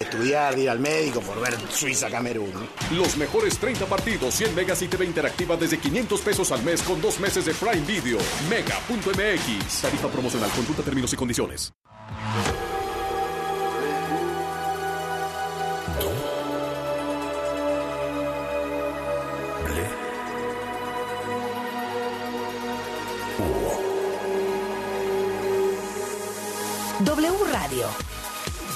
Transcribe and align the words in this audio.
Estudiar, 0.00 0.56
ir 0.56 0.70
al 0.70 0.78
médico 0.78 1.20
por 1.20 1.40
ver 1.40 1.58
Suiza-Camerún. 1.70 2.52
Los 2.92 3.16
mejores 3.16 3.58
30 3.58 3.86
partidos, 3.86 4.32
100 4.32 4.54
megas 4.54 4.80
y 4.82 4.86
TV 4.86 5.04
interactiva 5.04 5.56
desde 5.56 5.78
500 5.78 6.20
pesos 6.20 6.52
al 6.52 6.62
mes 6.62 6.82
con 6.82 7.02
dos 7.02 7.18
meses 7.18 7.44
de 7.46 7.52
Prime 7.52 7.84
Video. 7.84 8.18
Mega.mx. 8.48 9.82
Tarifa 9.82 10.08
promocional. 10.08 10.50
Consulta 10.50 10.84
términos 10.84 11.12
y 11.12 11.16
condiciones. 11.16 11.72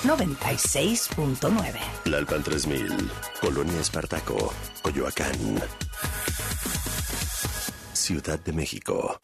96.9. 0.05 1.79
Lalpan 2.07 2.43
3000, 2.43 3.11
Colonia 3.41 3.81
Espartaco, 3.81 4.53
Coyoacán. 4.83 5.63
Ciudad 7.93 8.39
de 8.41 8.53
México. 8.53 9.19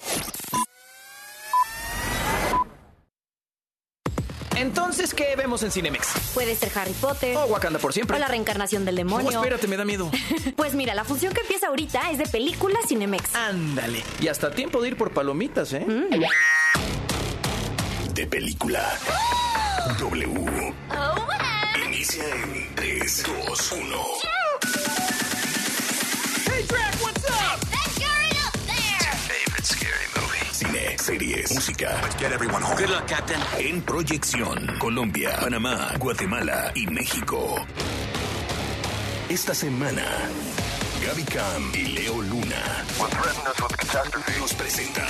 Entonces, 4.56 5.14
¿qué 5.14 5.34
vemos 5.36 5.62
en 5.62 5.70
Cinemex? 5.70 6.06
Puede 6.34 6.54
ser 6.56 6.70
Harry 6.76 6.92
Potter. 6.92 7.36
O 7.36 7.44
Wakanda 7.46 7.78
por 7.78 7.92
siempre. 7.92 8.16
O 8.16 8.20
la 8.20 8.26
reencarnación 8.28 8.84
del 8.84 8.96
No, 8.96 8.98
demonio. 9.18 9.30
espérate, 9.38 9.66
me 9.68 9.76
da 9.76 9.84
miedo. 9.84 10.10
Pues 10.56 10.74
mira, 10.74 10.94
la 10.94 11.04
función 11.04 11.32
que 11.32 11.40
empieza 11.42 11.68
ahorita 11.68 12.10
es 12.10 12.18
de 12.18 12.26
película 12.26 12.78
Cinemex. 12.86 13.34
Ándale. 13.34 14.02
Y 14.20 14.26
hasta 14.28 14.50
tiempo 14.50 14.80
de 14.82 14.88
ir 14.88 14.96
por 14.96 15.12
palomitas, 15.12 15.72
¿eh? 15.72 15.86
De 18.14 18.26
película. 18.26 18.92
W. 19.96 20.74
Inicia 21.86 22.24
en 22.24 22.74
3, 22.74 23.22
2, 23.24 23.72
1. 23.72 23.80
Hey, 26.44 26.62
Drac, 26.68 26.94
what's 27.00 27.24
up? 27.24 27.60
That 27.70 27.90
guy 27.96 28.28
up 28.44 28.52
there! 28.66 29.12
Favorite 29.28 29.64
scary 29.64 30.06
movie. 30.14 30.44
Cine, 30.52 30.98
series, 30.98 31.54
música. 31.54 31.98
Let's 32.02 32.16
get 32.16 32.32
everyone 32.32 32.62
home. 32.62 32.76
Good 32.76 32.90
luck, 32.90 33.06
Captain. 33.08 33.40
En 33.58 33.80
proyección, 33.82 34.78
Colombia, 34.78 35.36
Panamá, 35.40 35.92
Guatemala 35.98 36.70
y 36.74 36.86
México. 36.86 37.66
Esta 39.30 39.54
semana, 39.54 40.04
Gaby 41.06 41.24
Cam 41.24 41.72
y 41.74 41.86
Leo 41.94 42.20
Luna 42.22 42.84
nos 44.38 44.54
presentan 44.54 45.06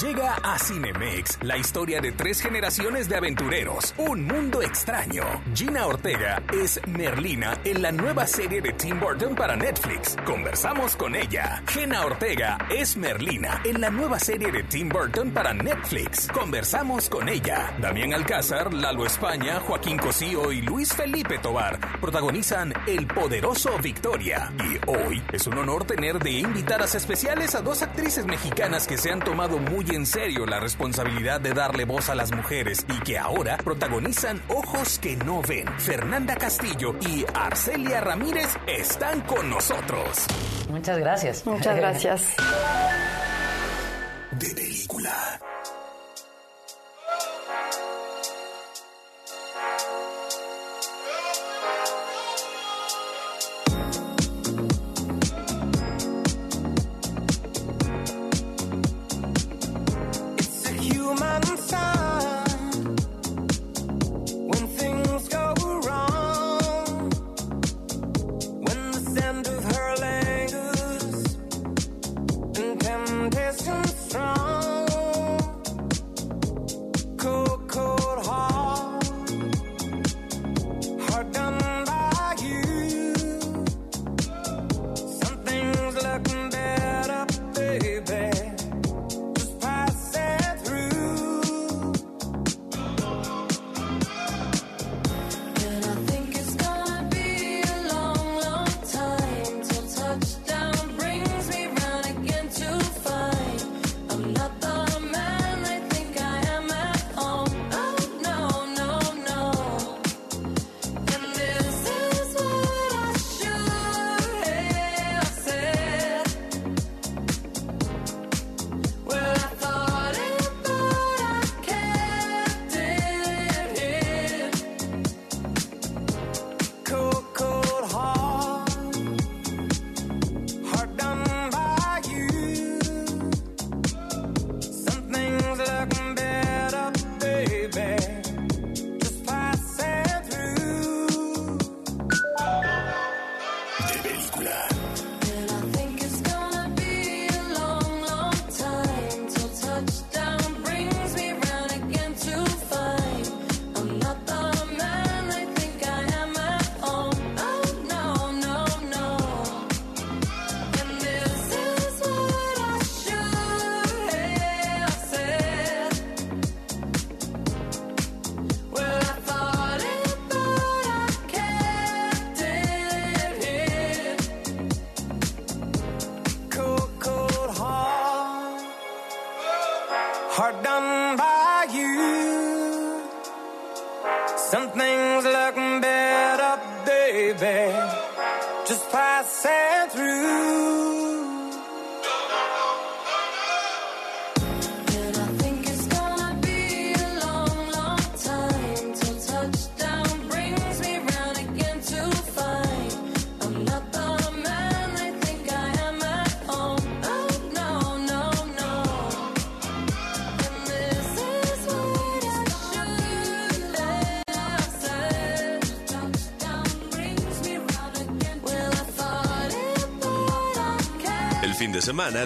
Llega 0.00 0.34
a 0.44 0.58
Cinemex 0.58 1.38
la 1.42 1.56
historia 1.56 2.00
de 2.00 2.12
tres 2.12 2.40
generaciones 2.40 3.08
de 3.08 3.16
aventureros, 3.16 3.94
un 3.96 4.24
mundo 4.26 4.62
extraño. 4.62 5.24
Gina 5.54 5.86
Ortega 5.86 6.40
es 6.52 6.80
Merlina 6.86 7.58
en 7.64 7.82
la 7.82 7.90
nueva 7.90 8.26
serie 8.26 8.60
de 8.60 8.72
Tim 8.74 9.00
Burton 9.00 9.34
para 9.34 9.56
Netflix. 9.56 10.16
Conversamos 10.24 10.94
con 10.94 11.16
ella. 11.16 11.62
Gina 11.66 12.04
Ortega 12.06 12.58
es 12.70 12.96
Merlina 12.96 13.60
en 13.64 13.80
la 13.80 13.90
nueva 13.90 14.20
serie 14.20 14.52
de 14.52 14.62
Tim 14.62 14.88
Burton 14.88 15.32
para 15.32 15.52
Netflix. 15.52 16.28
Conversamos 16.28 17.08
con 17.08 17.28
ella. 17.28 17.74
Damián 17.80 18.14
Alcázar, 18.14 18.72
Lalo 18.72 19.04
España, 19.04 19.58
Joaquín 19.58 19.98
Cosío 19.98 20.52
y 20.52 20.62
Luis 20.62 20.92
Felipe 20.94 21.38
Tobar 21.38 21.80
protagonizan 22.00 22.72
El 22.86 23.08
Poderoso 23.08 23.76
Victoria. 23.82 24.52
Y 24.58 24.78
hoy 24.86 25.22
es 25.32 25.46
un 25.48 25.58
honor 25.58 25.84
tener 25.84 26.20
de 26.20 26.30
invitadas 26.30 26.94
especiales 26.94 27.56
a 27.56 27.62
dos 27.62 27.82
actrices 27.82 28.17
mexicanas 28.26 28.86
que 28.86 28.98
se 28.98 29.10
han 29.10 29.20
tomado 29.20 29.58
muy 29.58 29.84
en 29.90 30.06
serio 30.06 30.46
la 30.46 30.60
responsabilidad 30.60 31.40
de 31.40 31.52
darle 31.52 31.84
voz 31.84 32.08
a 32.08 32.14
las 32.14 32.32
mujeres 32.32 32.84
y 32.88 33.00
que 33.00 33.18
ahora 33.18 33.56
protagonizan 33.58 34.42
Ojos 34.48 34.98
que 34.98 35.16
no 35.16 35.42
ven. 35.42 35.66
Fernanda 35.78 36.36
Castillo 36.36 36.94
y 37.00 37.24
Arcelia 37.34 38.00
Ramírez 38.00 38.48
están 38.66 39.20
con 39.22 39.50
nosotros. 39.50 40.26
Muchas 40.70 40.98
gracias. 40.98 41.46
Muchas 41.46 41.76
gracias. 41.80 42.36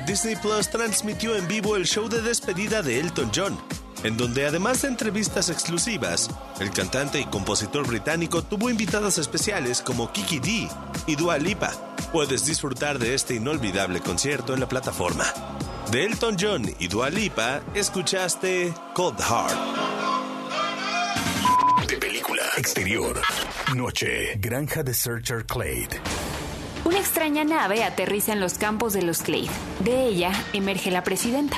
Disney 0.07 0.37
Plus 0.37 0.69
transmitió 0.69 1.35
en 1.35 1.49
vivo 1.49 1.77
el 1.77 1.87
show 1.87 2.07
de 2.07 2.21
despedida 2.21 2.83
de 2.83 3.01
Elton 3.01 3.31
John, 3.35 3.59
en 4.05 4.19
donde 4.19 4.47
además 4.47 4.83
de 4.83 4.89
entrevistas 4.89 5.49
exclusivas, 5.49 6.29
el 6.61 6.71
cantante 6.71 7.19
y 7.19 7.25
compositor 7.25 7.87
británico 7.87 8.43
tuvo 8.43 8.69
invitadas 8.69 9.17
especiales 9.17 9.81
como 9.81 10.13
Kiki 10.13 10.41
D 10.41 10.69
y 11.07 11.17
Dua 11.17 11.39
Lipa. 11.39 11.73
Puedes 12.13 12.45
disfrutar 12.45 12.99
de 12.99 13.15
este 13.15 13.37
inolvidable 13.37 14.01
concierto 14.01 14.53
en 14.53 14.61
la 14.61 14.69
plataforma. 14.69 15.25
De 15.91 16.05
Elton 16.05 16.37
John 16.39 16.71
y 16.79 16.89
Dua 16.89 17.09
Lipa, 17.09 17.63
escuchaste 17.75 18.75
Cold 18.93 19.21
Heart. 19.21 19.57
De 21.89 21.97
película. 21.97 22.43
Exterior. 22.59 23.23
Noche. 23.75 24.37
Granja 24.39 24.83
de 24.83 24.93
Searcher 24.93 25.47
Clade. 25.47 26.02
Una 26.93 27.01
extraña 27.01 27.43
nave 27.43 27.85
aterriza 27.85 28.35
en 28.35 28.41
los 28.41 28.59
campos 28.59 28.93
de 28.93 29.01
los 29.01 29.23
Clade. 29.23 29.49
De 29.81 30.05
ella 30.09 30.31
emerge 30.53 30.91
la 30.91 31.03
presidenta, 31.03 31.57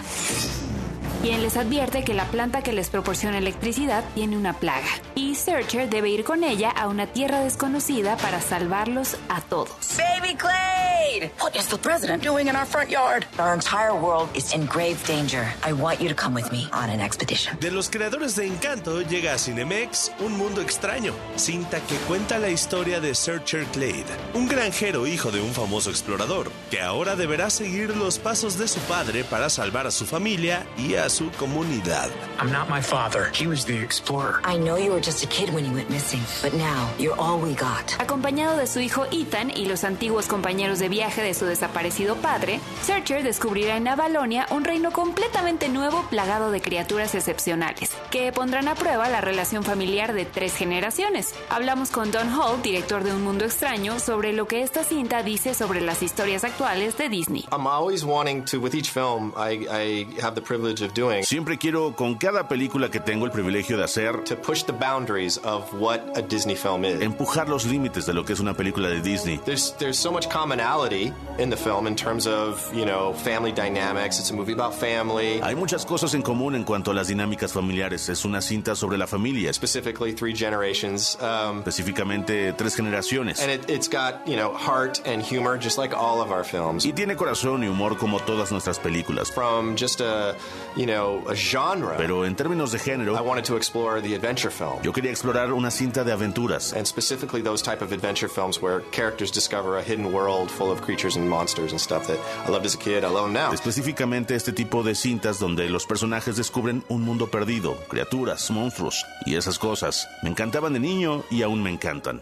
quien 1.25 1.41
les 1.41 1.57
advierte 1.57 2.05
que 2.05 2.13
la 2.13 2.27
planta 2.27 2.61
que 2.61 2.75
les 2.75 2.91
proporciona 2.91 3.39
electricidad 3.39 4.05
tiene 4.15 4.37
una 4.37 4.53
plaga. 4.53 4.87
Y 5.15 5.35
Searcher 5.37 5.89
debe 5.89 6.11
ir 6.11 6.23
con 6.23 6.45
ella 6.45 6.69
a 6.69 6.87
una 6.87 7.07
tierra 7.07 7.41
desconocida 7.41 8.19
para 8.19 8.43
salvarlos 8.43 9.17
a 9.31 9.41
todos. 9.41 9.97
Baby 9.97 10.35
Clade! 10.35 11.33
What 11.41 11.55
is 11.55 11.67
the 11.69 11.79
president 11.79 12.23
doing 12.23 12.49
in 12.49 12.57
our 12.57 12.67
front 12.67 12.91
yard? 12.91 13.25
Our 13.39 13.55
entire 13.55 13.95
world 13.95 14.29
is 14.35 14.53
in 14.53 14.67
grave 14.67 14.97
danger. 15.07 15.47
I 15.67 15.73
want 15.73 15.99
you 16.01 16.09
to 16.09 16.15
come 16.15 16.35
with 16.35 16.51
me 16.53 16.69
on 16.75 16.91
an 16.91 17.01
expedition. 17.01 17.59
De 17.59 17.71
los 17.71 17.89
creadores 17.89 18.37
de 18.37 18.47
Encanto 18.47 19.01
llega 19.01 19.33
a 19.33 19.39
Cinemex 19.39 20.13
Un 20.19 20.37
Mundo 20.37 20.61
Extraño, 20.61 21.15
cinta 21.37 21.81
que 21.81 21.97
cuenta 22.07 22.39
la 22.39 22.51
historia 22.51 23.01
de 23.01 23.15
Searcher 23.15 23.65
Clade, 23.67 24.05
un 24.35 24.47
granjero 24.47 25.07
hijo 25.07 25.31
de 25.31 25.41
un 25.41 25.55
famoso 25.55 25.89
explorador, 25.89 26.51
que 26.71 26.83
ahora 26.83 27.17
deberá 27.17 27.49
seguir 27.49 27.97
los 27.97 28.19
pasos 28.19 28.59
de 28.59 28.69
su 28.69 28.81
padre 28.81 29.25
para 29.25 29.49
salvar 29.49 29.87
a 29.87 29.91
su 29.91 30.05
familia 30.05 30.67
y 30.77 30.97
a 30.97 31.09
su 31.15 31.31
comunidad. 31.39 32.11
I'm 32.41 32.51
not 32.51 32.69
my 32.69 32.83
father. 32.83 33.31
He 33.33 33.47
was 33.47 33.65
the 33.65 33.79
explorer. 33.79 34.41
I 34.45 34.59
know 34.59 34.77
you 34.77 34.91
were 34.91 35.01
just 35.01 35.23
a 35.23 35.29
kid 35.29 35.55
when 35.55 35.65
you 35.65 35.73
went 35.73 35.89
missing, 35.89 36.21
but 36.43 36.53
now 36.55 36.91
you're 36.99 37.17
all 37.17 37.39
we 37.39 37.55
got. 37.55 37.95
Acompañado 37.99 38.57
de 38.57 38.67
su 38.67 38.81
hijo 38.81 39.07
Ethan 39.13 39.51
y 39.51 39.67
los 39.67 39.85
antiguos 39.85 40.27
compañeros 40.27 40.81
de 40.81 40.89
viaje 40.89 41.23
de 41.23 41.33
su 41.35 41.47
desaparecido 41.47 42.17
padre, 42.17 42.59
Searcher 42.83 43.23
descubrirá 43.23 43.77
en 43.77 43.87
Avalonia 43.87 44.47
un 44.51 44.65
reino 44.65 44.91
completamente 44.91 45.69
nuevo 45.69 46.03
plagado 46.11 46.51
de 46.51 46.61
criaturas 46.61 47.15
excepcionales, 47.15 47.93
que 48.11 48.33
pondrán 48.33 48.67
a 48.67 48.75
prueba 48.75 49.09
la 49.09 49.21
relación 49.21 49.63
familiar 49.63 50.13
de 50.15 50.25
tres 50.25 50.57
generaciones. 50.57 51.35
Hablamos 51.49 51.91
con 51.91 52.11
Don 52.11 52.29
Hall, 52.29 52.61
director 52.61 53.05
de 53.05 53.13
Un 53.13 53.23
Mundo 53.23 53.45
Extraño, 53.45 54.01
sobre 54.01 54.33
lo 54.33 54.49
que 54.49 54.63
esta 54.63 54.83
cinta 54.83 55.23
dice 55.23 55.55
sobre 55.55 55.81
las 55.81 56.03
historias 56.03 56.43
actuales 56.43 56.97
de 56.99 57.09
Disney. 57.09 57.45
I'm 57.53 57.69
always 57.69 58.05
wanting 58.05 58.45
to, 58.47 58.59
with 58.59 58.75
each 58.75 58.91
film, 58.91 59.33
I, 59.37 59.67
I 59.71 60.07
have 60.21 60.35
the 60.35 60.43
privilege 60.43 60.85
of 60.85 60.93
doing. 60.93 61.04
Siempre 61.23 61.59
quiero, 61.59 61.95
con 61.95 62.15
cada 62.17 62.49
película 62.49 62.91
que 62.91 63.01
tengo 63.01 63.25
el 63.27 63.31
privilegio 63.33 63.77
de 63.77 63.85
hacer, 63.85 64.25
To 64.25 64.37
push 64.37 64.65
the 64.65 64.73
boundaries 64.73 65.39
of 65.45 65.65
what 65.75 66.01
a 66.17 66.23
Disney 66.23 66.57
film 66.57 66.85
is. 66.85 67.01
empujar 67.01 67.49
los 67.49 67.65
límites 67.67 68.07
de 68.07 68.15
lo 68.15 68.25
que 68.25 68.33
es 68.33 68.41
una 68.41 68.55
película 68.55 68.89
de 68.89 69.01
Disney. 69.01 69.39
There's 69.45 69.75
there's 69.79 69.99
so 69.99 70.11
much 70.13 70.29
commonality 70.29 71.13
in 71.39 71.51
the 71.51 71.57
film 71.57 71.87
in 71.87 71.95
terms 71.97 72.27
of 72.27 72.61
you 72.75 72.85
know 72.85 73.13
family 73.15 73.53
dynamics. 73.53 74.19
It's 74.19 74.31
a 74.31 74.35
movie 74.35 74.53
about 74.53 74.75
family. 74.75 75.41
Hay 75.43 75.55
muchas 75.55 75.85
cosas 75.85 76.15
en 76.15 76.23
común 76.23 76.55
en 76.55 76.65
cuanto 76.65 76.91
a 76.91 76.95
las 76.95 77.09
dinámicas 77.09 77.53
familiares. 77.53 78.09
Es 78.09 78.25
una 78.25 78.41
cinta 78.41 78.75
sobre 78.75 78.97
la 78.99 79.07
familia, 79.07 79.53
Specifically, 79.53 80.13
three 80.15 80.35
generations. 80.35 81.19
Um, 81.21 81.59
específicamente 81.59 82.53
tres 82.53 82.77
generaciones. 82.77 83.41
and 83.41 83.51
it, 83.51 83.69
it's 83.69 83.89
got 83.89 84.27
you 84.27 84.37
know 84.37 84.53
heart 84.55 85.01
and 85.07 85.23
humor, 85.23 85.59
just 85.59 85.77
like 85.79 85.95
all 85.95 86.21
of 86.21 86.31
our 86.31 86.45
films. 86.45 86.85
Y 86.87 86.93
tiene 86.93 87.17
corazón 87.17 87.63
y 87.63 87.67
humor 87.67 87.97
como 87.99 88.21
todas 88.21 88.51
nuestras 88.53 88.79
películas. 88.79 89.31
From 89.33 89.77
just 89.77 90.01
a 90.01 90.35
you. 90.77 90.84
Pero 90.87 92.25
en 92.25 92.35
términos 92.37 92.71
de 92.73 92.79
I 92.79 92.81
género, 92.81 93.23
wanted 93.25 93.45
to 93.45 93.57
explore 93.57 94.01
the 94.01 94.15
adventure 94.15 94.51
film. 94.51 94.83
yo 94.83 94.93
quería 94.93 95.11
explorar 95.11 95.53
una 95.53 95.71
cinta 95.71 96.05
de 96.05 96.13
aventuras. 96.13 96.73
and 96.75 96.87
specifically 96.87 97.43
those 97.43 97.63
type 97.63 97.83
of 97.83 97.93
adventure 97.93 98.29
films 98.29 98.61
where 98.61 98.81
characters 98.91 99.31
discover 99.33 99.79
a 99.79 99.83
hidden 99.83 100.13
world 100.13 100.51
full 100.51 100.71
of 100.71 100.81
creatures 100.83 101.17
and 101.17 101.29
monsters 101.29 101.73
and 101.73 101.81
stuff 101.81 102.07
that 102.07 102.19
I 102.47 102.51
loved 102.51 102.67
as 102.67 102.75
a 102.75 102.79
kid. 102.79 103.05
I 103.05 103.09
love 103.09 103.25
them 103.25 103.33
now. 103.33 103.53
Específicamente 103.53 104.35
este 104.35 104.53
tipo 104.53 104.83
de 104.83 104.95
cintas 104.95 105.39
donde 105.39 105.69
los 105.69 105.87
personajes 105.87 106.37
descubren 106.37 106.85
un 106.89 107.03
mundo 107.03 107.29
perdido, 107.31 107.77
criaturas, 107.89 108.51
monstruos 108.51 109.05
y 109.27 109.37
esas 109.37 109.59
cosas. 109.59 110.09
Me 110.23 110.31
encantaban 110.31 110.73
de 110.73 110.81
niño 110.81 111.25
y 111.31 111.43
aún 111.43 111.63
me 111.63 111.71
encantan. 111.71 112.21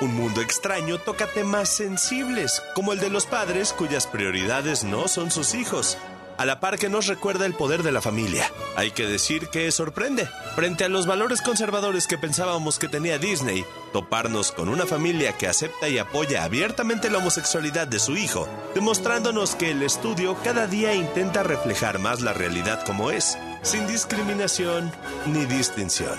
Un 0.00 0.14
mundo 0.14 0.40
extraño 0.40 0.96
toca 0.98 1.26
temas 1.26 1.68
sensibles, 1.68 2.62
como 2.74 2.94
el 2.94 3.00
de 3.00 3.10
los 3.10 3.26
padres 3.26 3.74
cuyas 3.74 4.06
prioridades 4.06 4.82
no 4.82 5.08
son 5.08 5.30
sus 5.30 5.54
hijos. 5.54 5.98
A 6.40 6.46
la 6.46 6.58
par 6.58 6.78
que 6.78 6.88
nos 6.88 7.06
recuerda 7.06 7.44
el 7.44 7.52
poder 7.52 7.82
de 7.82 7.92
la 7.92 8.00
familia. 8.00 8.50
Hay 8.74 8.92
que 8.92 9.06
decir 9.06 9.48
que 9.48 9.70
sorprende. 9.70 10.26
Frente 10.54 10.84
a 10.84 10.88
los 10.88 11.06
valores 11.06 11.42
conservadores 11.42 12.06
que 12.06 12.16
pensábamos 12.16 12.78
que 12.78 12.88
tenía 12.88 13.18
Disney, 13.18 13.62
toparnos 13.92 14.50
con 14.50 14.70
una 14.70 14.86
familia 14.86 15.36
que 15.36 15.48
acepta 15.48 15.90
y 15.90 15.98
apoya 15.98 16.42
abiertamente 16.42 17.10
la 17.10 17.18
homosexualidad 17.18 17.88
de 17.88 17.98
su 17.98 18.16
hijo, 18.16 18.48
demostrándonos 18.74 19.54
que 19.54 19.72
el 19.72 19.82
estudio 19.82 20.34
cada 20.42 20.66
día 20.66 20.94
intenta 20.94 21.42
reflejar 21.42 21.98
más 21.98 22.22
la 22.22 22.32
realidad 22.32 22.82
como 22.86 23.10
es, 23.10 23.36
sin 23.62 23.86
discriminación 23.86 24.90
ni 25.26 25.44
distinción. 25.46 26.18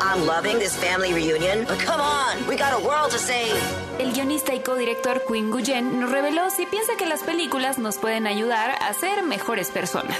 I'm 0.00 0.26
loving 0.26 0.58
this 0.58 0.76
family 0.76 1.12
reunion, 1.12 1.64
but 1.66 1.78
come 1.78 2.00
on, 2.00 2.46
we 2.48 2.56
got 2.56 2.72
a 2.72 2.78
world 2.78 3.10
to 3.12 3.18
save. 3.18 3.56
El 3.98 4.12
guionista 4.12 4.54
y 4.54 4.60
codirector 4.60 5.22
Quinn 5.26 5.50
Guyen 5.50 6.00
nos 6.00 6.10
reveló 6.10 6.50
si 6.50 6.66
piensa 6.66 6.94
que 6.96 7.06
las 7.06 7.22
películas 7.22 7.78
nos 7.78 7.96
pueden 7.98 8.26
ayudar 8.26 8.72
a 8.80 8.92
ser 8.94 9.22
mejores 9.22 9.70
personas. 9.70 10.18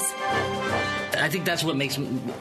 I 1.23 1.29
think 1.29 1.45
that's 1.45 1.63
what 1.63 1.77
makes 1.77 1.99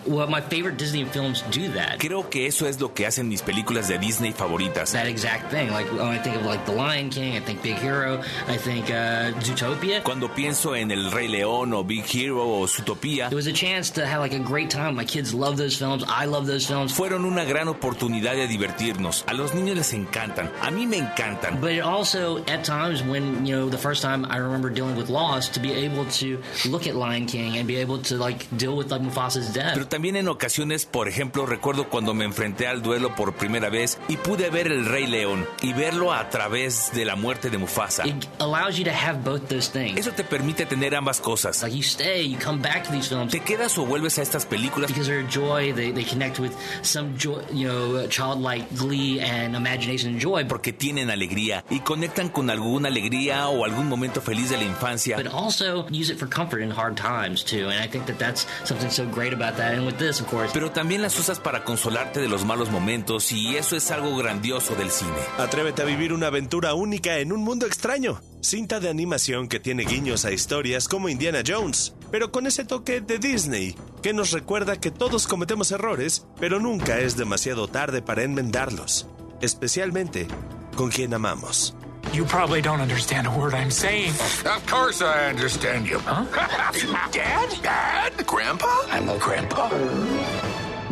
well 0.08 0.28
my 0.28 0.42
favorite 0.42 0.78
Disney 0.78 1.06
films 1.06 1.44
do 1.52 1.72
that. 1.74 2.00
Creo 2.00 2.30
que 2.30 2.48
eso 2.48 2.66
es 2.66 2.80
lo 2.80 2.94
que 2.94 3.06
hacen 3.06 3.28
mis 3.30 3.42
películas 3.44 3.88
de 3.88 4.00
Disney 4.00 4.32
favoritas. 4.34 4.92
That 4.94 5.08
exact 5.08 5.52
thing. 5.52 5.70
Like 5.70 5.92
when 5.92 6.02
I 6.02 6.18
think 6.18 6.36
of 6.38 6.46
like 6.46 6.66
The 6.66 6.72
Lion 6.74 7.10
King, 7.10 7.38
I 7.38 7.42
think 7.42 7.62
Big 7.62 7.76
Hero, 7.78 8.22
I 8.48 8.58
think 8.58 8.90
uh, 8.90 9.32
Zootopia. 9.40 10.04
Cuando 10.04 10.30
pienso 10.30 10.76
en 10.76 10.92
El 10.92 11.12
Rey 11.12 11.28
León 11.28 11.74
o 11.74 11.84
Big 11.84 12.06
Hero 12.06 12.42
o 12.42 12.66
Zootopia, 12.68 13.32
It 13.32 13.36
was 13.36 13.48
a 13.48 13.54
chance 13.54 13.92
to 13.92 14.06
have 14.06 14.20
like 14.20 14.34
a 14.34 14.40
great 14.40 14.70
time. 14.72 14.96
My 14.96 15.06
kids 15.06 15.34
love 15.34 15.58
those 15.58 15.78
films. 15.78 16.04
I 16.08 16.26
love 16.26 16.48
those 16.48 16.66
films. 16.66 16.92
fueron 16.92 17.26
una 17.26 17.44
gran 17.46 17.68
oportunidad 17.68 18.34
de 18.34 18.48
divertirnos. 18.48 19.24
A 19.28 19.34
los 19.34 19.54
niños 19.54 19.76
les 19.76 19.94
encantan, 19.94 20.50
a 20.62 20.72
mí 20.72 20.88
me 20.88 20.98
encantan. 20.98 21.62
But 21.62 21.74
it 21.74 21.82
also, 21.82 22.44
at 22.46 22.64
times, 22.64 23.04
when 23.04 23.46
you 23.46 23.56
know, 23.56 23.70
the 23.70 23.78
first 23.78 24.02
time 24.02 24.26
I 24.26 24.38
remember 24.38 24.70
dealing 24.70 24.96
with 24.96 25.10
loss, 25.10 25.50
to 25.50 25.60
be 25.60 25.72
able 25.74 26.06
to 26.06 26.42
look 26.68 26.88
at 26.88 26.96
Lion 26.96 27.28
King 27.28 27.58
and 27.58 27.68
be 27.68 27.78
able 27.78 28.00
to 28.04 28.18
like 28.18 28.46
deal 28.58 28.71
with 28.76 28.90
like 28.92 29.04
Mufasa's 29.04 29.54
death. 29.54 29.74
Pero 29.74 29.88
también 29.88 30.16
en 30.16 30.28
ocasiones, 30.28 30.86
por 30.86 31.08
ejemplo, 31.08 31.46
recuerdo 31.46 31.90
cuando 31.90 32.14
me 32.14 32.26
enfrenté 32.26 32.68
al 32.68 32.82
duelo 32.82 33.16
por 33.16 33.34
primera 33.34 33.70
vez 33.70 33.98
y 34.08 34.18
pude 34.18 34.50
ver 34.50 34.68
El 34.68 34.86
Rey 34.86 35.08
León 35.08 35.46
y 35.62 35.74
verlo 35.74 36.14
a 36.14 36.30
través 36.30 36.92
de 36.94 37.06
la 37.06 37.16
muerte 37.16 37.50
de 37.50 37.58
Mufasa. 37.58 38.06
It 38.08 38.28
allows 38.40 38.78
you 38.78 38.84
to 38.86 38.92
have 38.92 39.24
both 39.24 39.48
those 39.48 39.70
things. 39.72 39.98
Eso 40.00 40.12
te 40.12 40.24
permite 40.24 40.66
tener 40.66 40.96
ambas 40.96 41.20
cosas. 41.20 41.62
Like 41.62 41.76
you 41.76 41.84
stay, 41.84 42.28
you 42.28 42.38
come 42.38 42.62
back 42.62 42.84
to 42.86 42.92
these 42.92 43.08
films 43.10 43.32
Te 43.32 43.40
quedas 43.42 43.78
o 43.78 43.86
vuelves 43.86 44.18
a 44.20 44.22
estas 44.22 44.46
películas 44.46 44.90
because 44.90 45.08
they're 45.08 45.28
joy. 45.28 45.74
They, 45.74 45.92
they 45.92 46.04
connect 46.04 46.40
with 46.40 46.52
some 46.82 47.18
joy, 47.18 47.42
you 47.54 47.68
know, 47.68 48.08
childlike 48.08 48.66
glee 48.76 49.20
and 49.20 49.56
imagination 49.56 50.12
and 50.14 50.20
joy. 50.22 50.46
porque 50.46 50.74
tienen 50.74 51.10
alegría 51.10 51.64
y 51.70 51.80
conectan 51.82 52.30
con 52.30 52.50
alguna 52.50 52.88
alegría 52.90 53.48
o 53.50 53.66
algún 53.66 53.88
momento 53.88 54.22
feliz 54.22 54.50
de 54.50 54.58
la 54.58 54.64
infancia. 54.64 55.18
But 55.18 55.28
also 55.28 55.86
use 55.90 56.12
it 56.12 56.18
for 56.18 56.28
comfort 56.28 56.62
in 56.62 56.72
hard 56.72 56.96
times 56.98 57.44
too. 57.44 57.70
And 57.70 57.80
I 57.80 57.88
think 57.88 58.06
that 58.08 58.18
that's 58.18 58.46
something 58.64 58.90
so 58.90 59.06
great 59.06 59.34
about 59.34 59.58
that. 59.58 59.74
And 59.74 59.86
with 59.86 59.96
this, 59.98 60.22
of 60.22 60.28
course, 60.28 60.52
Pero 60.54 60.72
también 60.72 61.02
las 61.02 61.18
usas 61.20 61.40
para 61.40 61.64
consolarte 61.64 62.20
de 62.20 62.28
los 62.28 62.46
malos 62.46 62.70
momentos 62.70 63.32
y 63.32 63.56
eso 63.56 63.76
es 63.76 63.92
algo 63.92 64.16
grandioso 64.16 64.76
del 64.76 64.92
cine. 64.92 65.12
Atrévete 65.38 65.82
a 65.82 65.86
vivir 65.86 66.14
una 66.14 66.28
aventura 66.28 66.74
única 66.74 67.18
en 67.20 67.32
un 67.32 67.44
mundo 67.44 67.66
extraño. 67.66 68.22
Cinta 68.42 68.80
de 68.80 68.90
animación 68.90 69.48
que 69.48 69.60
tiene 69.60 69.84
guiños 69.84 70.26
a 70.26 70.32
historias 70.32 70.88
como 70.88 71.10
Indiana 71.10 71.44
Jones, 71.46 71.94
pero 72.12 72.32
con 72.32 72.48
ese 72.48 72.66
toque 72.66 73.02
de 73.02 73.20
Disney, 73.20 73.76
que 74.02 74.14
nos 74.14 74.32
recuerda 74.32 74.80
que 74.80 74.92
todos 74.92 75.28
cometemos 75.28 75.72
errores, 75.72 76.26
pero 76.40 76.60
nunca 76.60 77.00
es 77.00 77.18
demasiado 77.18 77.68
tarde 77.68 78.02
para 78.02 78.24
enmendarlos, 78.24 79.08
especialmente 79.42 80.28
con 80.76 80.90
quien 80.90 81.14
amamos. 81.14 81.76
You 82.14 82.26
probably 82.26 82.62
don't 82.62 82.82
understand 82.82 83.26
a 83.26 83.32
word 83.32 83.54
I'm 83.54 83.72
saying. 83.72 84.12
Of 84.46 84.66
course 84.68 85.02
I 85.02 85.30
understand 85.30 85.88
you. 85.88 85.98
Huh? 86.00 86.26
Dad? 87.12 87.50
Dad? 87.64 88.28
Grandpa? 88.28 88.68
I'm 88.90 89.08
a 89.08 89.18
grandpa. 89.18 89.70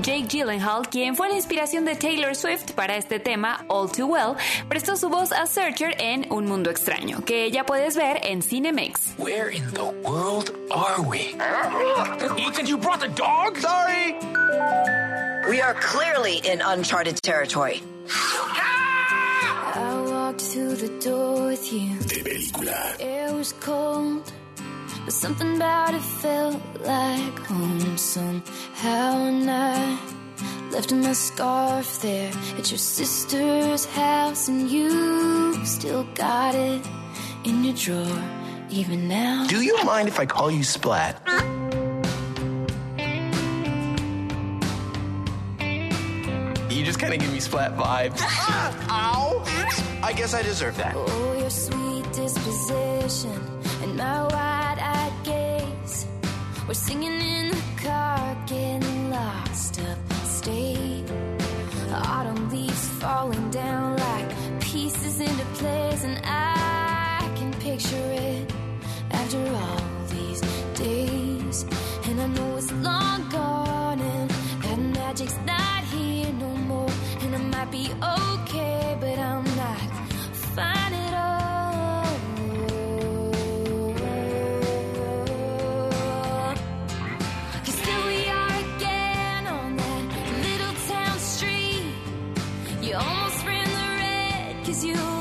Jake 0.01 0.29
Gyllenhaal, 0.29 0.89
quien 0.89 1.17
fue 1.17 1.27
la 1.27 1.35
inspiración 1.35 1.83
de 1.83 1.95
Taylor 1.95 2.33
Swift 2.33 2.73
para 2.73 2.95
este 2.95 3.19
tema 3.19 3.65
All 3.67 3.89
Too 3.91 4.07
Well, 4.07 4.37
prestó 4.69 4.95
su 4.95 5.09
voz 5.09 5.33
a 5.33 5.45
Searcher 5.45 5.93
en 5.99 6.25
Un 6.31 6.45
Mundo 6.45 6.69
Extraño, 6.71 7.25
que 7.25 7.51
ya 7.51 7.65
puedes 7.65 7.97
ver 7.97 8.21
en 8.23 8.41
Cinemex. 8.41 9.15
Where 9.17 9.49
in 9.49 9.69
the 9.73 9.91
world 10.07 10.51
are 10.71 11.01
we? 11.01 11.35
Ethan, 12.37 12.65
you 12.65 12.77
brought 12.77 13.01
the 13.01 13.09
dog? 13.09 13.57
Sorry. 13.57 14.15
We 15.49 15.59
are 15.61 15.73
clearly 15.73 16.37
in 16.49 16.61
uncharted 16.61 17.21
territory. 17.21 17.83
De 20.39 22.23
película. 22.23 22.95
It 22.97 23.33
was 23.33 23.53
cold, 23.59 24.31
But 25.03 25.13
something 25.13 25.57
about 25.57 25.93
it 25.93 26.01
felt 26.01 26.61
like 26.79 27.39
home 27.45 27.97
somehow. 27.97 29.27
And 29.27 29.51
I 29.51 29.97
left 30.71 30.93
my 30.93 31.11
scarf 31.11 32.01
there 32.01 32.31
at 32.57 32.71
your 32.71 32.77
sister's 32.77 33.83
house, 33.83 34.47
and 34.47 34.69
you 34.71 35.65
still 35.65 36.05
got 36.15 36.55
it 36.55 36.87
in 37.43 37.65
your 37.65 37.73
drawer, 37.73 38.23
even 38.69 39.09
now. 39.09 39.45
Do 39.45 39.61
you 39.61 39.83
mind 39.83 40.07
if 40.07 40.21
I 40.21 40.25
call 40.25 40.49
you 40.49 40.63
Splat? 40.63 41.19
Kind 46.99 47.13
of 47.13 47.19
give 47.19 47.31
me 47.31 47.39
Splat 47.39 47.75
vibes. 47.77 48.21
Ow! 48.89 49.43
I 50.03 50.13
guess 50.13 50.33
I 50.33 50.41
deserve 50.41 50.75
that. 50.77 50.93
Oh, 50.95 51.37
your 51.39 51.49
sweet 51.49 52.05
disposition 52.13 53.39
and 53.83 53.95
my 53.95 54.23
wide-eyed 54.23 55.13
gaze. 55.23 56.05
We're 56.67 56.73
singing 56.73 57.19
in 57.21 57.51
the 57.51 57.63
car, 57.81 58.37
getting 58.47 59.09
lost 59.09 59.79
upstate. 59.79 61.09
Autumn 61.91 62.49
leaves 62.49 62.89
falling 63.01 63.49
down 63.49 63.97
like 63.97 64.59
pieces 64.59 65.21
into 65.21 65.45
place, 65.59 66.03
and 66.03 66.19
I 66.25 67.31
can 67.37 67.53
picture 67.53 67.95
it 67.95 68.53
after 69.11 69.39
all 69.63 69.81
these 70.09 70.41
days. 70.75 71.65
And 72.07 72.21
I 72.21 72.27
know 72.27 72.57
it's 72.57 72.71
long 72.73 73.29
gone, 73.29 73.99
and 73.99 74.29
that 74.63 74.77
magic's 74.77 75.37
be 77.71 77.91
okay, 77.91 78.97
but 78.99 79.19
I'm 79.19 79.43
not 79.55 79.77
fine 80.55 80.93
at 80.93 81.13
all. 81.13 82.05
Cause 87.65 87.79
here 87.79 88.05
we 88.07 88.27
are 88.27 88.55
again 88.75 89.47
on 89.47 89.75
that 89.77 90.03
little 90.47 90.73
town 90.87 91.19
street. 91.19 91.93
You 92.81 92.95
almost 92.95 93.45
ran 93.45 93.67
the 93.67 93.87
red 94.03 94.65
cause 94.65 94.83
you 94.83 95.18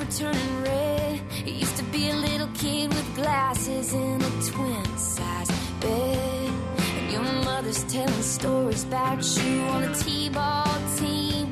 were 0.00 0.12
turning 0.12 0.62
red. 0.62 1.20
You 1.44 1.52
used 1.52 1.76
to 1.76 1.84
be 1.84 2.08
a 2.08 2.16
little 2.16 2.48
kid 2.54 2.88
with 2.88 3.14
glasses 3.14 3.92
in 3.92 4.22
a 4.22 4.30
twin 4.50 4.84
size 4.96 5.50
bed. 5.80 6.52
And 6.96 7.12
your 7.12 7.22
mother's 7.44 7.84
telling 7.84 8.22
stories 8.22 8.84
about 8.84 9.22
you 9.36 9.60
on 9.74 9.84
a 9.84 9.94
T-ball 9.94 10.78
team. 10.96 11.46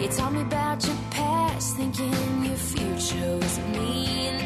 You 0.00 0.08
told 0.08 0.32
me 0.32 0.42
about 0.42 0.84
your 0.86 0.96
past, 1.10 1.76
thinking 1.76 2.44
your 2.44 2.56
future 2.56 3.36
was 3.36 3.58
me. 3.74 4.39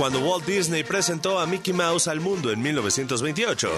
Cuando 0.00 0.20
Walt 0.20 0.46
Disney 0.46 0.82
presentó 0.82 1.38
a 1.38 1.46
Mickey 1.46 1.74
Mouse 1.74 2.08
al 2.08 2.20
mundo 2.20 2.50
en 2.52 2.62
1928, 2.62 3.68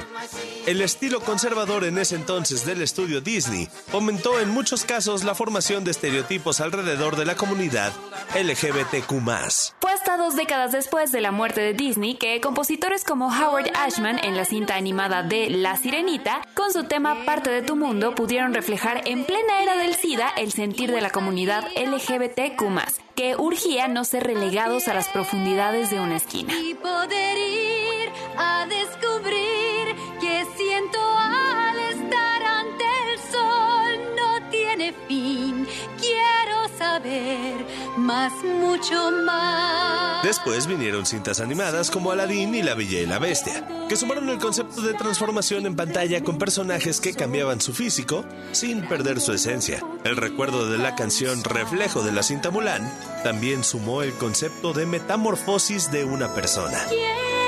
el 0.66 0.80
estilo 0.80 1.18
conservador 1.18 1.82
en 1.82 1.98
ese 1.98 2.14
entonces 2.14 2.64
del 2.64 2.80
estudio 2.80 3.20
Disney 3.20 3.68
fomentó 3.90 4.38
en 4.38 4.48
muchos 4.48 4.84
casos 4.84 5.24
la 5.24 5.34
formación 5.34 5.82
de 5.82 5.90
estereotipos 5.90 6.60
alrededor 6.60 7.16
de 7.16 7.24
la 7.24 7.34
comunidad 7.34 7.92
LGBTQ+. 8.36 9.81
Hasta 10.02 10.16
dos 10.16 10.34
décadas 10.34 10.72
después 10.72 11.12
de 11.12 11.20
la 11.20 11.30
muerte 11.30 11.60
de 11.60 11.74
Disney 11.74 12.16
que 12.16 12.40
compositores 12.40 13.04
como 13.04 13.28
Howard 13.28 13.70
Ashman 13.76 14.18
en 14.24 14.36
la 14.36 14.44
cinta 14.44 14.74
animada 14.74 15.22
de 15.22 15.48
La 15.48 15.76
Sirenita, 15.76 16.42
con 16.54 16.72
su 16.72 16.82
tema 16.82 17.24
Parte 17.24 17.50
de 17.50 17.62
tu 17.62 17.76
mundo, 17.76 18.12
pudieron 18.12 18.52
reflejar 18.52 19.02
en 19.06 19.24
plena 19.24 19.62
era 19.62 19.76
del 19.76 19.94
SIDA 19.94 20.28
el 20.36 20.50
sentir 20.50 20.90
de 20.90 21.00
la 21.00 21.10
comunidad 21.10 21.68
LGBTQ+, 21.76 22.64
que 23.14 23.36
urgía 23.36 23.86
no 23.86 24.02
ser 24.02 24.24
relegados 24.24 24.88
a 24.88 24.94
las 24.94 25.08
profundidades 25.08 25.90
de 25.90 26.00
una 26.00 26.16
esquina. 26.16 26.52
y 26.52 26.74
poder 26.74 27.38
ir 27.38 28.10
a 28.36 28.66
descubrir 28.66 29.94
que 30.20 30.44
siento 30.56 30.98
al 30.98 31.78
estar 31.78 32.42
ante 32.42 32.84
el 33.12 33.18
sol 33.30 34.16
no 34.16 34.50
tiene 34.50 34.92
fin. 35.06 35.64
Quiero 36.00 36.76
saber 36.76 37.64
más, 38.02 38.32
mucho 38.44 39.10
más. 39.24 40.22
Después 40.22 40.66
vinieron 40.66 41.06
cintas 41.06 41.40
animadas 41.40 41.90
como 41.90 42.12
Aladdin 42.12 42.54
y 42.54 42.62
La 42.62 42.74
Bella 42.74 43.00
y 43.00 43.06
la 43.06 43.18
Bestia, 43.18 43.66
que 43.88 43.96
sumaron 43.96 44.28
el 44.28 44.38
concepto 44.38 44.82
de 44.82 44.94
transformación 44.94 45.66
en 45.66 45.76
pantalla 45.76 46.22
con 46.22 46.38
personajes 46.38 47.00
que 47.00 47.14
cambiaban 47.14 47.60
su 47.60 47.72
físico 47.72 48.24
sin 48.52 48.86
perder 48.86 49.20
su 49.20 49.32
esencia. 49.32 49.80
El 50.04 50.16
recuerdo 50.16 50.70
de 50.70 50.78
la 50.78 50.94
canción 50.94 51.42
Reflejo 51.44 52.02
de 52.02 52.12
la 52.12 52.22
cinta 52.22 52.50
Mulan 52.50 52.92
también 53.24 53.64
sumó 53.64 54.02
el 54.02 54.12
concepto 54.14 54.72
de 54.72 54.86
metamorfosis 54.86 55.90
de 55.90 56.04
una 56.04 56.34
persona. 56.34 56.78
¿Quién 56.88 57.41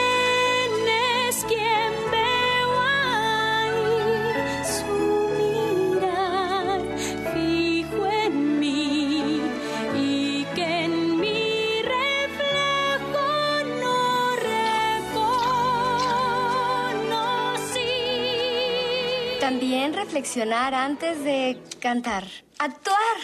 reflexionar 20.14 20.74
antes 20.74 21.24
de 21.24 21.58
cantar. 21.80 22.22
Actuar. 22.60 23.16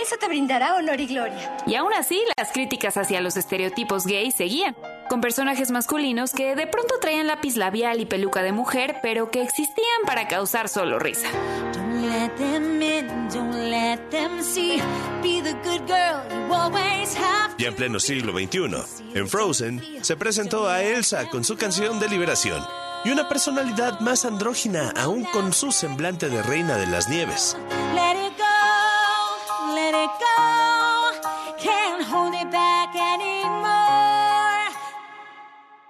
Eso 0.00 0.14
te 0.20 0.28
brindará 0.28 0.76
honor 0.76 1.00
y 1.00 1.06
gloria. 1.06 1.56
Y 1.66 1.74
aún 1.74 1.92
así, 1.94 2.22
las 2.36 2.52
críticas 2.52 2.96
hacia 2.96 3.20
los 3.20 3.36
estereotipos 3.36 4.06
gays 4.06 4.36
seguían. 4.36 4.76
con 5.08 5.20
personajes 5.20 5.70
masculinos 5.70 6.32
que 6.32 6.56
de 6.56 6.66
pronto 6.66 6.96
traían 7.00 7.28
lápiz 7.28 7.56
labial 7.56 8.00
y 8.00 8.06
peluca 8.06 8.42
de 8.42 8.52
mujer, 8.52 8.96
pero 9.02 9.30
que 9.30 9.42
existían 9.42 10.02
para 10.04 10.26
causar 10.26 10.68
solo 10.68 10.98
risa. 10.98 11.28
Don't 11.72 12.02
let 12.02 12.30
them 12.36 12.82
in, 12.82 13.06
don't 13.32 13.54
let 13.70 13.98
them 14.10 14.42
see. 14.42 14.80
Be 15.22 15.40
the 15.42 15.54
good 15.64 15.86
girl 15.86 16.22
you 16.30 16.54
always 16.54 17.16
have. 17.16 17.54
Ya 17.58 17.68
en 17.68 17.74
pleno 17.74 18.00
siglo 18.00 18.32
XXI, 18.32 19.14
en 19.14 19.28
Frozen, 19.28 19.80
se 20.02 20.16
presentó 20.16 20.68
a 20.68 20.82
Elsa 20.82 21.28
con 21.28 21.44
su 21.44 21.56
canción 21.56 22.00
de 22.00 22.08
liberación 22.08 22.64
y 23.06 23.10
una 23.10 23.28
personalidad 23.28 24.00
más 24.00 24.24
andrógina 24.24 24.92
aún 24.96 25.22
con 25.26 25.52
su 25.52 25.70
semblante 25.70 26.28
de 26.28 26.42
reina 26.42 26.76
de 26.76 26.88
las 26.88 27.08
nieves. 27.08 27.56
Let 27.94 28.16
it 28.16 28.36
go, 28.36 29.74
let 29.74 29.94
it 29.94 30.10
go. 30.18 31.62
Can't 31.62 32.02
hold 32.02 32.34
it 32.34 32.50
back 32.50 32.96
anymore. 32.96 34.72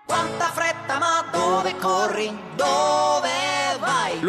Quanta 0.07 0.51
fretta, 0.53 0.99
ma 0.99 1.25
dove 1.33 1.75
corri? 1.77 2.31
Dove 2.55 3.21
vai? 3.23 3.36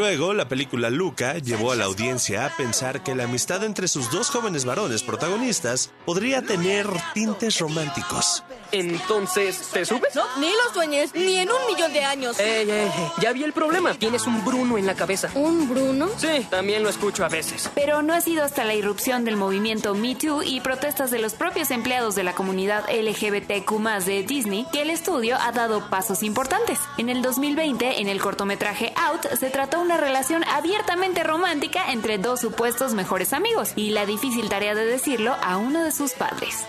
Luego, 0.07 0.33
la 0.33 0.47
película 0.47 0.89
Luca 0.89 1.37
llevó 1.37 1.73
a 1.73 1.75
la 1.75 1.83
audiencia 1.83 2.45
a 2.45 2.55
pensar 2.55 3.03
que 3.03 3.13
la 3.13 3.25
amistad 3.25 3.65
entre 3.65 3.89
sus 3.89 4.09
dos 4.09 4.29
jóvenes 4.29 4.63
varones 4.63 5.03
protagonistas 5.03 5.91
podría 6.05 6.41
tener 6.41 6.87
tintes 7.13 7.59
románticos. 7.59 8.41
Entonces, 8.71 9.59
¿te 9.73 9.85
subes? 9.85 10.15
No, 10.15 10.23
ni 10.39 10.47
lo 10.49 10.73
sueñes, 10.73 11.13
ni 11.13 11.35
en 11.35 11.49
un 11.49 11.73
millón 11.73 11.91
de 11.91 12.05
años. 12.05 12.39
Ey, 12.39 12.69
ey, 12.69 12.69
ey, 12.69 12.91
ya 13.21 13.33
vi 13.33 13.43
el 13.43 13.51
problema. 13.51 13.93
Tienes 13.95 14.25
un 14.27 14.45
Bruno 14.45 14.77
en 14.77 14.85
la 14.85 14.95
cabeza. 14.95 15.29
¿Un 15.35 15.69
Bruno? 15.69 16.09
Sí, 16.17 16.47
también 16.49 16.83
lo 16.83 16.89
escucho 16.89 17.25
a 17.25 17.29
veces. 17.29 17.69
Pero 17.75 18.01
no 18.01 18.13
ha 18.13 18.21
sido 18.21 18.45
hasta 18.45 18.63
la 18.63 18.75
irrupción 18.75 19.25
del 19.25 19.35
movimiento 19.35 19.93
Me 19.93 20.15
Too 20.15 20.41
y 20.43 20.61
protestas 20.61 21.11
de 21.11 21.19
los 21.19 21.33
propios 21.33 21.69
empleados 21.71 22.15
de 22.15 22.23
la 22.23 22.33
comunidad 22.33 22.85
LGBTQ 22.89 24.05
de 24.05 24.23
Disney 24.23 24.65
que 24.71 24.83
el 24.83 24.89
estudio 24.89 25.37
ha 25.37 25.51
dado 25.51 25.89
pasos 25.89 26.23
importantes. 26.23 26.79
En 26.97 27.09
el 27.09 27.21
2020, 27.21 28.01
en 28.01 28.07
el 28.07 28.21
cortometraje 28.21 28.93
Out, 28.95 29.27
se 29.37 29.49
trató 29.49 29.79
una 29.81 29.96
relación 29.97 30.43
abiertamente 30.45 31.23
romántica 31.23 31.91
entre 31.91 32.17
dos 32.17 32.39
supuestos 32.39 32.93
mejores 32.93 33.33
amigos 33.33 33.71
y 33.75 33.89
la 33.89 34.05
difícil 34.05 34.49
tarea 34.49 34.75
de 34.75 34.85
decirlo 34.85 35.35
a 35.41 35.57
uno 35.57 35.83
de 35.83 35.91
sus 35.91 36.13
padres. 36.13 36.65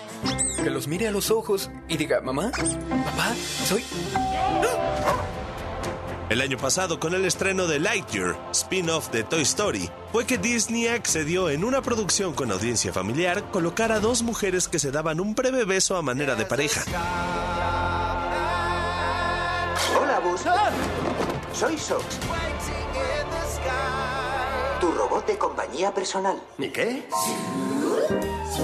Que 0.63 0.69
los 0.69 0.87
mire 0.87 1.07
a 1.07 1.11
los 1.11 1.31
ojos 1.31 1.69
y 1.87 1.97
diga, 1.97 2.21
mamá, 2.21 2.51
papá, 2.51 3.33
soy... 3.65 3.85
El 6.29 6.41
año 6.41 6.57
pasado, 6.57 6.99
con 6.99 7.15
el 7.15 7.25
estreno 7.25 7.65
de 7.65 7.79
Lightyear, 7.79 8.37
spin-off 8.51 9.09
de 9.09 9.23
Toy 9.23 9.41
Story, 9.41 9.89
fue 10.11 10.27
que 10.27 10.37
Disney 10.37 10.87
accedió 10.87 11.49
en 11.49 11.63
una 11.63 11.81
producción 11.81 12.33
con 12.33 12.51
audiencia 12.51 12.93
familiar 12.93 13.49
colocar 13.49 13.91
a 13.91 13.99
dos 13.99 14.21
mujeres 14.21 14.67
que 14.67 14.77
se 14.77 14.91
daban 14.91 15.19
un 15.19 15.33
breve 15.33 15.65
beso 15.65 15.97
a 15.97 16.03
manera 16.03 16.35
de 16.35 16.45
pareja. 16.45 16.83
Hola, 19.99 20.19
Buzz. 20.19 20.43
Soy 21.53 21.77
Sox. 21.79 22.19
Tu 24.79 24.89
robot 24.91 25.25
de 25.27 25.37
compañía 25.37 25.93
personal. 25.93 26.41
¿Y 26.57 26.69
qué? 26.69 27.03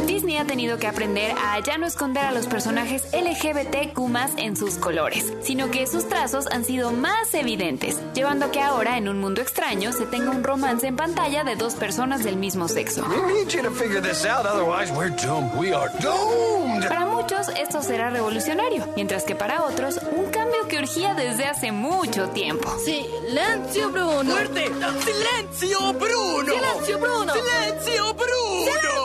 Disney 0.07 0.37
ha 0.37 0.45
tenido 0.45 0.77
que 0.77 0.87
aprender 0.87 1.31
a 1.37 1.59
ya 1.59 1.77
no 1.77 1.87
esconder 1.87 2.25
a 2.25 2.31
los 2.31 2.47
personajes 2.47 3.03
LGBTQ 3.13 3.97
en 4.37 4.55
sus 4.55 4.75
colores, 4.75 5.33
sino 5.41 5.71
que 5.71 5.87
sus 5.87 6.07
trazos 6.07 6.47
han 6.47 6.63
sido 6.63 6.91
más 6.91 7.33
evidentes, 7.33 7.99
llevando 8.13 8.45
a 8.45 8.51
que 8.51 8.61
ahora 8.61 8.97
en 8.97 9.07
un 9.07 9.19
mundo 9.19 9.41
extraño 9.41 9.91
se 9.91 10.05
tenga 10.05 10.31
un 10.31 10.43
romance 10.43 10.87
en 10.87 10.95
pantalla 10.95 11.43
de 11.43 11.55
dos 11.55 11.73
personas 11.75 12.23
del 12.23 12.37
mismo 12.37 12.67
sexo. 12.67 13.05
We 13.07 13.33
need 13.33 13.49
you 13.49 13.63
to 13.63 13.71
figure 13.71 14.01
this 14.01 14.25
out, 14.25 14.45
otherwise 14.45 14.91
we're 14.93 15.09
doomed. 15.09 15.53
We 15.55 15.73
are 15.73 15.91
doomed. 15.99 16.87
Para 16.87 17.05
muchos 17.05 17.49
esto 17.49 17.81
será 17.81 18.09
revolucionario, 18.09 18.87
mientras 18.95 19.23
que 19.23 19.35
para 19.35 19.63
otros 19.63 19.99
un 20.15 20.29
cambio 20.31 20.67
que 20.67 20.79
urgía 20.79 21.13
desde 21.13 21.45
hace 21.45 21.71
mucho 21.71 22.29
tiempo. 22.29 22.69
Silencio, 22.79 23.89
Bruno. 23.91 24.31
¡Fuerte! 24.31 24.65
¡Silencio, 25.03 25.93
Bruno! 25.93 26.53
Silencio, 26.53 26.99
Bruno. 26.99 27.33
¡Silencio, 27.33 28.13
Bruno! 28.13 28.63
Silencio, 28.65 29.04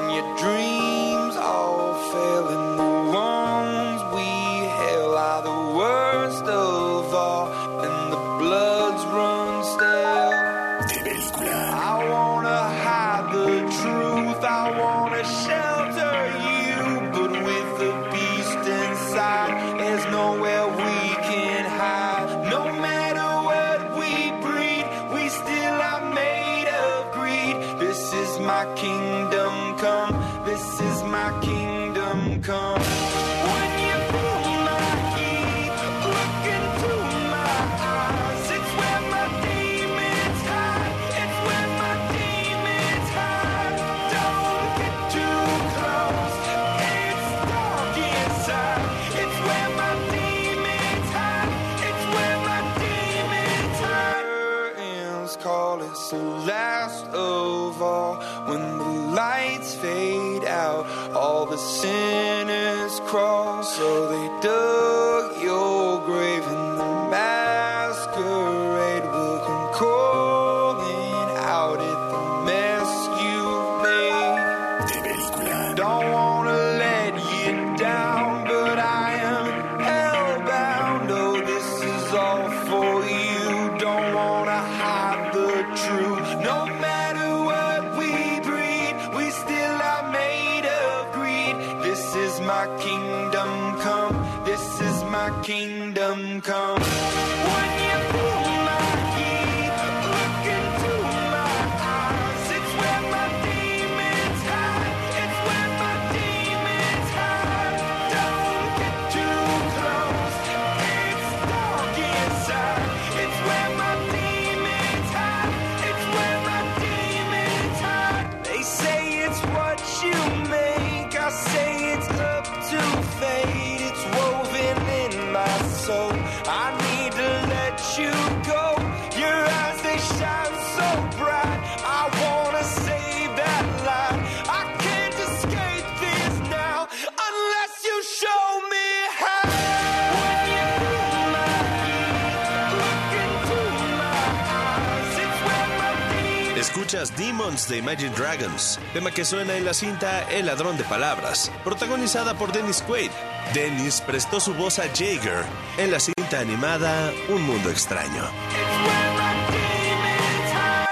Escuchas 146.91 147.17
Demons 147.17 147.69
de 147.69 147.77
Imagine 147.77 148.13
Dragons, 148.17 148.77
tema 148.91 149.11
que 149.11 149.23
suena 149.23 149.55
en 149.55 149.63
la 149.63 149.73
cinta 149.73 150.29
El 150.29 150.47
ladrón 150.47 150.75
de 150.75 150.83
palabras, 150.83 151.49
protagonizada 151.63 152.37
por 152.37 152.51
Dennis 152.51 152.81
Quaid. 152.81 153.11
Dennis 153.53 154.01
prestó 154.01 154.41
su 154.41 154.53
voz 154.53 154.77
a 154.77 154.89
Jaeger 154.93 155.45
en 155.77 155.89
la 155.89 156.01
cinta 156.01 156.41
animada 156.41 157.13
Un 157.29 157.43
mundo 157.43 157.69
extraño. 157.69 158.29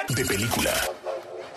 De 0.07 0.25
película. 0.25 0.71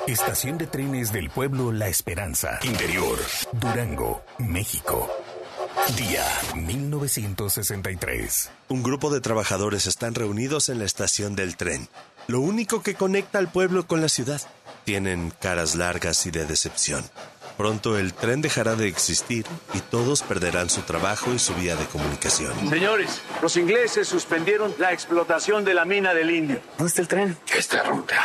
Estación 0.08 0.58
de 0.58 0.66
trenes 0.66 1.12
del 1.12 1.30
pueblo 1.30 1.70
La 1.70 1.86
Esperanza. 1.86 2.58
Interior. 2.64 3.20
Durango, 3.52 4.24
México. 4.38 5.08
Día 5.96 6.24
1963. 6.54 8.50
Un 8.68 8.82
grupo 8.82 9.12
de 9.12 9.20
trabajadores 9.20 9.86
están 9.86 10.14
reunidos 10.14 10.68
en 10.68 10.78
la 10.78 10.84
estación 10.84 11.36
del 11.36 11.56
tren, 11.56 11.88
lo 12.26 12.40
único 12.40 12.82
que 12.82 12.94
conecta 12.94 13.38
al 13.38 13.50
pueblo 13.50 13.86
con 13.86 14.00
la 14.00 14.08
ciudad. 14.08 14.40
Tienen 14.84 15.32
caras 15.40 15.74
largas 15.74 16.26
y 16.26 16.30
de 16.30 16.44
decepción. 16.44 17.04
Pronto 17.56 17.98
el 17.98 18.14
tren 18.14 18.40
dejará 18.40 18.74
de 18.74 18.88
existir 18.88 19.46
y 19.74 19.80
todos 19.80 20.22
perderán 20.22 20.70
su 20.70 20.82
trabajo 20.82 21.32
y 21.32 21.38
su 21.38 21.54
vía 21.54 21.76
de 21.76 21.84
comunicación. 21.86 22.52
Señores, 22.68 23.20
los 23.40 23.56
ingleses 23.56 24.08
suspendieron 24.08 24.74
la 24.78 24.92
explotación 24.92 25.64
de 25.64 25.74
la 25.74 25.84
mina 25.84 26.14
del 26.14 26.30
indio. 26.30 26.60
¿Dónde 26.78 26.88
está 26.88 27.02
el 27.02 27.08
tren? 27.08 27.38
Esta 27.54 27.82
ruta 27.82 28.16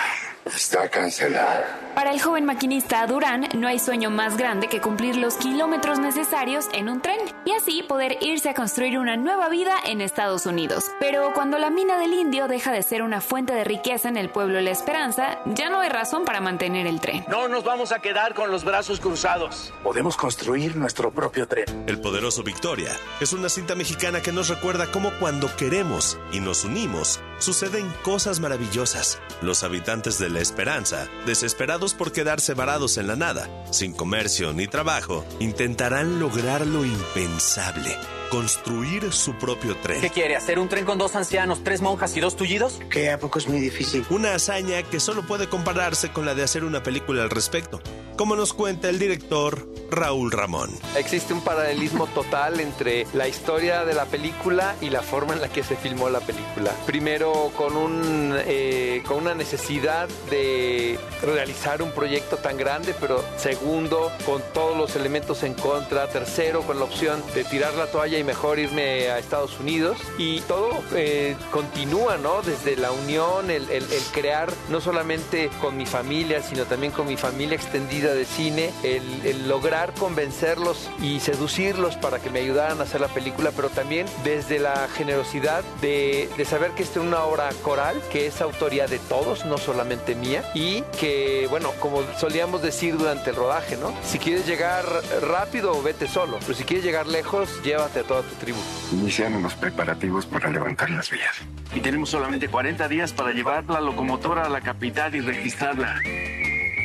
está 0.46 0.90
cancelada. 0.90 1.87
Para 1.98 2.12
el 2.12 2.22
joven 2.22 2.46
maquinista 2.46 3.08
Durán, 3.08 3.50
no 3.56 3.68
hay 3.68 3.80
sueño 3.80 4.12
más 4.12 4.38
grande 4.38 4.68
que 4.68 4.80
cumplir 4.80 5.16
los 5.16 5.34
kilómetros 5.38 5.98
necesarios 5.98 6.68
en 6.72 6.90
un 6.90 7.02
tren 7.02 7.18
y 7.44 7.54
así 7.54 7.82
poder 7.82 8.20
irse 8.22 8.50
a 8.50 8.54
construir 8.54 9.00
una 9.00 9.18
nueva 9.18 9.50
vida 9.50 9.74
en 9.84 10.02
Estados 10.02 10.46
Unidos. 10.46 10.92
Pero 11.00 11.32
cuando 11.34 11.58
la 11.58 11.72
mina 11.72 11.98
del 11.98 12.14
indio 12.14 12.48
deja 12.48 12.72
de 12.72 12.84
ser 12.84 13.02
una 13.02 13.20
fuente 13.20 13.54
de 13.54 13.64
riqueza 13.64 14.10
en 14.10 14.18
el 14.18 14.30
pueblo 14.30 14.62
La 14.62 14.70
Esperanza, 14.70 15.40
ya 15.48 15.72
no 15.72 15.80
hay 15.80 15.90
razón 15.90 16.24
para 16.24 16.40
mantener 16.40 16.86
el 16.86 17.02
tren. 17.02 17.26
No 17.30 17.48
nos 17.48 17.64
vamos 17.64 17.92
a 17.92 17.98
quedar 17.98 18.36
con 18.36 18.52
los 18.52 18.64
brazos 18.64 19.00
cruzados. 19.00 19.74
Podemos 19.82 20.16
construir 20.18 20.76
nuestro 20.76 21.10
propio 21.10 21.48
tren. 21.48 21.86
El 21.88 22.00
poderoso 22.00 22.44
Victoria 22.44 22.92
es 23.20 23.34
una 23.34 23.50
cinta 23.50 23.74
mexicana 23.74 24.22
que 24.22 24.32
nos 24.32 24.50
recuerda 24.50 24.86
cómo 24.92 25.10
cuando 25.20 25.50
queremos 25.56 26.20
y 26.32 26.42
nos 26.42 26.64
unimos, 26.64 27.22
suceden 27.40 27.92
cosas 28.04 28.40
maravillosas. 28.40 29.20
Los 29.42 29.64
habitantes 29.64 30.20
de 30.20 30.30
La 30.30 30.42
Esperanza, 30.42 31.08
desesperados 31.26 31.87
por 31.94 32.12
quedarse 32.12 32.54
varados 32.54 32.98
en 32.98 33.08
la 33.08 33.16
nada, 33.16 33.50
sin 33.72 33.94
comercio 33.94 34.54
ni 34.54 34.68
trabajo, 34.68 35.26
intentarán 35.40 36.20
lograr 36.20 36.66
lo 36.66 36.86
impensable. 36.86 37.96
Construir 38.30 39.14
su 39.14 39.34
propio 39.36 39.76
tren. 39.78 40.02
¿Qué 40.02 40.10
quiere? 40.10 40.36
¿Hacer 40.36 40.60
un 40.60 40.68
tren 40.68 40.84
con 40.84 40.98
dos 40.98 41.16
ancianos, 41.16 41.64
tres 41.64 41.82
monjas 41.82 42.16
y 42.18 42.20
dos 42.20 42.36
tullidos? 42.36 42.80
Que 42.90 43.10
a 43.10 43.20
poco 43.20 43.40
es 43.40 43.48
muy 43.48 43.60
difícil. 43.62 44.06
Una 44.10 44.36
hazaña 44.36 44.84
que 44.84 45.00
solo 45.00 45.26
puede 45.26 45.48
compararse 45.48 46.12
con 46.12 46.26
la 46.26 46.36
de 46.36 46.44
hacer 46.44 46.66
una 46.66 46.84
película 46.84 47.24
al 47.24 47.30
respecto, 47.30 47.82
como 48.18 48.36
nos 48.36 48.54
cuenta 48.54 48.90
el 48.90 49.00
director 49.00 49.70
Raúl 49.90 50.32
Ramón. 50.32 50.70
Existe 50.98 51.34
un 51.34 51.42
paralelismo 51.42 52.08
total 52.08 52.60
entre 52.60 53.08
la 53.14 53.30
historia 53.30 53.86
de 53.86 53.94
la 53.94 54.06
película 54.06 54.76
y 54.82 54.90
la 54.90 55.02
forma 55.02 55.34
en 55.34 55.40
la 55.40 55.48
que 55.48 55.64
se 55.64 55.78
filmó 55.78 56.10
la 56.10 56.20
película. 56.20 56.72
Primero, 56.86 57.52
con, 57.56 57.78
un, 57.78 58.36
eh, 58.46 59.02
con 59.08 59.20
una 59.20 59.36
necesidad 59.36 60.10
de 60.30 61.00
realizar 61.22 61.82
un 61.82 61.92
proyecto 61.92 62.36
tan 62.38 62.58
grande, 62.58 62.94
pero 63.00 63.24
segundo, 63.38 64.12
con 64.26 64.42
todos 64.54 64.78
los 64.78 64.96
elementos 64.98 65.44
en 65.44 65.54
contra. 65.54 66.10
Tercero, 66.10 66.64
con 66.64 66.80
la 66.80 66.86
opción 66.86 67.24
de 67.34 67.46
tirar 67.46 67.74
la 67.76 67.88
toalla 67.88 68.17
y 68.18 68.24
mejor 68.24 68.60
irme 68.60 69.10
a 69.10 69.20
Estados 69.20 69.60
Unidos. 69.60 69.98
Y 70.18 70.42
todo 70.42 70.70
eh, 70.94 71.36
continúa, 71.52 72.18
¿no? 72.18 72.42
Desde 72.42 72.76
la 72.76 72.92
unión, 72.92 73.50
el, 73.52 73.70
el- 73.70 73.92
el 73.92 74.04
crear 74.14 74.52
no 74.70 74.82
solamente 74.82 75.50
con 75.62 75.78
mi 75.78 75.86
familia, 75.86 76.42
sino 76.42 76.66
también 76.66 76.92
con 76.92 77.08
mi 77.08 77.18
familia 77.18 77.56
extendida 77.56 78.14
de 78.14 78.26
cine, 78.26 78.72
el, 78.84 79.26
el 79.26 79.48
lograr 79.48 79.94
convencerlos 79.94 80.90
y 81.02 81.20
seducirlos 81.20 81.96
para 81.96 82.20
que 82.20 82.30
me 82.30 82.40
ayudaran 82.40 82.80
a 82.80 82.84
hacer 82.84 83.02
la 83.02 83.08
película, 83.08 83.52
pero 83.56 83.70
también 83.70 84.06
desde 84.24 84.60
la 84.60 84.88
generosidad 84.96 85.64
de, 85.82 86.30
de 86.38 86.46
saber 86.46 86.72
que 86.72 86.84
esta 86.84 87.00
es 87.00 87.06
una 87.06 87.24
obra 87.24 87.50
coral, 87.64 88.02
que 88.12 88.28
es 88.28 88.42
autoría 88.42 88.88
de 88.88 89.00
todos, 89.00 89.46
no 89.46 89.58
solamente 89.58 90.16
mía, 90.16 90.44
y 90.54 90.82
que, 91.00 91.48
bueno, 91.50 91.72
como 91.80 92.04
solíamos 92.20 92.62
decir 92.62 92.98
durante 92.98 93.30
el 93.30 93.36
rodaje, 93.36 93.78
¿no? 93.78 93.94
Si 94.04 94.20
quieres 94.20 94.46
llegar 94.48 94.86
rápido, 95.22 95.82
vete 95.82 96.08
solo, 96.08 96.38
pero 96.42 96.54
si 96.54 96.64
quieres 96.64 96.86
llegar 96.86 97.08
lejos, 97.08 97.50
llévate 97.64 98.04
toda 98.08 98.24
tu 98.24 98.36
tribu. 98.36 98.60
Iniciaron 98.94 99.44
los 99.44 99.54
preparativos 99.56 100.26
para 100.26 100.50
levantar 100.50 100.90
las 100.90 101.12
vías. 101.12 101.36
Y 101.76 101.82
tenemos 101.82 102.10
solamente 102.10 102.48
40 102.48 102.88
días 102.88 103.14
para 103.14 103.32
llevar 103.32 103.66
la 103.66 103.82
locomotora 103.82 104.46
a 104.46 104.50
la 104.50 104.62
capital 104.62 105.14
y 105.16 105.22
registrarla. 105.22 106.02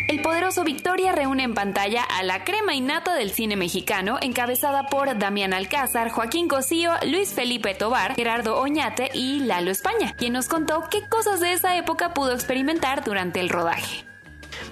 El 0.08 0.20
poderoso 0.20 0.62
Victoria 0.62 1.12
reúne 1.12 1.44
en 1.44 1.54
pantalla 1.54 2.02
a 2.02 2.22
la 2.22 2.44
crema 2.44 2.74
innata 2.74 3.14
del 3.14 3.30
cine 3.30 3.56
mexicano, 3.56 4.18
encabezada 4.20 4.88
por 4.88 5.18
Damián 5.18 5.54
Alcázar, 5.54 6.10
Joaquín 6.10 6.48
Cosío, 6.48 6.92
Luis 7.06 7.32
Felipe 7.32 7.74
Tobar, 7.74 8.14
Gerardo 8.14 8.60
Oñate 8.60 9.10
y 9.14 9.40
Lalo 9.40 9.70
España, 9.70 10.14
quien 10.18 10.34
nos 10.34 10.48
contó 10.48 10.84
qué 10.90 11.08
cosas 11.08 11.40
de 11.40 11.54
esa 11.54 11.78
época 11.78 12.12
pudo 12.12 12.34
experimentar 12.34 13.04
durante 13.04 13.40
el 13.40 13.48
rodaje. 13.48 14.04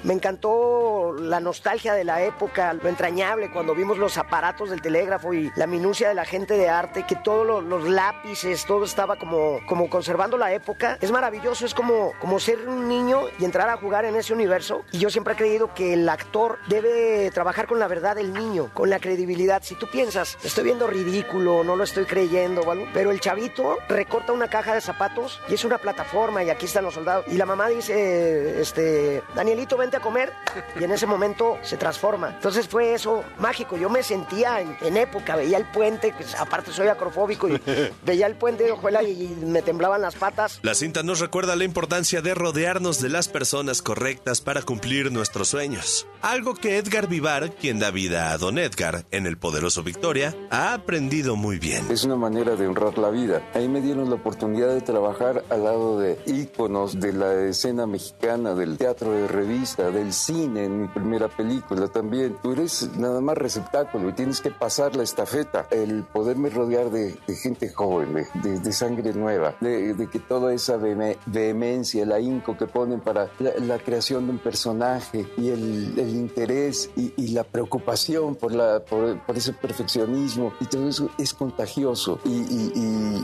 Me 0.05 0.14
encantó 0.14 1.14
la 1.18 1.40
nostalgia 1.40 1.94
de 1.94 2.05
la 2.05 2.22
época, 2.22 2.72
lo 2.74 2.88
entrañable 2.88 3.50
cuando 3.50 3.74
vimos 3.74 3.98
los 3.98 4.18
aparatos 4.18 4.70
del 4.70 4.83
telégrafo 4.83 5.35
y 5.35 5.50
la 5.57 5.66
minucia 5.66 6.09
de 6.09 6.14
la 6.14 6.24
gente 6.24 6.55
de 6.55 6.68
arte, 6.68 7.05
que 7.07 7.16
todos 7.16 7.64
los, 7.64 7.88
lápices, 7.88 8.64
todo 8.66 8.85
estaba 8.85 9.16
como, 9.16 9.61
como 9.66 9.88
conservando 9.88 10.37
la 10.37 10.53
época. 10.53 10.98
Es 11.00 11.11
maravilloso, 11.11 11.66
es 11.66 11.74
como, 11.74 12.12
como 12.20 12.38
ser 12.38 12.68
un 12.68 12.88
niño 12.88 13.22
y 13.38 13.44
entrar 13.44 13.68
a 13.68 13.76
jugar 13.76 14.05
en 14.05 14.16
ese 14.16 14.33
universo. 14.33 14.85
Y 14.92 14.98
yo 14.98 15.11
siempre 15.11 15.35
he 15.35 15.37
creído 15.37 15.74
que 15.74 15.94
el 15.94 16.09
actor 16.09 16.59
debe 16.68 17.31
trabajar 17.33 17.66
con 17.66 17.79
la 17.79 17.88
verdad 17.88 18.16
del 18.16 18.33
niño, 18.33 18.70
con 18.74 18.90
la 18.90 19.00
credibilidad. 19.00 19.62
Si 19.62 19.74
tú 19.74 19.87
piensas, 19.90 20.38
estoy 20.42 20.64
viendo 20.64 20.87
ridículo, 20.87 21.64
no 21.64 21.76
lo 21.76 21.85
estoy 21.85 22.05
creyendo, 22.05 22.70
algo, 22.70 22.87
pero 22.92 23.11
el 23.11 23.20
chavito 23.20 23.79
recorta 23.88 24.33
una 24.33 24.48
caja 24.48 24.74
de 24.74 24.81
zapatos 24.81 25.40
y 25.48 25.55
es 25.55 25.64
una 25.64 25.79
plataforma 25.79 26.42
y 26.44 26.50
aquí 26.50 26.66
están 26.66 26.85
los 26.85 26.94
soldados. 26.94 27.24
Y 27.29 27.37
la 27.37 27.46
mamá 27.46 27.68
dice, 27.68 28.61
este, 28.61 29.22
Danielito, 29.35 29.76
vente 29.81 29.97
a 29.97 30.01
comer. 30.01 30.33
Y 30.79 30.85
en 30.85 30.93
ese 30.93 31.07
momento 31.07 31.59
se 31.62 31.77
transforma. 31.77 32.31
Entonces 32.31 32.69
fue 32.69 32.95
eso 32.95 33.25
mágico. 33.38 33.77
Yo 33.77 33.90
me 33.90 34.03
sentía 34.03 34.61
en, 34.61 34.77
en 34.81 34.97
época, 34.97 35.37
veía 35.37 35.59
el 35.59 35.66
puente, 35.66 36.14
pues, 36.16 36.35
aparte 36.35 36.73
soy 36.73 36.88
acrofóbico 36.88 37.49
y 37.49 37.61
veía 38.05 38.27
el 38.27 38.37
puente 38.37 38.64
de 38.64 38.73
Ojuela 38.73 39.03
y 39.03 39.37
me 39.45 39.62
temblaban 39.62 40.01
las 40.01 40.14
patas. 40.14 40.61
La 40.62 40.75
cinta 40.75 41.03
nos 41.03 41.21
recuerda 41.21 41.57
la 41.57 41.64
importancia 41.64 42.23
de 42.23 42.35
rodearnos 42.35 43.01
de 43.01 43.09
las 43.09 43.29
personas 43.29 43.83
correctas 43.83 44.40
para 44.40 44.62
cumplir 44.62 45.11
nuestros 45.12 45.49
sueños. 45.49 46.07
Algo 46.23 46.55
que 46.55 46.77
Edgar 46.77 47.09
Vivar, 47.09 47.53
quien 47.55 47.79
da 47.79 47.90
vida 47.90 48.33
a 48.33 48.38
Don 48.38 48.59
Edgar 48.59 49.05
en 49.11 49.27
El 49.27 49.38
Poderoso 49.38 49.83
Victoria, 49.83 50.35
ha 50.51 50.75
aprendido 50.75 51.37
muy 51.37 51.59
bien. 51.59 51.90
Es 51.90 52.05
una 52.05 52.16
manera 52.16 52.57
de 52.57 52.66
honrar 52.66 52.99
la 52.99 53.11
vida. 53.11 53.43
Ahí 53.55 53.69
me 53.69 53.81
dieron 53.81 54.11
la 54.11 54.16
oportunidad 54.16 54.69
de 54.69 54.81
trabajar 54.81 55.45
al 55.49 55.64
lado 55.64 55.99
de 55.99 56.19
íconos 56.27 57.01
de 57.01 57.12
la 57.12 57.33
escena 57.45 57.87
mexicana, 57.87 58.55
del 58.55 58.77
teatro 58.77 59.12
de 59.12 59.29
revista, 59.29 59.60
del 59.61 60.12
cine 60.12 60.64
en 60.64 60.83
mi 60.83 60.88
primera 60.88 61.29
película 61.29 61.87
también. 61.88 62.37
Tú 62.42 62.53
eres 62.53 62.90
nada 62.96 63.20
más 63.20 63.37
receptáculo 63.37 64.09
y 64.09 64.12
tienes 64.14 64.40
que 64.40 64.51
pasar 64.51 64.96
la 64.96 65.03
estafeta. 65.03 65.66
El 65.70 66.03
poderme 66.05 66.49
rodear 66.51 66.90
de, 66.90 67.16
de 67.27 67.35
gente 67.37 67.68
joven, 67.68 68.14
de, 68.14 68.59
de- 68.59 68.70
sangre 68.73 69.12
nueva, 69.12 69.55
de, 69.61 69.94
que 70.11 70.18
toda 70.20 70.55
esa 70.55 70.77
veheme- 70.79 71.18
vehemencia, 71.27 72.03
el 72.05 72.12
ahínco 72.12 72.57
que 72.57 72.66
ponen 72.66 73.01
para 73.01 73.29
la, 73.38 73.51
la 73.59 73.79
creación 73.79 74.27
de 74.27 74.33
un 74.33 74.38
personaje 74.38 75.27
y 75.37 75.49
el, 75.51 75.99
el 75.99 76.09
interés 76.16 76.88
y, 76.96 77.12
y 77.16 77.29
la 77.29 77.44
preocupación 77.44 78.37
por, 78.37 78.53
la, 78.55 78.81
por, 78.81 79.18
por 79.27 79.37
ese 79.37 79.53
perfeccionismo 79.53 80.53
y 80.61 80.64
todo 80.66 80.88
eso 80.88 81.11
es 81.18 81.35
contagioso. 81.35 82.18
Y, 82.25 82.31
y- 82.31 82.73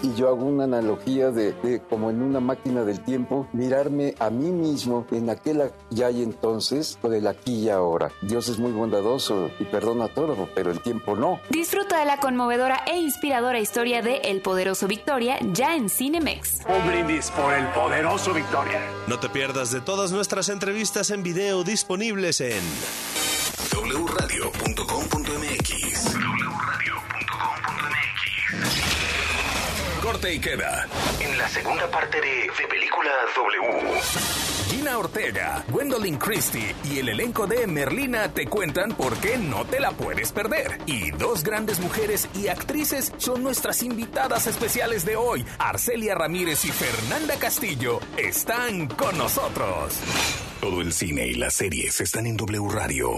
y- 0.02 0.14
yo 0.16 0.28
hago 0.28 0.44
una 0.44 0.64
analogía 0.64 1.30
de, 1.30 1.80
como 1.90 2.10
en 2.10 2.22
una 2.22 2.40
máquina 2.40 2.84
del 2.84 3.00
tiempo, 3.04 3.46
mirarme 3.52 4.14
a 4.18 4.30
mí 4.30 4.50
mismo 4.50 5.06
en 5.10 5.30
aquel 5.30 5.62
ya 5.90 6.10
entonces 6.26 6.98
o 7.02 7.08
del 7.08 7.26
aquí 7.26 7.54
y 7.54 7.70
ahora. 7.70 8.10
Dios 8.20 8.48
es 8.48 8.58
muy 8.58 8.72
bondadoso 8.72 9.50
y 9.58 9.64
perdona 9.64 10.08
todo, 10.08 10.48
pero 10.54 10.70
el 10.70 10.80
tiempo 10.80 11.16
no. 11.16 11.40
Disfruta 11.50 11.98
de 11.98 12.04
la 12.04 12.18
conmovedora 12.18 12.82
e 12.86 12.98
inspiradora 12.98 13.58
historia 13.58 14.02
de 14.02 14.16
El 14.16 14.42
Poderoso 14.42 14.86
Victoria 14.86 15.38
ya 15.52 15.74
en 15.74 15.88
Cinemex. 15.88 16.60
Un 16.68 16.86
brindis 16.86 17.30
por 17.30 17.54
el 17.54 17.66
poderoso 17.68 18.34
Victoria. 18.34 18.80
No 19.06 19.18
te 19.18 19.28
pierdas 19.28 19.70
de 19.70 19.80
todas 19.80 20.12
nuestras 20.12 20.48
entrevistas 20.48 21.10
en 21.10 21.22
video 21.22 21.64
disponibles 21.64 22.40
en 22.40 22.62
wradio.com.mx 23.72 25.66
Corte 30.06 30.32
y 30.32 30.38
queda. 30.38 30.86
En 31.18 31.36
la 31.36 31.48
segunda 31.48 31.90
parte 31.90 32.20
de 32.20 32.28
De 32.28 32.68
Película 32.70 33.10
W. 33.34 34.00
Gina 34.70 34.98
Ortega, 34.98 35.64
Gwendolyn 35.66 36.16
Christie 36.16 36.76
y 36.84 37.00
el 37.00 37.08
elenco 37.08 37.48
de 37.48 37.66
Merlina 37.66 38.32
te 38.32 38.46
cuentan 38.46 38.92
por 38.92 39.16
qué 39.16 39.36
no 39.36 39.64
te 39.64 39.80
la 39.80 39.90
puedes 39.90 40.30
perder. 40.30 40.78
Y 40.86 41.10
dos 41.10 41.42
grandes 41.42 41.80
mujeres 41.80 42.28
y 42.36 42.46
actrices 42.46 43.12
son 43.16 43.42
nuestras 43.42 43.82
invitadas 43.82 44.46
especiales 44.46 45.04
de 45.04 45.16
hoy. 45.16 45.44
Arcelia 45.58 46.14
Ramírez 46.14 46.64
y 46.66 46.70
Fernanda 46.70 47.34
Castillo 47.40 47.98
están 48.16 48.86
con 48.86 49.18
nosotros. 49.18 49.98
Todo 50.60 50.82
el 50.82 50.92
cine 50.92 51.26
y 51.26 51.34
las 51.34 51.54
series 51.54 52.00
están 52.00 52.26
en 52.26 52.36
W 52.36 52.68
Radio. 52.70 53.10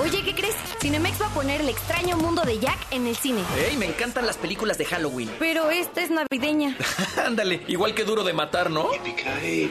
Oye, 0.00 0.22
¿qué 0.24 0.34
crees? 0.34 0.54
Cinemex 0.80 1.20
va 1.20 1.26
a 1.26 1.34
poner 1.34 1.60
El 1.60 1.68
extraño 1.68 2.16
mundo 2.16 2.42
de 2.42 2.58
Jack 2.58 2.78
en 2.90 3.06
el 3.06 3.16
cine. 3.16 3.42
¡Ey! 3.68 3.76
Me 3.76 3.84
encantan 3.86 4.26
las 4.26 4.38
películas 4.38 4.78
de 4.78 4.86
Halloween. 4.86 5.30
Pero 5.38 5.70
esta 5.70 6.00
es 6.00 6.10
navideña. 6.10 6.76
Ándale, 7.26 7.62
igual 7.68 7.94
que 7.94 8.04
Duro 8.04 8.24
de 8.24 8.32
Matar, 8.32 8.70
¿no? 8.70 8.88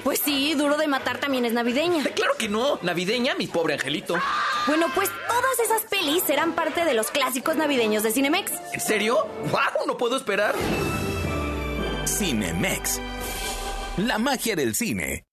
Pues 0.03 0.19
sí, 0.23 0.53
Duro 0.53 0.77
de 0.77 0.87
Matar 0.87 1.19
también 1.19 1.45
es 1.45 1.53
navideña. 1.53 2.03
Claro 2.15 2.33
que 2.37 2.47
no. 2.47 2.77
Navideña, 2.83 3.33
mi 3.35 3.47
pobre 3.47 3.73
angelito. 3.73 4.15
Bueno, 4.67 4.87
pues 4.93 5.09
todas 5.27 5.59
esas 5.63 5.81
pelis 5.89 6.23
serán 6.23 6.53
parte 6.53 6.85
de 6.85 6.93
los 6.93 7.09
clásicos 7.09 7.55
navideños 7.55 8.03
de 8.03 8.11
Cinemex. 8.11 8.51
¿En 8.73 8.79
serio? 8.79 9.27
¡Wow! 9.51 9.87
No 9.87 9.97
puedo 9.97 10.15
esperar. 10.15 10.53
Cinemex. 12.05 12.99
La 13.97 14.19
magia 14.19 14.55
del 14.55 14.75
cine. 14.75 15.23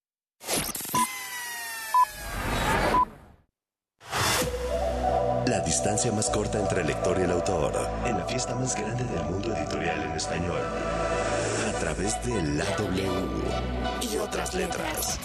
Distancia 5.67 6.13
más 6.13 6.31
corta 6.31 6.61
entre 6.61 6.83
el 6.83 6.87
lector 6.87 7.19
y 7.19 7.23
el 7.23 7.31
autor. 7.33 7.73
En 8.07 8.17
la 8.17 8.25
fiesta 8.25 8.55
más 8.55 8.75
grande 8.77 9.05
del 9.05 9.25
mundo 9.25 9.55
editorial 9.55 10.01
en 10.01 10.13
español. 10.13 10.61
A 11.69 11.79
través 11.81 12.25
de 12.25 12.41
la 12.55 12.65
W 12.65 13.09
y 14.01 14.17
otras 14.19 14.55
letras. 14.55 15.19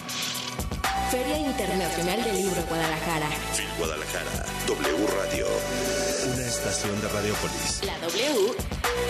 Feria 1.12 1.38
Internacional 1.38 2.24
del 2.24 2.36
Libro 2.38 2.64
Guadalajara. 2.68 3.28
Phil 3.56 3.70
Guadalajara. 3.78 4.46
W 4.68 5.08
Radio. 5.22 5.46
Una 6.34 6.46
estación 6.46 7.00
de 7.02 7.08
Radiopolis. 7.08 7.82
La 7.86 7.98
W 8.00 8.56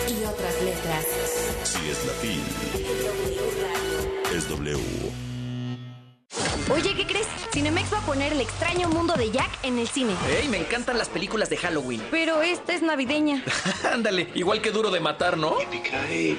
y 0.08 0.24
otras 0.24 0.62
letras. 0.62 1.04
Si 1.64 1.90
es 1.90 2.06
la 2.06 2.12
Phil, 2.20 2.42
es 4.36 4.48
W. 4.48 5.31
Oye, 6.70 6.94
¿qué 6.94 7.06
crees? 7.06 7.26
Cinemex 7.52 7.92
va 7.92 7.98
a 7.98 8.06
poner 8.06 8.32
El 8.32 8.40
extraño 8.40 8.88
mundo 8.88 9.14
de 9.14 9.30
Jack 9.30 9.50
en 9.62 9.78
el 9.78 9.88
cine. 9.88 10.14
¡Ey! 10.40 10.48
Me 10.48 10.58
encantan 10.58 10.96
las 10.96 11.08
películas 11.08 11.50
de 11.50 11.56
Halloween. 11.58 12.02
Pero 12.10 12.40
esta 12.42 12.72
es 12.72 12.82
navideña. 12.82 13.44
Ándale, 13.92 14.30
igual 14.34 14.62
que 14.62 14.70
Duro 14.70 14.90
de 14.90 15.00
Matar, 15.00 15.36
¿no? 15.36 15.56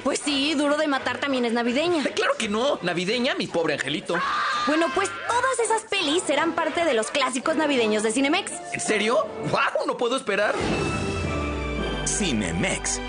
Pues 0.02 0.20
sí, 0.24 0.54
Duro 0.54 0.76
de 0.76 0.88
Matar 0.88 1.18
también 1.18 1.44
es 1.44 1.52
navideña. 1.52 2.02
Claro 2.14 2.34
que 2.36 2.48
no. 2.48 2.78
Navideña, 2.82 3.34
mi 3.36 3.46
pobre 3.46 3.74
angelito. 3.74 4.16
Bueno, 4.66 4.86
pues 4.94 5.10
todas 5.28 5.58
esas 5.62 5.82
pelis 5.82 6.22
serán 6.24 6.54
parte 6.54 6.84
de 6.84 6.94
los 6.94 7.10
clásicos 7.10 7.56
navideños 7.56 8.02
de 8.02 8.10
Cinemex. 8.12 8.50
¿En 8.72 8.80
serio? 8.80 9.26
¡Wow! 9.50 9.86
No 9.86 9.96
puedo 9.96 10.16
esperar. 10.16 10.54
Cinemex. 12.06 13.00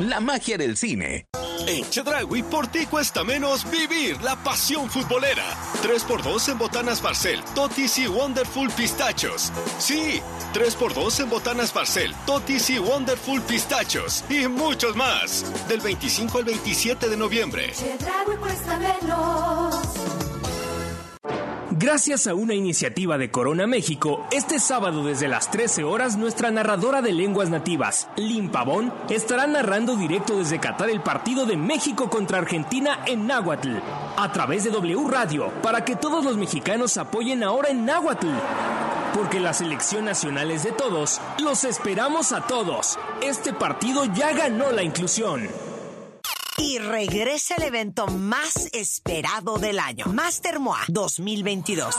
La 0.00 0.20
magia 0.20 0.58
del 0.58 0.76
cine. 0.76 1.26
En 1.66 1.84
Chedragui 1.90 2.44
por 2.44 2.68
ti 2.68 2.86
cuesta 2.86 3.24
menos 3.24 3.68
vivir 3.68 4.22
la 4.22 4.36
pasión 4.36 4.88
futbolera. 4.88 5.44
3x2 5.82 6.52
en 6.52 6.58
botanas 6.58 7.02
Barcel, 7.02 7.42
Totis 7.56 7.98
y 7.98 8.06
Wonderful 8.06 8.70
Pistachos. 8.70 9.52
Sí, 9.78 10.22
3x2 10.54 11.24
en 11.24 11.30
botanas 11.30 11.74
Barcel, 11.74 12.14
Totis 12.24 12.70
y 12.70 12.78
Wonderful 12.78 13.42
Pistachos. 13.42 14.22
Y 14.30 14.46
muchos 14.46 14.94
más. 14.94 15.44
Del 15.68 15.80
25 15.80 16.38
al 16.38 16.44
27 16.44 17.08
de 17.08 17.16
noviembre. 17.16 17.72
Chedraui 17.72 18.36
cuesta 18.36 18.78
menos. 18.78 20.05
Gracias 21.78 22.26
a 22.26 22.32
una 22.32 22.54
iniciativa 22.54 23.18
de 23.18 23.30
Corona 23.30 23.66
México, 23.66 24.26
este 24.30 24.58
sábado 24.58 25.04
desde 25.04 25.28
las 25.28 25.50
13 25.50 25.84
horas 25.84 26.16
nuestra 26.16 26.50
narradora 26.50 27.02
de 27.02 27.12
lenguas 27.12 27.50
nativas, 27.50 28.08
Lynn 28.16 28.48
Pavón, 28.48 28.94
estará 29.10 29.46
narrando 29.46 29.94
directo 29.94 30.38
desde 30.38 30.58
Qatar 30.58 30.88
el 30.88 31.02
partido 31.02 31.44
de 31.44 31.58
México 31.58 32.08
contra 32.08 32.38
Argentina 32.38 33.00
en 33.04 33.26
Náhuatl, 33.26 33.76
a 34.16 34.32
través 34.32 34.64
de 34.64 34.70
W 34.70 35.06
Radio, 35.06 35.52
para 35.62 35.84
que 35.84 35.96
todos 35.96 36.24
los 36.24 36.38
mexicanos 36.38 36.96
apoyen 36.96 37.42
ahora 37.42 37.68
en 37.68 37.84
Náhuatl. 37.84 38.28
Porque 39.12 39.38
la 39.38 39.52
selección 39.52 40.06
nacional 40.06 40.50
es 40.50 40.62
de 40.62 40.72
todos, 40.72 41.20
los 41.42 41.64
esperamos 41.64 42.32
a 42.32 42.46
todos. 42.46 42.98
Este 43.22 43.52
partido 43.52 44.06
ya 44.14 44.32
ganó 44.32 44.72
la 44.72 44.82
inclusión. 44.82 45.46
Y 46.58 46.78
regresa 46.78 47.56
el 47.56 47.64
evento 47.64 48.06
más 48.06 48.70
esperado 48.72 49.58
del 49.58 49.78
año, 49.78 50.06
Master 50.06 50.58
MOA 50.58 50.80
2022. 50.88 51.94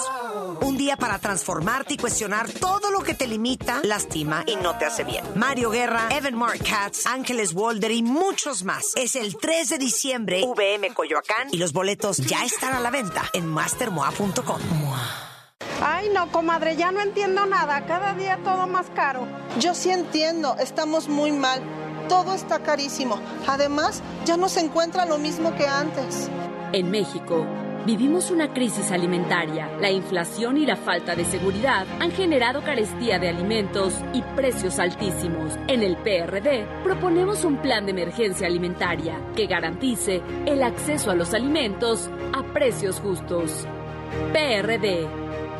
Un 0.61 0.77
día 0.77 0.97
para 0.97 1.19
transformarte 1.19 1.93
y 1.93 1.97
cuestionar 1.97 2.49
todo 2.49 2.89
lo 2.89 3.01
que 3.01 3.13
te 3.13 3.27
limita, 3.27 3.81
lastima 3.83 4.43
y 4.47 4.55
no 4.55 4.75
te 4.77 4.85
hace 4.85 5.03
bien. 5.03 5.23
Mario 5.35 5.69
Guerra, 5.69 6.09
Evan 6.09 6.35
Mark 6.35 6.59
Katz, 6.67 7.05
Ángeles 7.05 7.53
Walder 7.53 7.91
y 7.91 8.01
muchos 8.01 8.63
más. 8.63 8.93
Es 8.95 9.15
el 9.15 9.37
3 9.37 9.69
de 9.69 9.77
diciembre, 9.77 10.43
VM 10.43 10.91
Coyoacán, 10.93 11.49
y 11.51 11.57
los 11.57 11.71
boletos 11.71 12.17
ya 12.17 12.43
están 12.43 12.73
a 12.73 12.79
la 12.79 12.89
venta 12.89 13.29
en 13.33 13.45
mastermoa.com. 13.47 14.59
Ay, 15.81 16.09
no, 16.09 16.31
comadre, 16.31 16.75
ya 16.75 16.91
no 16.91 17.01
entiendo 17.01 17.45
nada. 17.45 17.85
Cada 17.85 18.15
día 18.15 18.39
todo 18.43 18.65
más 18.65 18.87
caro. 18.95 19.27
Yo 19.59 19.75
sí 19.75 19.91
entiendo, 19.91 20.55
estamos 20.59 21.07
muy 21.07 21.31
mal. 21.31 21.61
Todo 22.09 22.33
está 22.33 22.59
carísimo. 22.59 23.19
Además, 23.47 24.01
ya 24.25 24.37
no 24.37 24.49
se 24.49 24.61
encuentra 24.61 25.05
lo 25.05 25.17
mismo 25.17 25.55
que 25.55 25.67
antes. 25.67 26.29
En 26.71 26.89
México, 26.89 27.45
vivimos 27.85 28.31
una 28.31 28.53
crisis 28.53 28.91
alimentaria. 28.91 29.69
La 29.79 29.91
inflación 29.91 30.57
y 30.57 30.65
la 30.65 30.75
falta 30.75 31.15
de 31.15 31.25
seguridad 31.25 31.85
han 31.99 32.11
generado 32.11 32.61
carestía 32.61 33.19
de 33.19 33.29
alimentos 33.29 33.93
y 34.13 34.21
precios 34.35 34.79
altísimos. 34.79 35.57
En 35.67 35.83
el 35.83 35.97
PRD 35.97 36.65
proponemos 36.83 37.43
un 37.43 37.57
plan 37.57 37.85
de 37.85 37.91
emergencia 37.91 38.47
alimentaria 38.47 39.19
que 39.35 39.47
garantice 39.47 40.21
el 40.45 40.63
acceso 40.63 41.11
a 41.11 41.15
los 41.15 41.33
alimentos 41.33 42.09
a 42.33 42.43
precios 42.53 42.99
justos. 42.99 43.65
PRD. 44.33 45.26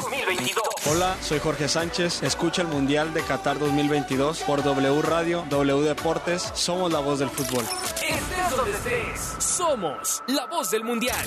Qatar 0.00 0.10
2022. 0.10 0.64
Hola, 0.86 1.16
soy 1.20 1.38
Jorge 1.38 1.68
Sánchez. 1.68 2.22
Escucha 2.22 2.62
el 2.62 2.68
Mundial 2.68 3.12
de 3.12 3.22
Qatar 3.22 3.58
2022 3.58 4.40
por 4.40 4.62
W 4.62 5.02
Radio, 5.02 5.44
W 5.50 5.82
Deportes. 5.82 6.50
Somos 6.54 6.92
la 6.92 7.00
voz 7.00 7.18
del 7.18 7.28
fútbol. 7.28 7.64
Estés 7.64 8.56
donde 8.56 8.72
estés, 8.72 9.44
somos 9.44 10.22
la 10.26 10.46
voz 10.46 10.70
del 10.70 10.84
mundial. 10.84 11.26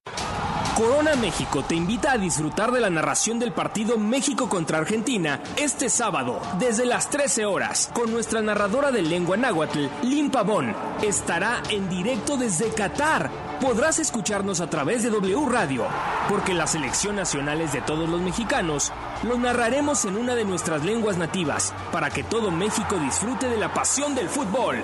Corona 0.80 1.14
México 1.16 1.62
te 1.62 1.74
invita 1.74 2.12
a 2.12 2.16
disfrutar 2.16 2.72
de 2.72 2.80
la 2.80 2.88
narración 2.88 3.38
del 3.38 3.52
partido 3.52 3.98
México 3.98 4.48
contra 4.48 4.78
Argentina 4.78 5.42
este 5.58 5.90
sábado, 5.90 6.40
desde 6.58 6.86
las 6.86 7.10
13 7.10 7.44
horas, 7.44 7.90
con 7.92 8.10
nuestra 8.10 8.40
narradora 8.40 8.90
de 8.90 9.02
lengua 9.02 9.36
náhuatl, 9.36 9.88
Lim 10.04 10.30
Pavón. 10.30 10.74
Estará 11.02 11.62
en 11.68 11.86
directo 11.90 12.38
desde 12.38 12.70
Qatar. 12.70 13.49
Podrás 13.60 13.98
escucharnos 13.98 14.62
a 14.62 14.70
través 14.70 15.02
de 15.02 15.10
W 15.10 15.46
Radio, 15.46 15.84
porque 16.30 16.54
la 16.54 16.66
selección 16.66 17.16
nacional 17.16 17.60
es 17.60 17.74
de 17.74 17.82
todos 17.82 18.08
los 18.08 18.22
mexicanos. 18.22 18.90
Lo 19.22 19.36
narraremos 19.36 20.06
en 20.06 20.16
una 20.16 20.34
de 20.34 20.46
nuestras 20.46 20.82
lenguas 20.82 21.18
nativas, 21.18 21.74
para 21.92 22.08
que 22.08 22.24
todo 22.24 22.50
México 22.50 22.96
disfrute 22.96 23.50
de 23.50 23.58
la 23.58 23.74
pasión 23.74 24.14
del 24.14 24.30
fútbol. 24.30 24.78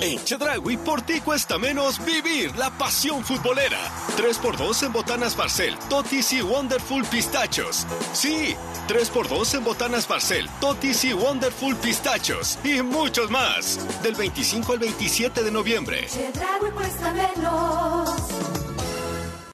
En 0.00 0.22
Chedragui, 0.24 0.76
por 0.76 1.02
ti 1.02 1.20
cuesta 1.20 1.56
menos 1.56 2.04
vivir 2.04 2.54
la 2.56 2.70
pasión 2.70 3.24
futbolera. 3.24 3.78
3x2 4.18 4.86
en 4.86 4.92
botanas 4.92 5.36
Barcel, 5.36 5.78
Totis 5.88 6.32
y 6.32 6.42
Wonderful 6.42 7.04
Pistachos. 7.04 7.86
Sí, 8.12 8.56
3x2 8.86 9.54
en 9.58 9.64
botanas 9.64 10.06
Barcel, 10.08 10.48
Totis 10.60 11.04
y 11.04 11.12
Wonderful 11.12 11.76
Pistachos. 11.76 12.58
Y 12.64 12.82
muchos 12.82 13.30
más. 13.30 13.78
Del 14.02 14.14
25 14.14 14.72
al 14.72 14.78
27 14.78 15.42
de 15.42 15.50
noviembre. 15.50 16.06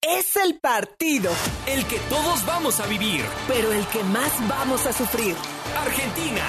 Es 0.01 0.37
el 0.37 0.59
partido, 0.59 1.31
El 1.67 1.87
que 1.87 1.99
todos 2.11 2.45
vamos 2.45 2.81
a 2.81 2.87
vivir. 2.87 3.25
pero 3.49 3.73
el 3.73 3.87
que 3.87 4.03
más 4.05 4.33
vamos 4.49 4.85
a 4.87 4.93
sufrir. 4.93 5.35
Argentina 5.81 6.43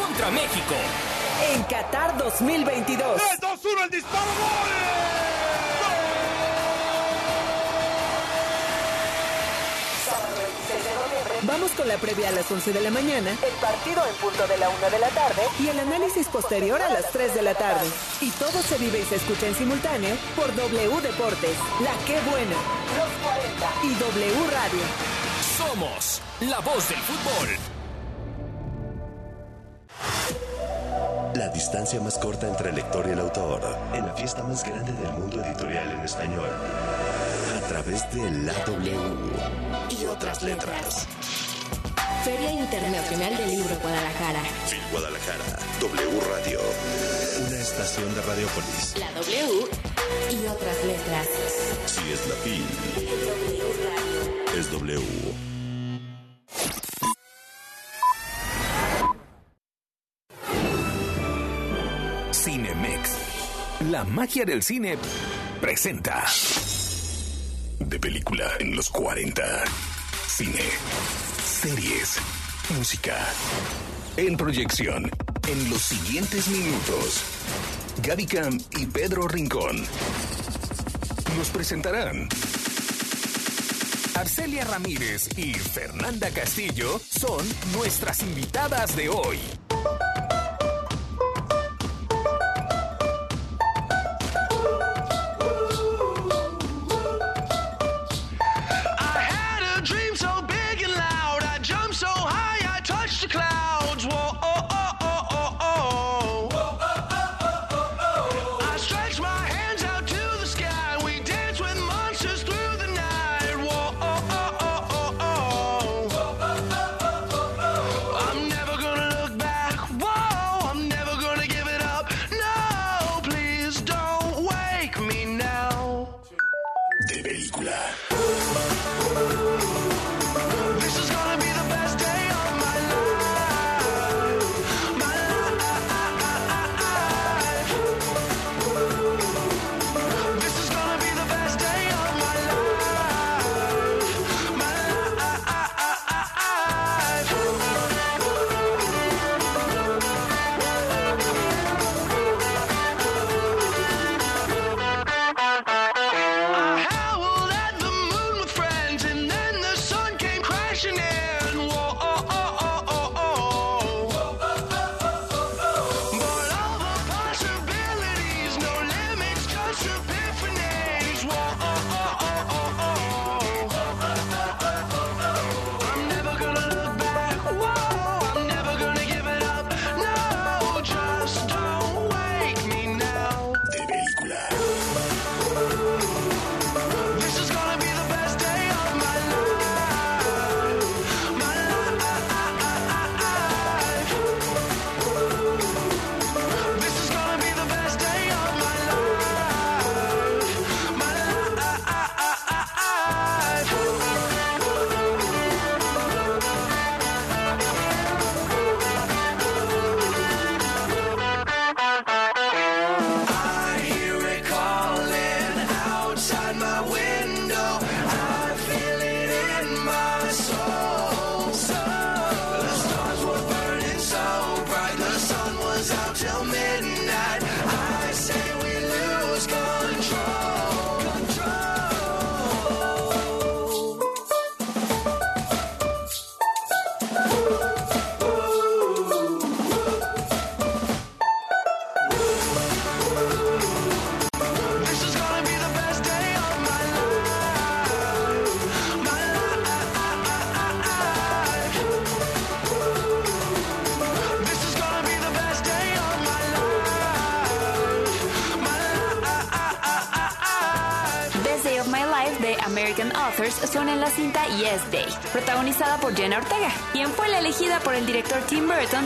contra 0.00 0.30
México. 0.30 0.74
En 1.54 1.62
Qatar 1.64 2.16
2022. 2.18 3.20
2-1 3.40 3.84
el 3.84 3.90
disparo. 3.90 5.29
Vamos 11.44 11.70
con 11.72 11.88
la 11.88 11.96
previa 11.96 12.28
a 12.28 12.32
las 12.32 12.50
11 12.50 12.72
de 12.72 12.80
la 12.82 12.90
mañana, 12.90 13.30
el 13.30 13.54
partido 13.60 14.02
en 14.06 14.14
punto 14.16 14.46
de 14.46 14.58
la 14.58 14.68
1 14.68 14.90
de 14.90 14.98
la 14.98 15.08
tarde 15.08 15.42
y 15.58 15.68
el 15.68 15.80
análisis 15.80 16.28
posterior 16.28 16.80
a 16.82 16.90
las 16.90 17.10
3 17.12 17.34
de 17.34 17.42
la 17.42 17.54
tarde. 17.54 17.86
Y 18.20 18.30
todo 18.32 18.60
se 18.62 18.76
vive 18.76 19.00
y 19.00 19.04
se 19.04 19.16
escucha 19.16 19.46
en 19.46 19.54
simultáneo 19.54 20.16
por 20.36 20.54
W 20.54 21.00
Deportes, 21.00 21.56
La 21.80 21.92
Que 22.04 22.20
Buena, 22.28 22.56
Los 22.96 23.08
40 23.24 23.68
y 23.84 23.94
W 23.94 24.50
Radio. 24.50 24.84
Somos 25.56 26.20
la 26.40 26.58
voz 26.60 26.88
del 26.90 26.98
fútbol. 26.98 27.48
La 31.34 31.48
distancia 31.48 32.00
más 32.00 32.18
corta 32.18 32.48
entre 32.48 32.68
el 32.68 32.76
lector 32.76 33.06
y 33.06 33.12
el 33.12 33.20
autor, 33.20 33.62
en 33.94 34.06
la 34.06 34.12
fiesta 34.12 34.42
más 34.42 34.62
grande 34.62 34.92
del 34.92 35.12
mundo 35.12 35.42
editorial 35.42 35.90
en 35.92 36.00
español, 36.00 36.50
través 37.70 38.02
de 38.12 38.28
la 38.42 38.52
W 38.64 38.90
y 39.90 40.04
otras 40.06 40.42
letras. 40.42 41.06
Feria 42.24 42.50
Internacional 42.50 43.36
del 43.36 43.48
Libro 43.48 43.76
Guadalajara. 43.80 44.42
Phil 44.68 44.80
Guadalajara, 44.90 45.44
W 45.78 46.20
Radio, 46.32 46.60
una 47.46 47.60
estación 47.60 48.12
de 48.12 48.22
Radiopolis. 48.22 48.94
La 48.98 49.12
W 49.12 49.68
y 50.32 50.46
otras 50.48 50.84
letras. 50.84 51.28
Si 51.86 52.00
es 52.10 52.26
la 52.26 52.34
FIL, 52.42 52.64
es 54.58 54.72
W. 54.72 55.00
Cinemex. 62.32 63.10
La 63.92 64.02
magia 64.02 64.44
del 64.44 64.64
cine 64.64 64.98
presenta. 65.60 66.26
De 67.80 67.98
película 67.98 68.48
en 68.60 68.76
los 68.76 68.88
40. 68.90 69.42
Cine. 70.28 70.62
Series. 71.44 72.18
Música. 72.76 73.16
En 74.16 74.36
proyección. 74.36 75.10
En 75.48 75.70
los 75.70 75.82
siguientes 75.82 76.48
minutos. 76.48 77.22
Gaby 78.02 78.26
Cam 78.26 78.60
y 78.78 78.86
Pedro 78.86 79.26
Rincón. 79.26 79.84
Nos 81.36 81.48
presentarán. 81.48 82.28
Arcelia 84.14 84.64
Ramírez 84.64 85.28
y 85.38 85.54
Fernanda 85.54 86.28
Castillo 86.30 87.00
son 87.00 87.44
nuestras 87.72 88.20
invitadas 88.22 88.94
de 88.94 89.08
hoy. 89.08 89.38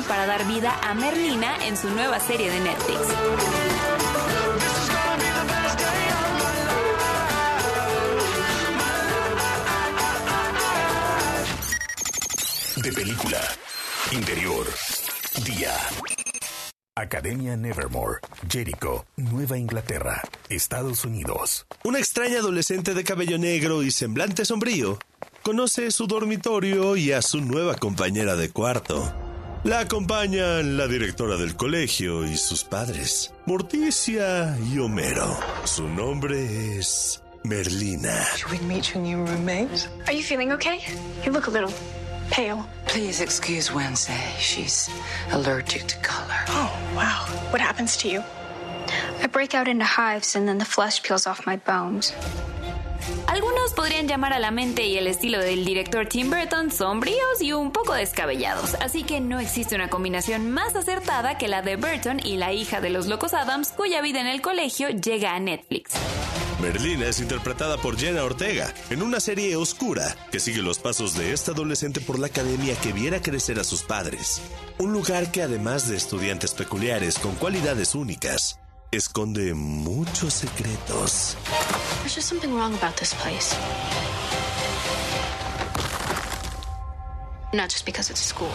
Para 0.09 0.27
dar 0.27 0.47
vida 0.47 0.79
a 0.83 0.95
Merlina 0.95 1.67
en 1.67 1.77
su 1.77 1.89
nueva 1.91 2.21
serie 2.21 2.51
de 2.51 2.61
Netflix. 2.61 3.01
De 12.77 12.93
película. 12.93 13.41
Interior. 14.13 14.67
Día. 15.45 15.73
Academia 16.97 17.57
Nevermore, 17.57 18.21
Jericho, 18.49 19.05
Nueva 19.17 19.59
Inglaterra, 19.59 20.23
Estados 20.49 21.05
Unidos. 21.05 21.67
Una 21.83 21.99
extraña 21.99 22.39
adolescente 22.39 22.95
de 22.95 23.03
cabello 23.03 23.37
negro 23.37 23.83
y 23.83 23.91
semblante 23.91 24.45
sombrío 24.45 24.99
conoce 25.43 25.91
su 25.91 26.07
dormitorio 26.07 26.97
y 26.97 27.13
a 27.13 27.21
su 27.21 27.41
nueva 27.41 27.75
compañera 27.75 28.37
de 28.37 28.51
cuarto. 28.51 29.24
La 29.65 29.81
acompañan 29.81 30.77
la 30.77 30.87
directora 30.87 31.39
del 31.39 31.57
colegio 31.57 32.27
y 32.27 32.37
sus 32.37 32.65
padres, 32.65 33.33
Morticia 33.47 34.55
y 34.71 34.79
Homero. 34.79 35.39
Su 35.65 35.89
nombre 35.89 36.77
es 36.79 37.23
Merlina. 37.45 38.27
Should 38.37 38.53
we 38.53 38.59
meet 38.67 38.93
your 38.93 39.03
new 39.03 39.25
roommate? 39.25 39.89
Are 40.07 40.13
you 40.13 40.23
feeling 40.23 40.53
okay? 40.53 40.81
You 41.25 41.33
look 41.33 41.47
a 41.47 41.51
little 41.51 41.73
pale. 42.31 42.63
Please 42.87 43.23
excuse 43.23 43.73
Wednesday. 43.73 44.21
She's 44.39 44.91
allergic 45.33 45.87
to 45.87 45.97
color. 46.03 46.45
Oh, 46.49 46.71
wow. 46.95 47.25
What 47.51 47.63
happens 47.63 47.97
to 48.03 48.09
you? 48.09 48.23
I 49.23 49.29
break 49.29 49.55
out 49.55 49.67
into 49.67 49.87
hives 49.87 50.37
and 50.37 50.47
then 50.47 50.59
the 50.59 50.67
flesh 50.67 51.03
peels 51.03 51.27
off 51.27 51.47
my 51.47 51.57
bones. 51.57 52.13
Algunos 53.35 53.73
podrían 53.73 54.07
llamar 54.07 54.33
a 54.33 54.39
la 54.39 54.53
mente 54.53 54.87
y 54.87 54.97
el 54.97 55.09
estilo 55.09 55.41
del 55.41 55.65
director 55.65 56.07
Tim 56.07 56.31
Burton 56.31 56.71
sombríos 56.71 57.41
y 57.41 57.53
un 57.53 57.73
poco 57.73 57.93
descabellados, 57.93 58.75
así 58.77 59.03
que 59.03 59.21
no 59.21 59.41
existe 59.41 59.75
una 59.75 59.91
combinación 59.91 60.53
más 60.53 60.77
acertada 60.77 61.37
que 61.37 61.49
la 61.49 61.61
de 61.61 61.75
Burton 61.75 62.21
y 62.25 62.37
la 62.37 62.53
hija 62.53 62.81
de 62.81 62.91
los 62.91 63.09
locos 63.09 63.35
Adams, 63.35 63.71
cuya 63.71 64.03
vida 64.03 64.21
en 64.21 64.29
el 64.29 64.41
colegio 64.41 64.89
llega 64.91 65.35
a 65.35 65.41
Netflix. 65.41 65.95
Merlina 66.63 67.07
es 67.07 67.19
interpretada 67.19 67.77
por 67.77 67.99
Jenna 67.99 68.23
Ortega 68.23 68.73
en 68.91 69.03
una 69.03 69.19
serie 69.19 69.57
oscura 69.57 70.15
que 70.31 70.39
sigue 70.39 70.63
los 70.63 70.79
pasos 70.79 71.17
de 71.17 71.33
esta 71.33 71.51
adolescente 71.51 72.01
por 72.01 72.21
la 72.21 72.29
academia 72.29 72.77
que 72.77 72.93
viera 72.93 73.21
crecer 73.21 73.59
a 73.59 73.65
sus 73.65 73.83
padres. 73.83 74.43
Un 74.79 74.93
lugar 74.93 75.33
que 75.33 75.43
además 75.43 75.89
de 75.89 75.97
estudiantes 75.97 76.55
peculiares 76.55 77.19
con 77.19 77.35
cualidades 77.35 77.97
únicas, 77.97 78.61
esconde 78.93 79.55
muchos 79.55 80.35
secretos. 80.35 81.37
There's 82.05 82.17
just 82.17 82.29
something 82.29 82.55
wrong 82.55 82.75
about 82.75 82.99
this 82.99 83.15
place. 83.15 83.57
Not 87.55 87.71
just 87.71 87.87
because 87.87 88.11
it's 88.11 88.21
school. 88.21 88.53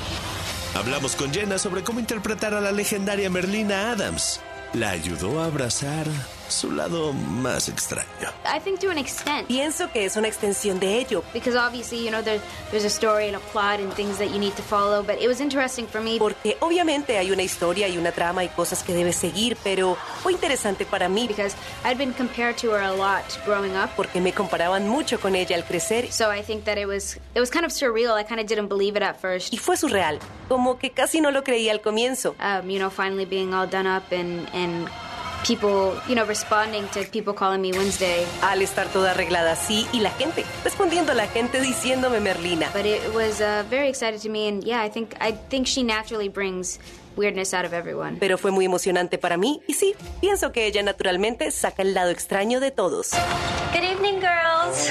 Hablamos 0.76 1.16
con 1.16 1.34
Jenna 1.34 1.58
sobre 1.58 1.84
cómo 1.84 2.00
interpretar 2.00 2.54
a 2.54 2.62
la 2.62 2.72
legendaria 2.72 3.28
Merlina 3.32 3.92
Adams. 3.92 4.40
La 4.74 4.92
ayudó 4.92 5.42
a 5.42 5.46
abrazar 5.46 6.06
su 6.52 6.72
lado 6.72 7.14
más 7.14 7.70
extraño. 7.70 8.30
I 8.46 8.60
think 8.60 8.80
to 8.80 8.90
an 8.90 8.98
extent. 8.98 9.48
Pienso 9.48 9.92
que 9.92 10.06
es 10.06 10.16
una 10.18 10.28
extensión 10.28 10.80
de 10.80 11.00
ello. 11.00 11.24
Because 11.34 11.56
obviously, 11.58 12.04
you 12.04 12.12
know, 12.12 12.22
there, 12.22 12.42
there's 12.72 12.86
a 12.86 12.90
story 12.90 13.28
and 13.28 13.36
a 13.36 13.40
plot 13.52 13.80
and 13.80 13.94
things 13.94 14.18
that 14.18 14.30
you 14.32 14.40
need 14.40 14.56
to 14.56 14.64
follow, 14.64 15.04
but 15.04 15.22
it 15.22 15.28
was 15.28 15.40
interesting 15.40 15.88
for 15.88 16.02
me. 16.02 16.20
Porque 16.20 16.58
obviamente 16.60 17.18
hay 17.18 17.32
una 17.32 17.44
historia 17.44 17.88
y 17.88 17.98
una 17.98 18.12
trama 18.12 18.44
y 18.44 18.50
cosas 18.50 18.84
que 18.84 18.94
debes 18.94 19.16
seguir, 19.16 19.58
pero 19.64 19.98
fue 20.24 20.34
interesante 20.34 20.86
para 20.86 21.08
mí. 21.10 21.28
Because 21.28 21.56
I'd 21.86 21.98
been 21.98 22.14
compared 22.14 22.58
to 22.58 22.72
her 22.72 22.82
a 22.82 22.92
lot 22.94 23.24
growing 23.46 23.76
up. 23.76 23.90
Porque 23.96 24.22
me 24.22 24.34
comparaban 24.34 24.88
mucho 24.88 25.20
con 25.20 25.36
ella 25.36 25.56
al 25.56 25.64
crecer. 25.64 26.12
So 26.12 26.32
I 26.32 26.42
think 26.42 26.66
that 26.66 26.78
it 26.78 26.88
was 26.88 27.18
it 27.36 27.40
was 27.40 27.50
kind 27.50 27.66
of 27.66 27.72
surreal. 27.72 28.14
I 28.18 28.24
kind 28.24 28.40
of 28.40 28.48
didn't 28.48 28.68
believe 28.68 28.96
it 28.96 29.04
at 29.04 29.20
first. 29.20 29.54
Y 29.54 29.58
fue 29.58 29.78
surreal, 29.78 30.20
como 30.48 30.78
que 30.78 30.92
casi 30.92 31.22
no 31.22 31.32
lo 31.32 31.44
creía 31.44 31.72
al 31.72 31.82
comienzo. 31.82 32.36
Um, 32.40 32.70
you 32.70 32.80
know, 32.80 32.90
finally 32.90 33.26
being 33.26 33.54
all 33.54 33.68
done 33.68 33.88
up 33.88 34.12
and 34.12 34.48
and 34.54 34.90
people, 35.44 36.00
you 36.08 36.16
know, 36.16 36.26
responding 36.26 36.88
to 36.90 37.04
people 37.06 37.34
calling 37.34 37.62
me 37.62 37.72
Wednesday. 37.72 38.26
Al 38.42 38.62
estar 38.62 38.88
toda 38.92 39.12
arreglada 39.12 39.54
así 39.54 39.88
y 39.94 40.00
la 40.00 40.12
gente 40.12 40.46
respondiendo 40.64 41.12
a 41.12 41.16
la 41.16 41.28
gente 41.28 41.60
diciéndome 41.62 42.20
Merlina. 42.20 42.70
But 42.74 42.86
it 42.86 43.02
was 43.14 43.42
uh, 43.42 43.64
very 43.70 43.90
excited 43.90 44.22
to 44.22 44.30
me, 44.30 44.48
and 44.48 44.64
yeah, 44.64 44.82
I 44.82 44.90
think 44.90 45.16
I 45.20 45.32
think 45.50 45.68
she 45.68 45.84
naturally 45.84 46.30
brings 46.30 46.80
weirdness 47.16 47.54
out 47.54 47.66
of 47.66 47.74
everyone. 47.74 48.18
Pero 48.20 48.38
fue 48.38 48.52
muy 48.52 48.66
emocionante 48.66 49.18
para 49.18 49.38
mí 49.38 49.62
y 49.68 49.74
sí, 49.74 49.96
pienso 50.22 50.52
que 50.52 50.66
ella 50.66 50.84
naturalmente 50.84 51.52
saca 51.52 51.82
el 51.82 51.94
lado 51.94 52.10
extraño 52.12 52.60
de 52.60 52.72
todos. 52.72 53.12
Good 53.74 53.84
evening, 53.84 54.20
girls. 54.20 54.90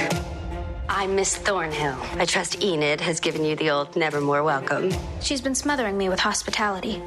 I'm 0.91 1.15
Miss 1.15 1.37
Thornhill. 1.37 1.97
I 2.19 2.25
trust 2.25 2.63
Enid 2.63 3.01
has 3.03 3.21
given 3.21 3.45
you 3.45 3.55
the 3.57 3.71
old 3.71 3.95
Nevermore 3.95 4.43
welcome. 4.43 4.91
She's 5.21 5.43
been 5.43 5.55
smothering 5.55 5.99
me 5.99 6.09
with 6.09 6.19
hospitality. 6.19 7.03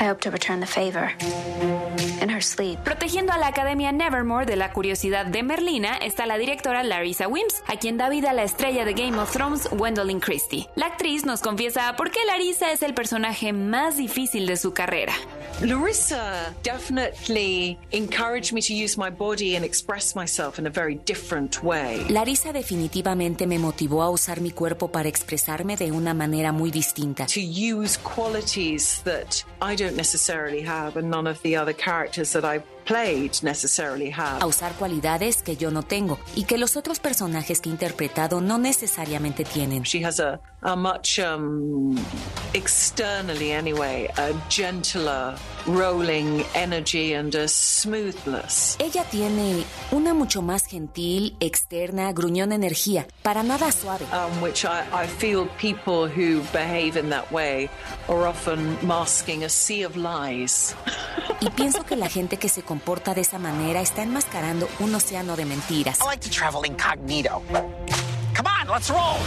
I 0.00 0.08
hope 0.08 0.20
to 0.22 0.30
return 0.30 0.60
the 0.60 0.66
favor. 0.66 1.12
In 2.20 2.28
her 2.28 2.42
sleep. 2.42 2.78
Protegiendo 2.84 3.32
a 3.32 3.38
la 3.38 3.48
Academia 3.48 3.92
Nevermore 3.92 4.44
de 4.44 4.56
la 4.56 4.72
curiosidad 4.72 5.26
de 5.26 5.42
Merlina 5.42 5.96
está 5.96 6.26
la 6.26 6.38
directora 6.38 6.82
Larissa 6.82 7.28
Wims, 7.28 7.62
a 7.66 7.76
quien 7.76 7.96
da 7.96 8.08
vida 8.08 8.32
la 8.32 8.42
estrella 8.44 8.84
de 8.84 8.92
Game 8.92 9.18
of 9.18 9.32
Thrones, 9.32 9.68
Gwendolyn 9.70 10.20
Christie. 10.20 10.68
La 10.76 10.86
actriz 10.86 11.24
nos 11.24 11.40
confiesa 11.40 11.94
por 11.96 12.10
qué 12.10 12.20
Larissa 12.26 12.72
es 12.72 12.82
el 12.82 12.94
personaje 12.94 13.52
más 13.52 13.96
difícil 13.96 14.46
de 14.46 14.56
su 14.56 14.72
carrera. 14.72 15.14
Larissa 15.62 16.54
definitely 16.62 17.78
encouraged 17.90 18.52
me 18.52 18.62
to 18.62 18.72
use 18.72 18.96
my 18.96 19.10
body 19.10 19.56
and 19.56 19.64
express 19.64 20.14
myself 20.14 20.58
in 20.58 20.66
a 20.66 20.70
very 20.70 20.98
different 21.06 21.62
way. 21.62 22.04
Larissa 22.08 22.52
definitivamente 22.52 23.46
me 23.46 23.58
motivó 23.58 24.02
a 24.02 24.10
usar 24.10 24.40
mi 24.40 24.50
cuerpo 24.52 24.88
para 24.88 25.08
expresarme 25.08 25.76
de 25.76 25.92
una 25.92 26.14
manera 26.14 26.52
muy 26.52 26.70
distinta. 26.70 27.26
To 27.26 27.40
use 27.40 27.98
qualities 27.98 29.02
that 29.04 29.44
I 29.60 29.76
don't 29.76 29.96
necessarily 29.96 30.62
have 30.62 30.96
and 30.96 31.10
none 31.10 31.26
of 31.26 31.40
the 31.42 31.56
other 31.56 31.72
characters 31.72 32.32
that 32.32 32.44
I've 32.44 32.64
played 32.84 33.42
necessarily 33.42 34.10
have. 34.10 34.42
A 34.42 34.46
usar 34.46 34.72
cualidades 34.74 35.42
que 35.42 35.56
yo 35.56 35.70
no 35.70 35.82
tengo 35.82 36.18
y 36.34 36.44
que 36.44 36.58
los 36.58 36.76
otros 36.76 36.98
personajes 36.98 37.60
que 37.60 37.68
he 37.68 37.72
interpretado 37.72 38.40
no 38.40 38.58
necesariamente 38.58 39.44
tienen. 39.44 39.84
She 39.84 40.04
has 40.04 40.18
a, 40.18 40.40
a 40.62 40.74
much, 40.74 41.18
um, 41.18 41.96
externally 42.54 43.52
anyway, 43.52 44.08
a 44.16 44.32
gentler, 44.48 45.36
rolling 45.76 46.44
energy 46.54 47.14
and 47.14 47.34
a 47.34 47.48
smoothness. 47.48 48.76
Ella 48.78 49.04
tiene 49.04 49.64
una 49.92 50.14
mucho 50.14 50.42
más 50.42 50.66
gentil, 50.66 51.36
externa, 51.40 52.12
gruñón 52.12 52.52
energía, 52.52 53.06
para 53.22 53.42
nada 53.42 53.70
suave. 53.72 54.04
Um, 54.12 54.42
which 54.42 54.64
I, 54.64 54.84
I 54.92 55.06
feel 55.06 55.48
people 55.60 56.08
who 56.08 56.42
behave 56.52 56.96
in 56.98 57.10
that 57.10 57.30
way 57.32 57.68
are 58.08 58.26
often 58.26 58.76
masking 58.82 59.44
a 59.44 59.48
sea 59.48 59.84
of 59.84 59.96
lies. 59.96 60.74
Y 61.40 61.50
pienso 61.50 61.84
que 61.84 61.96
la 61.96 62.08
gente 62.08 62.36
que 62.36 62.48
se 62.48 62.62
comporta 62.62 63.14
de 63.14 63.22
esa 63.22 63.38
manera 63.38 63.80
está 63.80 64.02
enmascarando 64.02 64.68
un 64.80 64.94
océano 64.94 65.36
de 65.36 65.44
mentiras. 65.44 66.00
I 66.00 66.06
like 66.06 66.22
to 66.22 66.30
travel 66.30 66.64
incognito. 66.64 67.42
Come 68.40 68.48
on, 68.62 68.74
let's 68.74 68.88
roll. 68.88 69.18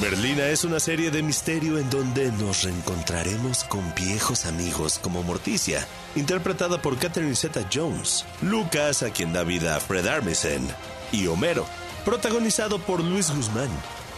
Merlina 0.00 0.46
es 0.46 0.62
una 0.64 0.78
serie 0.78 1.10
de 1.10 1.24
misterio 1.24 1.76
en 1.76 1.90
donde 1.90 2.30
nos 2.30 2.62
reencontraremos 2.62 3.64
con 3.64 3.82
viejos 3.96 4.46
amigos 4.46 5.00
como 5.00 5.24
Morticia, 5.24 5.84
interpretada 6.14 6.80
por 6.80 6.96
Catherine 6.96 7.34
Zeta-Jones, 7.34 8.24
Lucas, 8.42 9.02
a 9.02 9.10
quien 9.10 9.32
da 9.32 9.42
vida 9.42 9.74
a 9.74 9.80
Fred 9.80 10.06
Armisen, 10.06 10.68
y 11.10 11.26
Homero, 11.26 11.66
protagonizado 12.04 12.78
por 12.78 13.02
Luis 13.02 13.34
Guzmán, 13.34 13.70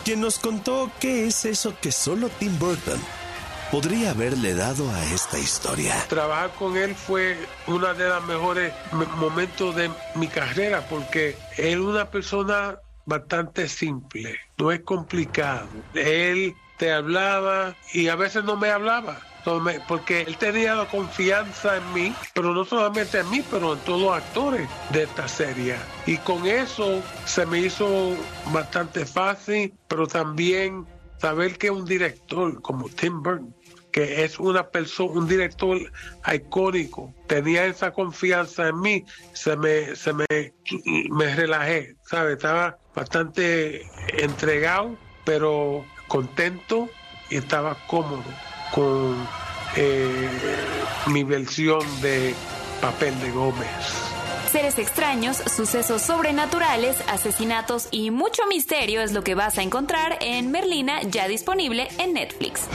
quien 0.05 0.21
nos 0.21 0.39
contó 0.39 0.91
qué 1.01 1.27
es 1.27 1.47
eso 1.47 1.75
que 1.81 1.91
solo 1.91 2.29
Tim 2.39 2.59
Burton 2.59 3.01
podría 3.71 4.11
haberle 4.11 4.55
dado 4.55 4.87
a 4.91 5.03
esta 5.15 5.39
historia. 5.39 5.95
Trabajar 6.09 6.51
con 6.59 6.77
él 6.77 6.95
fue 6.95 7.39
uno 7.67 7.95
de 7.95 8.07
los 8.07 8.25
mejores 8.25 8.75
momentos 9.17 9.75
de 9.75 9.91
mi 10.15 10.29
carrera 10.29 10.87
porque 10.91 11.39
él 11.57 11.79
es 11.79 11.87
una 11.87 12.11
persona 12.11 12.79
bastante 13.07 13.69
simple, 13.69 14.37
no 14.59 14.73
es 14.73 14.81
complicado. 14.81 15.69
Él 15.95 16.55
te 16.79 16.93
hablaba 16.93 17.77
y 17.93 18.09
a 18.09 18.17
veces 18.17 18.45
no 18.45 18.57
me 18.57 18.71
hablaba. 18.71 19.21
Porque 19.89 20.21
él 20.23 20.37
tenía 20.37 20.77
la 20.77 20.87
confianza 20.87 21.77
en 21.77 21.93
mí, 21.93 22.15
pero 22.33 22.55
no 22.55 22.65
solamente 22.65 23.19
en 23.19 23.29
mí, 23.29 23.45
pero 23.51 23.73
en 23.73 23.81
todos 23.81 24.01
los 24.01 24.13
actores 24.13 24.69
de 24.91 25.03
esta 25.03 25.27
serie. 25.27 25.75
Y 26.07 26.17
con 26.19 26.47
eso 26.47 27.03
se 27.25 27.45
me 27.47 27.59
hizo 27.59 28.17
bastante 28.53 29.05
fácil, 29.05 29.75
pero 29.89 30.07
también 30.07 30.87
saber 31.19 31.59
que 31.59 31.71
un 31.71 31.85
director 31.85 32.63
como 32.63 32.89
Tim 32.89 33.21
Burton 33.21 33.53
que 33.93 34.25
es 34.25 34.39
una 34.39 34.69
persona, 34.69 35.13
un 35.13 35.29
director 35.29 35.79
icónico, 36.33 37.15
tenía 37.27 37.67
esa 37.67 37.93
confianza 37.93 38.69
en 38.69 38.81
mí, 38.81 39.05
se 39.35 39.57
me, 39.57 39.95
se 39.95 40.13
me, 40.15 40.27
me 41.11 41.35
relajé, 41.35 41.97
¿sabes? 42.09 42.37
Estaba 42.37 42.79
bastante 42.95 43.83
entregado, 44.19 44.97
pero 45.25 45.85
contento 46.09 46.89
y 47.31 47.37
estaba 47.37 47.77
cómodo 47.87 48.25
con 48.75 49.17
eh, 49.77 50.29
mi 51.09 51.23
versión 51.23 51.81
de 52.01 52.35
papel 52.81 53.19
de 53.21 53.31
Gómez. 53.31 54.12
Seres 54.53 54.79
extraños, 54.79 55.39
sucesos 55.39 56.03
sobrenaturales, 56.03 57.03
asesinatos 57.09 57.89
y 57.91 58.11
mucho 58.11 58.43
misterio 58.47 59.01
es 59.01 59.13
lo 59.13 59.25
que 59.25 59.35
vas 59.35 59.57
a 59.57 59.63
encontrar 59.63 60.19
en 60.21 60.51
Merlina, 60.51 61.01
ya 61.05 61.27
disponible 61.27 61.89
en 61.97 62.13
Netflix. 62.13 62.69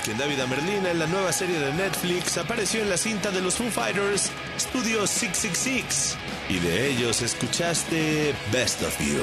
Ortega, 0.00 0.04
quien 0.04 0.18
da 0.18 0.26
vida 0.26 0.44
a 0.44 0.46
Merlina 0.46 0.90
en 0.90 0.98
la 0.98 1.06
nueva 1.06 1.32
serie 1.32 1.58
de 1.58 1.72
Netflix, 1.72 2.38
apareció 2.38 2.82
en 2.82 2.88
la 2.88 2.96
cinta 2.96 3.30
de 3.30 3.40
los 3.40 3.54
Foo 3.54 3.70
Fighters 3.70 4.30
Studio 4.58 5.06
666. 5.06 6.16
Y 6.48 6.58
de 6.58 6.90
ellos 6.90 7.22
escuchaste 7.22 8.34
Best 8.52 8.82
of 8.82 8.98
You. 9.00 9.22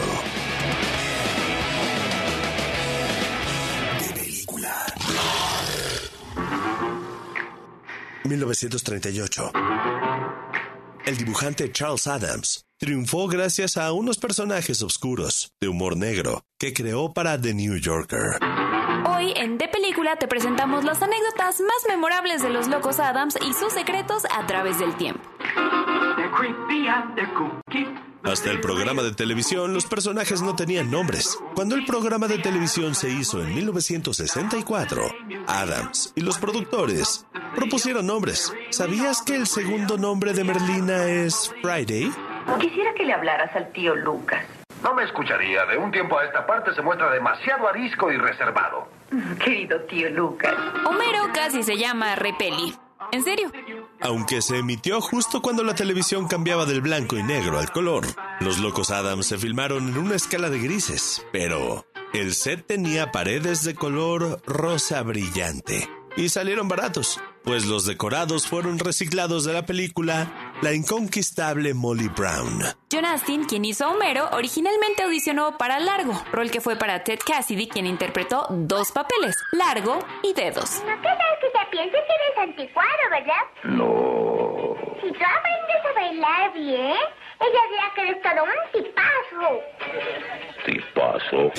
1938. 8.27 9.51
El 11.05 11.15
dibujante 11.15 11.71
Charles 11.71 12.07
Adams 12.07 12.65
triunfó 12.77 13.27
gracias 13.27 13.77
a 13.77 13.93
unos 13.93 14.17
personajes 14.17 14.81
oscuros, 14.81 15.53
de 15.61 15.69
humor 15.69 15.95
negro, 15.95 16.43
que 16.59 16.73
creó 16.73 17.13
para 17.13 17.39
The 17.39 17.53
New 17.53 17.77
Yorker. 17.77 18.39
Hoy 19.05 19.33
en 19.35 19.57
De 19.57 19.66
Película 19.97 20.15
te 20.15 20.27
presentamos 20.27 20.83
las 20.83 21.01
anécdotas 21.01 21.59
más 21.59 21.85
memorables 21.87 22.43
de 22.43 22.51
los 22.51 22.67
locos 22.67 22.99
Adams 22.99 23.35
y 23.41 23.51
sus 23.53 23.73
secretos 23.73 24.25
a 24.25 24.45
través 24.45 24.77
del 24.77 24.95
tiempo. 24.95 25.27
Hasta 28.21 28.51
el 28.51 28.61
programa 28.61 29.01
de 29.01 29.15
televisión, 29.15 29.73
los 29.73 29.87
personajes 29.87 30.43
no 30.43 30.55
tenían 30.55 30.91
nombres. 30.91 31.39
Cuando 31.55 31.73
el 31.73 31.83
programa 31.83 32.27
de 32.27 32.37
televisión 32.37 32.93
se 32.93 33.09
hizo 33.09 33.41
en 33.41 33.55
1964, 33.55 35.01
Adams 35.47 36.13
y 36.15 36.21
los 36.21 36.37
productores 36.37 37.25
Propusieron 37.55 38.05
nombres. 38.05 38.53
¿Sabías 38.69 39.23
que 39.23 39.33
el 39.33 39.47
segundo 39.47 39.97
nombre 39.97 40.33
de 40.33 40.43
Merlina 40.43 41.05
es 41.05 41.51
Friday? 41.63 42.11
Quisiera 42.59 42.93
que 42.93 43.03
le 43.03 43.13
hablaras 43.13 43.55
al 43.55 43.71
tío 43.71 43.95
Lucas. 43.95 44.45
No 44.83 44.93
me 44.93 45.05
escucharía. 45.05 45.65
De 45.65 45.75
un 45.75 45.89
tiempo 45.89 46.19
a 46.19 46.25
esta 46.25 46.45
parte 46.45 46.75
se 46.75 46.83
muestra 46.83 47.09
demasiado 47.09 47.67
arisco 47.67 48.11
y 48.11 48.17
reservado. 48.17 48.96
Querido 49.43 49.79
tío 49.81 50.09
Lucas. 50.09 50.53
Homero 50.85 51.31
casi 51.33 51.63
se 51.63 51.77
llama 51.77 52.15
Repeli. 52.15 52.73
¿En 53.11 53.23
serio? 53.23 53.51
Aunque 54.01 54.41
se 54.41 54.57
emitió 54.57 54.99
justo 54.99 55.41
cuando 55.41 55.63
la 55.63 55.75
televisión 55.75 56.27
cambiaba 56.27 56.65
del 56.65 56.81
blanco 56.81 57.17
y 57.17 57.23
negro 57.23 57.57
al 57.59 57.71
color, 57.71 58.05
Los 58.41 58.59
Locos 58.59 58.91
Adams 58.91 59.27
se 59.27 59.37
filmaron 59.37 59.87
en 59.87 59.97
una 59.97 60.15
escala 60.15 60.49
de 60.49 60.59
grises, 60.59 61.25
pero 61.31 61.85
el 62.13 62.33
set 62.33 62.65
tenía 62.67 63.11
paredes 63.11 63.63
de 63.63 63.75
color 63.75 64.41
rosa 64.45 65.03
brillante 65.03 65.87
y 66.17 66.29
salieron 66.29 66.67
baratos, 66.67 67.21
pues 67.43 67.65
los 67.65 67.85
decorados 67.85 68.47
fueron 68.47 68.79
reciclados 68.79 69.45
de 69.45 69.53
la 69.53 69.65
película 69.65 70.46
La 70.63 70.73
inconquistable 70.73 71.75
Molly 71.75 72.07
Brown. 72.07 72.63
John 72.91 73.05
Astin, 73.05 73.45
quien 73.45 73.63
hizo 73.63 73.85
a 73.85 73.91
Homero, 73.91 74.27
originalmente 74.31 75.03
audicionó 75.03 75.55
para 75.55 75.79
Largo, 75.79 76.19
rol 76.31 76.49
que 76.49 76.61
fue 76.61 76.75
para 76.75 77.03
Ted 77.03 77.19
Cassidy, 77.23 77.67
quien 77.67 77.85
interpretó 77.85 78.47
dos 78.49 78.91
papeles, 78.91 79.35
Largo 79.51 79.99
y 80.23 80.33
Dedos. 80.33 80.81
¿No 80.83 80.99
crees 80.99 81.17
que 81.41 81.47
te 81.51 81.59
pienses 81.69 82.01
que 82.07 82.13
eres 82.15 82.49
anticuado, 82.49 82.89
verdad? 83.11 83.43
No. 83.65 84.75
Si 84.99 85.11
tú 85.11 85.19
aprendes 85.23 85.85
a 85.85 85.93
bailar 85.93 86.53
bien, 86.53 86.97
ella 87.39 87.61
dirá 87.69 87.93
que 87.93 88.01
eres 88.01 88.21
todo 88.23 88.43
un 88.43 88.59
tipazo. 88.73 89.61
Tipazo. 90.65 91.51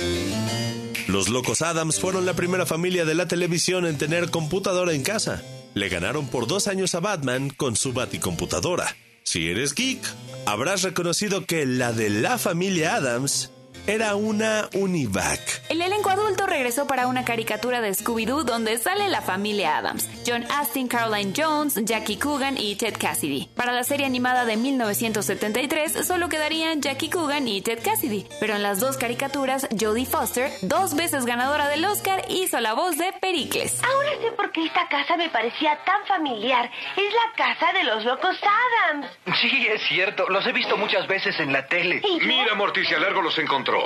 Los 1.06 1.28
Locos 1.28 1.62
Adams 1.62 2.00
fueron 2.00 2.26
la 2.26 2.34
primera 2.34 2.66
familia 2.66 3.04
de 3.04 3.14
la 3.14 3.28
televisión 3.28 3.86
en 3.86 3.96
tener 3.96 4.30
computadora 4.32 4.92
en 4.92 5.04
casa. 5.04 5.40
Le 5.74 5.88
ganaron 5.88 6.28
por 6.28 6.46
dos 6.46 6.68
años 6.68 6.94
a 6.94 7.00
Batman 7.00 7.50
con 7.50 7.76
su 7.76 7.92
baticomputadora. 7.92 8.96
Si 9.22 9.48
eres 9.48 9.74
geek, 9.74 10.00
habrás 10.46 10.82
reconocido 10.82 11.44
que 11.44 11.66
la 11.66 11.92
de 11.92 12.10
la 12.10 12.38
familia 12.38 12.94
Adams 12.94 13.52
era 13.88 14.16
una 14.16 14.68
Univac. 14.74 15.40
El 15.70 15.80
elenco 15.80 16.10
adulto 16.10 16.46
regresó 16.46 16.86
para 16.86 17.06
una 17.06 17.24
caricatura 17.24 17.80
de 17.80 17.92
Scooby-Doo 17.92 18.44
donde 18.44 18.76
sale 18.76 19.08
la 19.08 19.22
familia 19.22 19.78
Adams, 19.78 20.06
John 20.26 20.44
Astin, 20.50 20.88
Caroline 20.88 21.32
Jones, 21.34 21.74
Jackie 21.84 22.18
Coogan 22.18 22.58
y 22.58 22.76
Ted 22.76 22.96
Cassidy. 23.00 23.48
Para 23.56 23.72
la 23.72 23.84
serie 23.84 24.04
animada 24.04 24.44
de 24.44 24.58
1973 24.58 26.06
solo 26.06 26.28
quedarían 26.28 26.82
Jackie 26.82 27.08
Coogan 27.08 27.48
y 27.48 27.62
Ted 27.62 27.78
Cassidy, 27.82 28.26
pero 28.40 28.56
en 28.56 28.62
las 28.62 28.78
dos 28.78 28.98
caricaturas 28.98 29.66
Jodie 29.80 30.04
Foster, 30.04 30.52
dos 30.60 30.94
veces 30.94 31.24
ganadora 31.24 31.68
del 31.68 31.84
Oscar, 31.86 32.22
hizo 32.28 32.60
la 32.60 32.74
voz 32.74 32.98
de 32.98 33.14
Pericles. 33.14 33.82
Ahora 33.82 34.10
sé 34.20 34.32
por 34.32 34.52
qué 34.52 34.66
esta 34.66 34.86
casa 34.88 35.16
me 35.16 35.30
parecía 35.30 35.78
tan 35.86 36.04
familiar. 36.06 36.70
Es 36.94 37.14
la 37.14 37.32
casa 37.36 37.72
de 37.72 37.84
los 37.84 38.04
locos 38.04 38.36
Adams. 38.42 39.06
Sí, 39.40 39.66
es 39.66 39.80
cierto. 39.88 40.28
Los 40.28 40.46
he 40.46 40.52
visto 40.52 40.76
muchas 40.76 41.06
veces 41.06 41.40
en 41.40 41.54
la 41.54 41.66
tele. 41.66 42.02
Mira, 42.26 42.54
Morticia 42.54 42.98
Largo 42.98 43.22
los 43.22 43.38
encontró. 43.38 43.77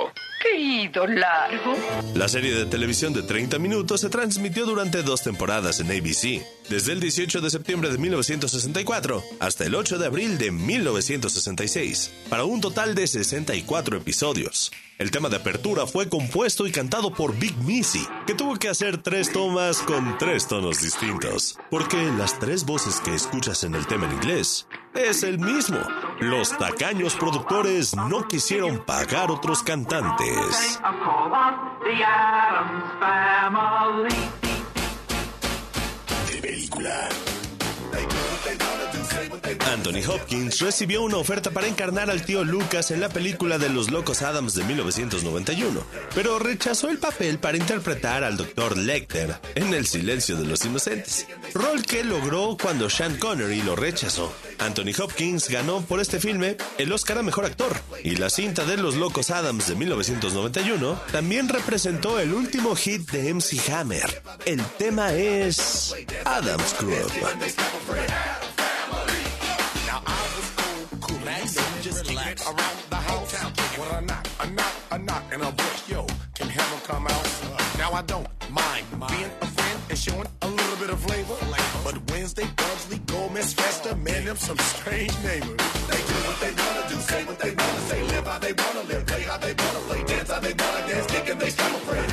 Querido 0.43 1.07
Largo. 1.07 1.75
La 2.15 2.27
serie 2.27 2.53
de 2.53 2.65
televisión 2.65 3.13
de 3.13 3.23
30 3.23 3.59
minutos 3.59 4.01
se 4.01 4.09
transmitió 4.09 4.65
durante 4.65 5.01
dos 5.01 5.23
temporadas 5.23 5.79
en 5.79 5.87
ABC, 5.87 6.45
desde 6.69 6.91
el 6.91 6.99
18 6.99 7.39
de 7.39 7.49
septiembre 7.49 7.89
de 7.89 7.97
1964 7.97 9.23
hasta 9.39 9.63
el 9.63 9.73
8 9.73 9.97
de 9.97 10.05
abril 10.05 10.37
de 10.37 10.51
1966, 10.51 12.11
para 12.29 12.43
un 12.43 12.59
total 12.59 12.93
de 12.93 13.07
64 13.07 13.97
episodios. 13.97 14.71
El 14.99 15.11
tema 15.11 15.29
de 15.29 15.37
apertura 15.37 15.87
fue 15.87 16.09
compuesto 16.09 16.67
y 16.67 16.71
cantado 16.71 17.13
por 17.13 17.37
Big 17.37 17.55
Missy, 17.59 18.05
que 18.27 18.35
tuvo 18.35 18.57
que 18.57 18.69
hacer 18.69 18.97
tres 18.97 19.31
tomas 19.31 19.77
con 19.79 20.17
tres 20.17 20.47
tonos 20.47 20.81
distintos, 20.81 21.57
porque 21.71 21.97
las 22.17 22.37
tres 22.39 22.65
voces 22.65 22.99
que 22.99 23.15
escuchas 23.15 23.63
en 23.63 23.75
el 23.75 23.87
tema 23.87 24.07
en 24.07 24.13
inglés 24.13 24.67
es 24.95 25.23
el 25.23 25.39
mismo. 25.39 25.79
Los 26.19 26.57
tacaños 26.57 27.15
productores 27.15 27.95
no 27.95 28.27
quisieron 28.27 28.79
pagar 28.85 29.31
otros 29.31 29.63
cantantes. 29.63 30.79
De 36.27 36.41
película. 36.41 37.09
Anthony 39.85 40.09
Hopkins 40.09 40.61
recibió 40.61 41.01
una 41.01 41.17
oferta 41.17 41.51
para 41.51 41.67
encarnar 41.67 42.09
al 42.09 42.23
tío 42.23 42.45
Lucas 42.45 42.89
en 42.91 43.01
la 43.01 43.09
película 43.09 43.57
de 43.57 43.67
Los 43.67 43.91
Locos 43.91 44.21
Adams 44.21 44.53
de 44.53 44.63
1991, 44.63 45.83
pero 46.15 46.39
rechazó 46.39 46.89
el 46.89 46.99
papel 46.99 47.37
para 47.37 47.57
interpretar 47.57 48.23
al 48.23 48.37
Dr. 48.37 48.77
Lecter 48.77 49.35
en 49.55 49.73
El 49.73 49.85
Silencio 49.85 50.37
de 50.37 50.45
los 50.45 50.63
Inocentes, 50.63 51.27
rol 51.53 51.83
que 51.83 52.05
logró 52.05 52.55
cuando 52.55 52.89
Sean 52.89 53.17
Connery 53.17 53.61
lo 53.61 53.75
rechazó. 53.75 54.33
Anthony 54.57 54.93
Hopkins 54.97 55.49
ganó 55.49 55.81
por 55.81 55.99
este 55.99 56.21
filme 56.21 56.55
el 56.77 56.93
Oscar 56.93 57.17
a 57.17 57.23
Mejor 57.23 57.43
Actor, 57.43 57.77
y 58.05 58.15
la 58.15 58.29
cinta 58.29 58.63
de 58.63 58.77
Los 58.77 58.95
Locos 58.95 59.31
Adams 59.31 59.67
de 59.67 59.75
1991 59.75 61.01
también 61.11 61.49
representó 61.49 62.21
el 62.21 62.33
último 62.33 62.73
hit 62.77 63.11
de 63.11 63.33
MC 63.33 63.69
Hammer. 63.69 64.23
El 64.45 64.61
tema 64.77 65.11
es 65.11 65.93
Adams 66.23 66.73
Group. 66.79 67.11
Come 76.83 77.07
out? 77.07 77.27
Now 77.77 77.91
I 77.93 78.01
don't 78.01 78.27
mind 78.51 78.85
being 79.09 79.31
a 79.41 79.47
friend 79.47 79.79
and 79.89 79.97
showing 79.97 80.27
a 80.41 80.47
little 80.47 80.77
bit 80.77 80.89
of 80.89 80.99
flavor. 80.99 81.35
But 81.83 81.95
Wednesday, 82.11 82.47
Pugsley, 82.55 82.99
Gomez, 83.07 83.53
Festa, 83.53 83.95
man, 83.95 84.25
them 84.25 84.37
some 84.37 84.57
strange 84.57 85.15
neighbors. 85.23 85.57
They 85.89 86.01
do 86.11 86.17
what 86.27 86.39
they 86.43 86.51
wanna 86.51 86.83
do, 86.89 86.95
say 86.99 87.23
what 87.25 87.39
they 87.39 87.51
wanna 87.51 87.81
say, 87.89 88.03
live 88.03 88.27
how 88.27 88.39
they 88.39 88.53
wanna 88.53 88.83
live, 88.83 89.05
play 89.05 89.21
how 89.23 89.37
they 89.37 89.53
wanna 89.53 89.79
play, 89.87 90.03
dance 90.03 90.29
how 90.31 90.39
they 90.39 90.53
wanna 90.53 90.87
dance, 90.87 91.07
kick 91.07 91.29
and 91.29 91.39
they 91.39 91.49
stop 91.49 91.71
afraid. 91.71 92.09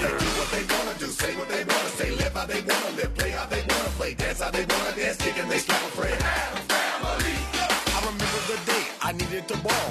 They 0.00 0.12
do 0.22 0.28
what 0.38 0.50
they 0.54 0.64
wanna 0.72 0.94
do, 0.98 1.06
say 1.06 1.36
what 1.36 1.48
they 1.48 1.64
wanna 1.64 1.90
say, 1.98 2.10
live 2.10 2.34
how 2.34 2.46
they 2.46 2.60
wanna 2.60 2.90
live, 2.96 3.14
play 3.14 3.30
how 3.30 3.46
they 3.46 3.62
wanna 3.62 3.90
play, 3.98 4.14
dance 4.14 4.40
how 4.40 4.50
they 4.50 4.64
wanna 4.64 4.92
dance, 4.96 5.16
kick 5.18 5.36
and 5.38 5.50
they 5.50 5.58
stop 5.58 5.82
afraid. 5.90 6.18
I 7.96 7.98
remember 8.06 8.40
the 8.52 8.58
day 8.70 8.84
I 9.02 9.12
needed 9.12 9.48
to 9.48 9.56
ball 9.58 9.88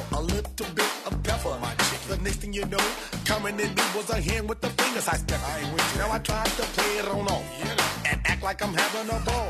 thing 2.54 2.62
you 2.62 2.66
know, 2.70 2.86
coming 3.26 3.60
in 3.60 3.74
me 3.74 3.84
was 3.96 4.10
a 4.10 4.22
hand 4.22 4.48
with 4.50 4.62
the 4.62 4.70
fingers 4.70 5.08
I 5.08 5.16
stepped. 5.16 5.44
I 5.44 5.60
ain't 5.60 5.74
with 5.74 5.94
you. 5.94 6.00
Now 6.00 6.12
I 6.12 6.20
tried 6.20 6.46
to 6.46 6.64
play 6.76 6.98
it 7.00 7.08
on 7.08 7.28
off 7.28 8.06
and 8.06 8.20
act 8.26 8.44
like 8.44 8.64
I'm 8.64 8.74
having 8.74 9.10
a 9.10 9.20
ball. 9.26 9.50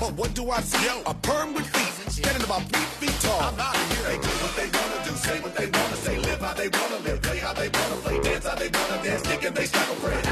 But 0.00 0.12
what 0.14 0.34
do 0.34 0.50
I 0.50 0.60
see? 0.60 0.88
A 1.06 1.14
perm 1.14 1.54
with 1.54 1.66
feet, 1.66 2.12
standing 2.12 2.44
about 2.44 2.62
three 2.70 2.88
feet 3.00 3.20
tall. 3.20 3.40
I'm 3.40 3.60
out 3.60 3.74
of 3.74 3.92
here. 3.92 4.08
They 4.08 4.18
do 4.22 4.34
what 4.44 4.54
they 4.56 4.68
wanna 4.78 5.04
do, 5.04 5.12
say 5.16 5.40
what 5.40 5.54
they 5.56 5.66
wanna 5.66 5.96
say, 5.96 6.18
live 6.18 6.40
how 6.40 6.54
they 6.54 6.68
wanna 6.68 6.98
live, 7.04 7.22
play 7.22 7.38
how 7.38 7.52
they 7.52 7.68
wanna 7.68 7.96
play, 8.02 8.20
dance 8.20 8.46
how 8.46 8.54
they 8.54 8.68
wanna 8.68 9.02
dance, 9.02 9.22
kick 9.22 9.44
and 9.44 9.56
they 9.56 9.66
stop 9.66 9.88
afraid. 9.90 10.27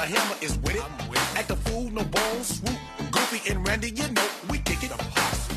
The 0.00 0.06
hammer 0.06 0.36
is 0.40 0.56
with 0.58 0.76
it. 0.76 0.84
Act 1.36 1.50
a 1.50 1.56
fool, 1.56 1.90
no 1.90 2.04
bones, 2.04 2.58
swoop. 2.58 2.78
Goofy 3.10 3.50
and 3.50 3.66
Randy, 3.66 3.90
you 3.90 4.08
know 4.08 4.28
we 4.48 4.58
kick 4.58 4.82
it. 4.82 4.90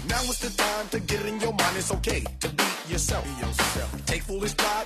Now 0.10 0.22
it's 0.32 0.40
the 0.40 0.52
time 0.58 0.88
to 0.90 1.00
get 1.00 1.26
in 1.26 1.40
your 1.40 1.54
mind. 1.54 1.78
It's 1.78 1.92
okay 1.92 2.24
to 2.42 2.50
be 2.50 2.64
yourself. 2.90 3.24
Be 3.24 3.46
yourself. 3.46 4.06
Take 4.06 4.24
foolish 4.24 4.56
pride 4.58 4.86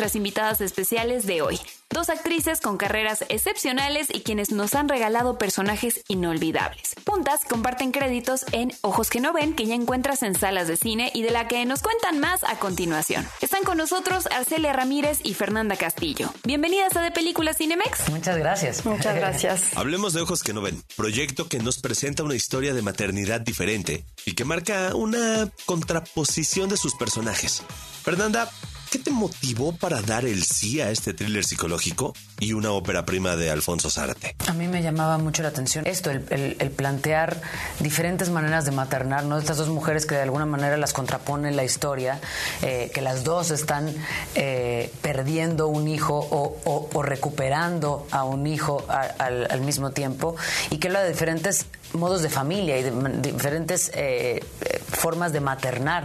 nuestras 0.00 0.16
invitadas 0.16 0.62
especiales 0.62 1.26
de 1.26 1.42
hoy. 1.42 1.60
Dos 1.90 2.08
actrices 2.08 2.62
con 2.62 2.78
carreras 2.78 3.22
excepcionales 3.28 4.08
y 4.10 4.20
quienes 4.20 4.50
nos 4.50 4.74
han 4.74 4.88
regalado 4.88 5.36
personajes 5.36 6.04
inolvidables. 6.08 6.94
Juntas 7.04 7.40
comparten 7.46 7.90
créditos 7.92 8.46
en 8.52 8.72
Ojos 8.80 9.10
que 9.10 9.20
no 9.20 9.34
ven, 9.34 9.54
que 9.54 9.66
ya 9.66 9.74
encuentras 9.74 10.22
en 10.22 10.34
salas 10.34 10.68
de 10.68 10.78
cine 10.78 11.10
y 11.12 11.22
de 11.22 11.32
la 11.32 11.48
que 11.48 11.66
nos 11.66 11.82
cuentan 11.82 12.18
más 12.18 12.44
a 12.44 12.58
continuación. 12.58 13.28
Están 13.42 13.62
con 13.62 13.76
nosotros 13.76 14.26
Arcelia 14.30 14.72
Ramírez 14.72 15.18
y 15.22 15.34
Fernanda 15.34 15.76
Castillo. 15.76 16.32
Bienvenidas 16.44 16.96
a 16.96 17.02
De 17.02 17.10
Películas 17.10 17.58
Cinemex. 17.58 18.08
Muchas 18.08 18.38
gracias. 18.38 18.86
Muchas 18.86 19.14
gracias. 19.16 19.76
Hablemos 19.76 20.14
de 20.14 20.22
Ojos 20.22 20.42
que 20.42 20.54
no 20.54 20.62
ven, 20.62 20.82
proyecto 20.96 21.46
que 21.46 21.58
nos 21.58 21.78
presenta 21.78 22.22
una 22.22 22.36
historia 22.36 22.72
de 22.72 22.80
maternidad 22.80 23.42
diferente 23.42 24.06
y 24.24 24.32
que 24.32 24.46
marca 24.46 24.94
una 24.94 25.50
contraposición 25.66 26.70
de 26.70 26.78
sus 26.78 26.94
personajes. 26.94 27.62
Fernanda, 28.02 28.50
¿qué 28.90 28.98
te 28.98 29.10
motivó 29.10 29.72
para 29.72 30.02
dar 30.02 30.24
el 30.24 30.42
sí 30.44 30.80
a 30.80 30.90
este 30.90 31.14
thriller 31.14 31.44
psicológico 31.44 32.12
y 32.38 32.52
una 32.54 32.72
ópera 32.72 33.04
prima 33.06 33.36
de 33.36 33.50
Alfonso 33.50 33.88
Zárate? 33.90 34.34
A 34.48 34.52
mí 34.52 34.66
me 34.68 34.82
llamaba 34.82 35.18
mucho 35.18 35.42
la 35.42 35.48
atención 35.48 35.86
esto, 35.86 36.10
el, 36.10 36.24
el- 36.30 36.56
el 36.58 36.70
plantear 36.70 37.40
diferentes 37.78 38.30
maneras 38.30 38.64
de 38.64 38.72
maternar, 38.72 39.24
¿no? 39.24 39.38
Estas 39.38 39.56
dos 39.58 39.68
mujeres 39.68 40.06
que 40.06 40.14
de 40.16 40.22
alguna 40.22 40.46
manera 40.46 40.76
las 40.76 40.92
contrapone 40.92 41.52
la 41.52 41.64
historia, 41.64 42.20
eh, 42.62 42.90
que 42.92 43.00
las 43.00 43.24
dos 43.24 43.50
están 43.50 43.94
eh, 44.34 44.92
perdiendo 45.02 45.68
un 45.68 45.86
hijo 45.88 46.18
o, 46.30 47.02
recuperando 47.02 48.06
a 48.10 48.24
un 48.24 48.46
hijo 48.46 48.84
al, 48.88 49.60
mismo 49.60 49.90
tiempo 49.90 50.34
y 50.70 50.78
que 50.78 50.88
habla 50.88 51.02
de 51.02 51.10
diferentes 51.10 51.66
modos 51.92 52.22
de 52.22 52.30
familia 52.30 52.78
y 52.78 52.82
de 52.82 52.90
diferentes 53.32 53.90
eh, 53.94 54.44
formas 54.92 55.32
de 55.32 55.40
maternar 55.40 56.04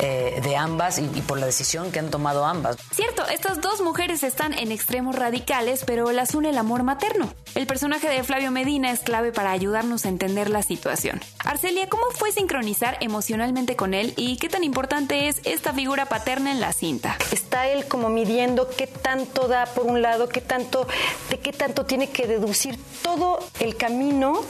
eh, 0.00 0.40
de 0.42 0.56
ambas 0.56 0.98
y- 0.98 1.10
y 1.14 1.20
por 1.22 1.38
la 1.38 1.46
decisión 1.46 1.90
que 1.92 1.98
han 1.98 2.10
tomado 2.10 2.44
ambas. 2.44 2.76
Cierto, 2.94 3.26
estas 3.28 3.60
dos 3.60 3.80
mujeres 3.80 4.22
están 4.22 4.52
en 4.52 4.72
extremos 4.72 5.14
radicales, 5.16 5.84
pero 5.86 6.10
las 6.12 6.34
une 6.34 6.50
el 6.50 6.58
amor 6.58 6.82
materno. 6.82 7.32
El 7.54 7.66
personaje 7.66 8.08
de 8.08 8.22
Flavio 8.24 8.50
Medina 8.50 8.90
es 8.90 9.00
clave 9.00 9.32
para 9.32 9.52
ayudarnos 9.52 10.04
a 10.04 10.08
entender 10.08 10.50
la 10.50 10.62
situación. 10.62 11.20
Arcelia, 11.44 11.88
¿cómo 11.88 12.04
fue 12.12 12.32
sincronizar 12.32 12.96
emocionalmente 13.00 13.76
con 13.76 13.94
él 13.94 14.12
y 14.16 14.36
qué 14.38 14.48
tan 14.48 14.64
importante 14.64 15.28
es 15.28 15.40
esta 15.44 15.72
figura 15.72 16.06
paterna 16.06 16.50
en 16.50 16.60
la 16.60 16.72
cinta? 16.72 17.16
Está 17.32 17.68
él 17.68 17.86
como 17.86 18.08
midiendo 18.08 18.68
qué 18.68 18.86
tanto 18.86 19.46
da 19.48 19.66
por 19.66 19.86
un 19.86 20.02
lado, 20.02 20.28
qué 20.28 20.40
tanto, 20.40 20.86
de 21.30 21.38
qué 21.38 21.52
tanto 21.52 21.84
tiene 21.86 22.10
que 22.10 22.26
deducir 22.26 22.78
todo 23.02 23.38
el 23.60 23.76
camino 23.76 24.42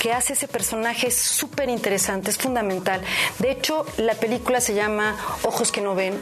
que 0.00 0.12
hace 0.12 0.31
ese 0.32 0.48
personaje 0.48 1.08
es 1.08 1.16
súper 1.16 1.68
interesante, 1.68 2.30
es 2.30 2.38
fundamental. 2.38 3.00
De 3.38 3.50
hecho, 3.50 3.86
la 3.98 4.14
película 4.14 4.60
se 4.60 4.74
llama 4.74 5.16
Ojos 5.42 5.72
que 5.72 5.80
no 5.80 5.94
ven. 5.94 6.18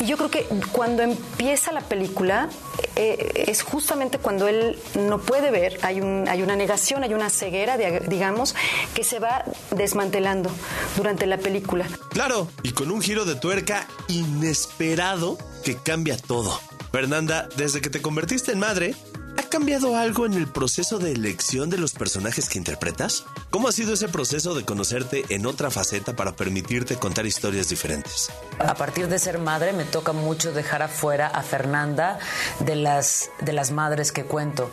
Y 0.00 0.06
yo 0.06 0.16
creo 0.16 0.30
que 0.30 0.46
cuando 0.72 1.02
empieza 1.02 1.72
la 1.72 1.80
película 1.80 2.48
eh, 2.96 3.44
es 3.48 3.62
justamente 3.62 4.18
cuando 4.18 4.48
él 4.48 4.78
no 4.94 5.18
puede 5.18 5.50
ver, 5.50 5.78
hay, 5.82 6.00
un, 6.00 6.26
hay 6.28 6.42
una 6.42 6.56
negación, 6.56 7.02
hay 7.02 7.14
una 7.14 7.30
ceguera, 7.30 7.76
digamos, 7.76 8.54
que 8.94 9.04
se 9.04 9.18
va 9.18 9.44
desmantelando 9.70 10.50
durante 10.96 11.26
la 11.26 11.38
película. 11.38 11.86
Claro, 12.10 12.48
y 12.62 12.72
con 12.72 12.90
un 12.90 13.00
giro 13.00 13.24
de 13.24 13.34
tuerca 13.34 13.86
inesperado 14.08 15.38
que 15.64 15.76
cambia 15.76 16.16
todo. 16.16 16.60
Fernanda, 16.92 17.48
desde 17.56 17.80
que 17.80 17.90
te 17.90 18.00
convertiste 18.00 18.52
en 18.52 18.58
madre, 18.58 18.94
¿ha 19.38 19.42
cambiado 19.48 19.96
algo 19.96 20.26
en 20.26 20.34
el 20.34 20.46
proceso 20.46 20.98
de 20.98 21.12
elección 21.12 21.70
de 21.70 21.78
los 21.78 21.92
personajes 21.92 22.48
que 22.48 22.58
interpretas? 22.58 23.24
¿Cómo 23.50 23.68
ha 23.68 23.72
sido 23.72 23.94
ese 23.94 24.08
proceso 24.08 24.54
de 24.54 24.64
conocerte 24.64 25.24
en 25.28 25.46
otra 25.46 25.70
faceta 25.70 26.14
para 26.14 26.36
permitirte 26.36 26.96
contar 26.96 27.26
historias 27.26 27.68
diferentes? 27.68 28.28
A 28.58 28.74
partir 28.74 29.08
de 29.08 29.18
ser 29.18 29.38
madre 29.38 29.72
me 29.72 29.84
toca 29.84 30.12
mucho 30.12 30.52
dejar 30.52 30.82
afuera 30.82 31.28
a 31.28 31.42
Fernanda 31.42 32.18
de 32.60 32.76
las 32.76 33.30
de 33.40 33.52
las 33.52 33.70
madres 33.70 34.12
que 34.12 34.24
cuento, 34.24 34.70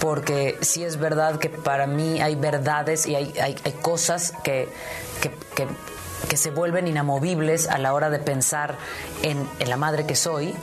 porque 0.00 0.58
sí 0.60 0.82
es 0.84 0.96
verdad 0.98 1.38
que 1.38 1.48
para 1.50 1.86
mí 1.86 2.20
hay 2.20 2.34
verdades 2.36 3.06
y 3.06 3.14
hay, 3.14 3.32
hay, 3.38 3.54
cosas 3.82 4.32
que, 4.42 4.68
que- 5.54 5.66
que 6.28 6.36
se 6.36 6.50
vuelven 6.50 6.88
inamovibles 6.88 7.68
a 7.68 7.78
la 7.78 7.94
hora 7.94 8.10
de 8.10 8.18
pensar 8.18 8.76
en, 9.22 9.46
la 9.66 9.76
madre 9.76 10.06
que 10.06 10.14
soy 10.14 10.54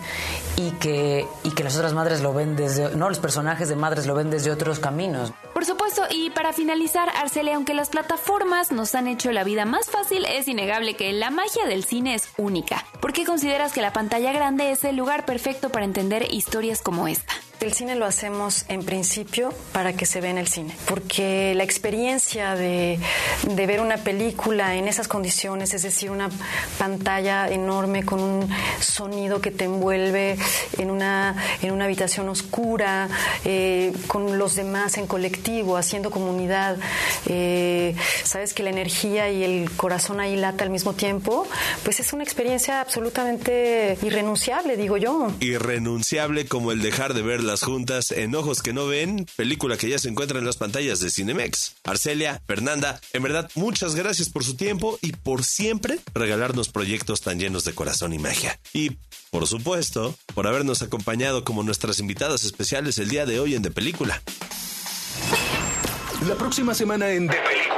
y 0.55 0.71
que, 0.71 1.27
y 1.43 1.51
que 1.51 1.63
las 1.63 1.75
otras 1.75 1.93
madres 1.93 2.21
lo 2.21 2.33
ven 2.33 2.55
desde, 2.55 2.95
no, 2.95 3.09
los 3.09 3.19
personajes 3.19 3.69
de 3.69 3.75
madres 3.75 4.05
lo 4.05 4.15
ven 4.15 4.29
desde 4.29 4.51
otros 4.51 4.79
caminos. 4.79 5.33
Por 5.53 5.65
supuesto, 5.65 6.03
y 6.09 6.29
para 6.31 6.53
finalizar, 6.53 7.09
Arcelia, 7.15 7.55
aunque 7.55 7.73
las 7.73 7.89
plataformas 7.89 8.71
nos 8.71 8.95
han 8.95 9.07
hecho 9.07 9.31
la 9.31 9.43
vida 9.43 9.65
más 9.65 9.89
fácil, 9.89 10.25
es 10.25 10.47
innegable 10.47 10.95
que 10.95 11.11
la 11.13 11.29
magia 11.29 11.65
del 11.65 11.83
cine 11.83 12.15
es 12.15 12.29
única. 12.37 12.85
¿Por 13.01 13.13
qué 13.13 13.25
consideras 13.25 13.73
que 13.73 13.81
la 13.81 13.93
pantalla 13.93 14.31
grande 14.31 14.71
es 14.71 14.83
el 14.83 14.95
lugar 14.95 15.25
perfecto 15.25 15.69
para 15.69 15.85
entender 15.85 16.33
historias 16.33 16.81
como 16.81 17.07
esta? 17.07 17.33
El 17.59 17.71
cine 17.71 17.95
lo 17.95 18.05
hacemos 18.05 18.65
en 18.67 18.83
principio 18.83 19.53
para 19.71 19.93
que 19.93 20.05
se 20.05 20.19
vea 20.19 20.31
en 20.31 20.37
el 20.37 20.47
cine, 20.47 20.75
porque 20.85 21.53
la 21.55 21.63
experiencia 21.63 22.55
de, 22.55 22.99
ver 23.55 23.79
una 23.79 23.97
película 23.97 24.75
en 24.75 24.89
esas 24.89 25.07
condiciones, 25.07 25.73
es 25.73 25.83
decir, 25.83 26.11
una 26.11 26.29
pantalla 26.77 27.47
enorme 27.47 28.03
con 28.03 28.19
un 28.19 28.49
sonido 28.81 29.39
que 29.39 29.49
te 29.49 29.63
envuelve 29.63 30.37
en 30.77 30.91
una, 30.91 31.37
en 31.61 31.71
una 31.71 31.85
habitación 31.85 32.27
oscura, 32.27 33.07
eh, 33.45 33.93
con 34.07 34.37
los 34.37 34.55
demás 34.55 34.97
en 34.97 35.07
colectivo, 35.07 35.77
haciendo 35.77 36.11
comunidad, 36.11 36.77
eh, 37.27 37.95
sabes 38.25 38.53
que 38.53 38.63
la 38.63 38.71
energía 38.71 39.29
y 39.29 39.43
el 39.43 39.71
corazón 39.71 40.19
ahí 40.19 40.35
lata 40.35 40.65
al 40.65 40.69
mismo 40.69 40.93
tiempo, 40.93 41.47
pues 41.83 42.01
es 42.01 42.11
una 42.11 42.23
experiencia 42.23 42.81
absolutamente 42.81 43.97
irrenunciable, 44.03 44.75
digo 44.75 44.97
yo. 44.97 45.31
Irrenunciable 45.39 46.45
como 46.45 46.73
el 46.73 46.81
dejar 46.81 47.13
de 47.13 47.21
verlas 47.43 47.63
juntas 47.63 48.11
en 48.11 48.33
Ojos 48.35 48.61
que 48.61 48.71
no 48.71 48.87
ven, 48.87 49.25
película 49.35 49.75
que 49.75 49.89
ya 49.89 49.99
se 49.99 50.07
encuentra 50.07 50.39
en 50.39 50.45
las 50.45 50.55
pantallas 50.55 51.01
de 51.01 51.11
Cinemex. 51.11 51.75
Arcelia, 51.83 52.41
Fernanda, 52.47 53.01
en 53.11 53.21
verdad 53.21 53.51
muchas 53.55 53.95
gracias 53.95 54.29
por 54.29 54.45
su 54.45 54.55
tiempo 54.55 54.97
y 55.01 55.11
por 55.11 55.43
siempre 55.43 55.99
regalarnos 56.13 56.69
proyectos 56.69 57.19
tan 57.19 57.39
llenos 57.39 57.65
de 57.65 57.73
corazón 57.73 58.13
y 58.13 58.17
magia. 58.17 58.57
Y, 58.71 58.91
por 59.29 59.45
supuesto, 59.45 60.15
por 60.33 60.47
habernos 60.47 60.81
acompañado 60.83 61.43
como 61.43 61.63
nuestras 61.63 61.99
invitadas 61.99 62.45
especiales 62.45 62.97
el 62.97 63.09
día 63.09 63.25
de 63.25 63.41
hoy 63.41 63.55
en 63.55 63.61
De 63.61 63.71
Película. 63.71 64.21
La 66.25 66.35
próxima 66.35 66.73
semana 66.73 67.09
en 67.09 67.27
De 67.27 67.35
Película. 67.35 67.72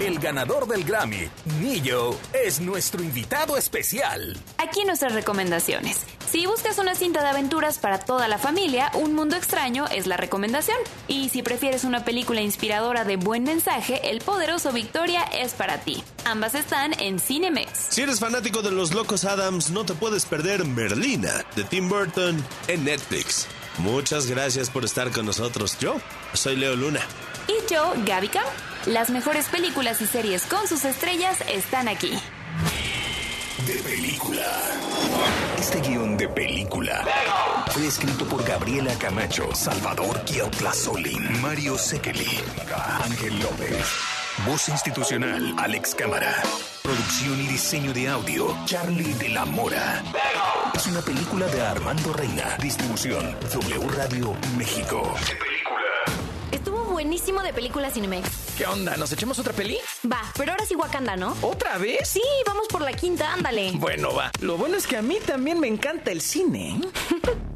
El 0.00 0.20
ganador 0.20 0.68
del 0.68 0.84
Grammy, 0.84 1.28
Nillo, 1.60 2.16
es 2.32 2.60
nuestro 2.60 3.02
invitado 3.02 3.56
especial. 3.56 4.36
Aquí 4.56 4.84
nuestras 4.84 5.12
recomendaciones. 5.12 6.02
Si 6.30 6.46
buscas 6.46 6.78
una 6.78 6.94
cinta 6.94 7.20
de 7.22 7.28
aventuras 7.28 7.78
para 7.78 7.98
toda 7.98 8.28
la 8.28 8.38
familia, 8.38 8.92
Un 8.94 9.14
Mundo 9.14 9.34
Extraño 9.34 9.86
es 9.88 10.06
la 10.06 10.16
recomendación. 10.16 10.76
Y 11.08 11.30
si 11.30 11.42
prefieres 11.42 11.82
una 11.82 12.04
película 12.04 12.40
inspiradora 12.40 13.04
de 13.04 13.16
buen 13.16 13.42
mensaje, 13.42 14.08
El 14.08 14.20
Poderoso 14.20 14.72
Victoria 14.72 15.24
es 15.24 15.54
para 15.54 15.78
ti. 15.78 16.04
Ambas 16.24 16.54
están 16.54 16.92
en 17.00 17.18
Cinemex. 17.18 17.70
Si 17.88 18.02
eres 18.02 18.20
fanático 18.20 18.62
de 18.62 18.70
los 18.70 18.94
Locos 18.94 19.24
Adams, 19.24 19.70
no 19.70 19.84
te 19.84 19.94
puedes 19.94 20.26
perder 20.26 20.64
Merlina 20.64 21.44
de 21.56 21.64
Tim 21.64 21.88
Burton 21.88 22.44
en 22.68 22.84
Netflix. 22.84 23.48
Muchas 23.78 24.26
gracias 24.26 24.70
por 24.70 24.84
estar 24.84 25.10
con 25.10 25.26
nosotros. 25.26 25.76
Yo 25.80 25.96
soy 26.34 26.54
Leo 26.54 26.76
Luna. 26.76 27.00
Y 27.48 27.72
yo, 27.72 27.94
Gaby 28.04 28.28
Cam. 28.28 28.44
Las 28.88 29.10
mejores 29.10 29.48
películas 29.48 30.00
y 30.00 30.06
series 30.06 30.46
con 30.46 30.66
sus 30.66 30.86
estrellas 30.86 31.42
están 31.46 31.88
aquí. 31.88 32.18
De 33.66 33.74
película. 33.80 34.46
Este 35.58 35.80
guion 35.82 36.16
de 36.16 36.26
película 36.26 37.04
fue 37.66 37.86
escrito 37.86 38.24
por 38.24 38.42
Gabriela 38.44 38.94
Camacho, 38.98 39.54
Salvador 39.54 40.24
Solín, 40.72 41.42
Mario 41.42 41.76
Sekeli, 41.76 42.40
Ángel 43.04 43.38
López. 43.40 43.84
Voz 44.46 44.70
institucional, 44.70 45.54
Alex 45.58 45.94
Cámara. 45.94 46.34
Producción 46.82 47.40
y 47.40 47.46
diseño 47.48 47.92
de 47.92 48.08
audio, 48.08 48.56
Charlie 48.64 49.12
de 49.14 49.28
la 49.28 49.44
Mora. 49.44 50.02
Es 50.72 50.86
una 50.86 51.02
película 51.02 51.46
de 51.48 51.60
Armando 51.60 52.14
Reina. 52.14 52.56
Distribución, 52.62 53.36
W 53.52 53.88
Radio 53.94 54.34
México. 54.56 55.14
Estuvo 55.14 55.87
buenísimo 56.98 57.44
de 57.44 57.52
película 57.52 57.92
Cinemex. 57.92 58.28
¿Qué 58.56 58.66
onda? 58.66 58.96
¿Nos 58.96 59.12
echamos 59.12 59.38
otra 59.38 59.52
peli? 59.52 59.78
Va, 60.10 60.20
pero 60.36 60.50
ahora 60.50 60.66
sí 60.66 60.74
Wakanda, 60.74 61.14
¿no? 61.14 61.36
¿Otra 61.42 61.78
vez? 61.78 62.08
Sí, 62.08 62.20
vamos 62.44 62.66
por 62.66 62.80
la 62.80 62.92
quinta, 62.92 63.34
ándale. 63.34 63.70
Bueno, 63.76 64.12
va. 64.12 64.32
Lo 64.40 64.56
bueno 64.56 64.76
es 64.76 64.88
que 64.88 64.96
a 64.96 65.02
mí 65.02 65.16
también 65.24 65.60
me 65.60 65.68
encanta 65.68 66.10
el 66.10 66.20
cine. 66.20 66.80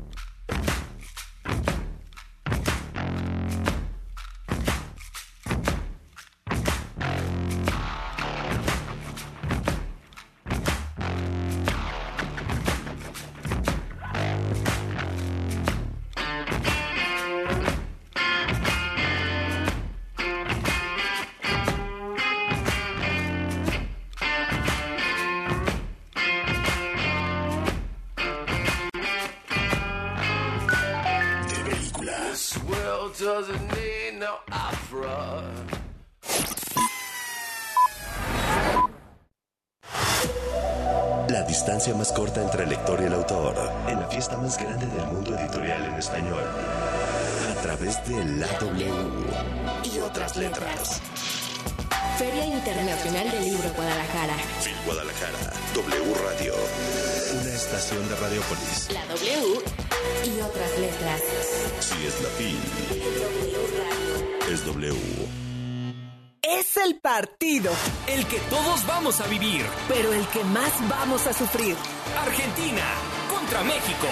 partido, 67.13 67.71
El 68.07 68.27
que 68.27 68.39
todos 68.49 68.87
vamos 68.87 69.21
a 69.21 69.27
vivir. 69.27 69.67
pero 69.87 70.15
el 70.15 70.27
que 70.29 70.43
más 70.45 70.73
vamos 70.89 71.27
a 71.27 71.35
sufrir. 71.35 71.77
Argentina 72.19 72.83
contra 73.29 73.63
México. 73.65 74.07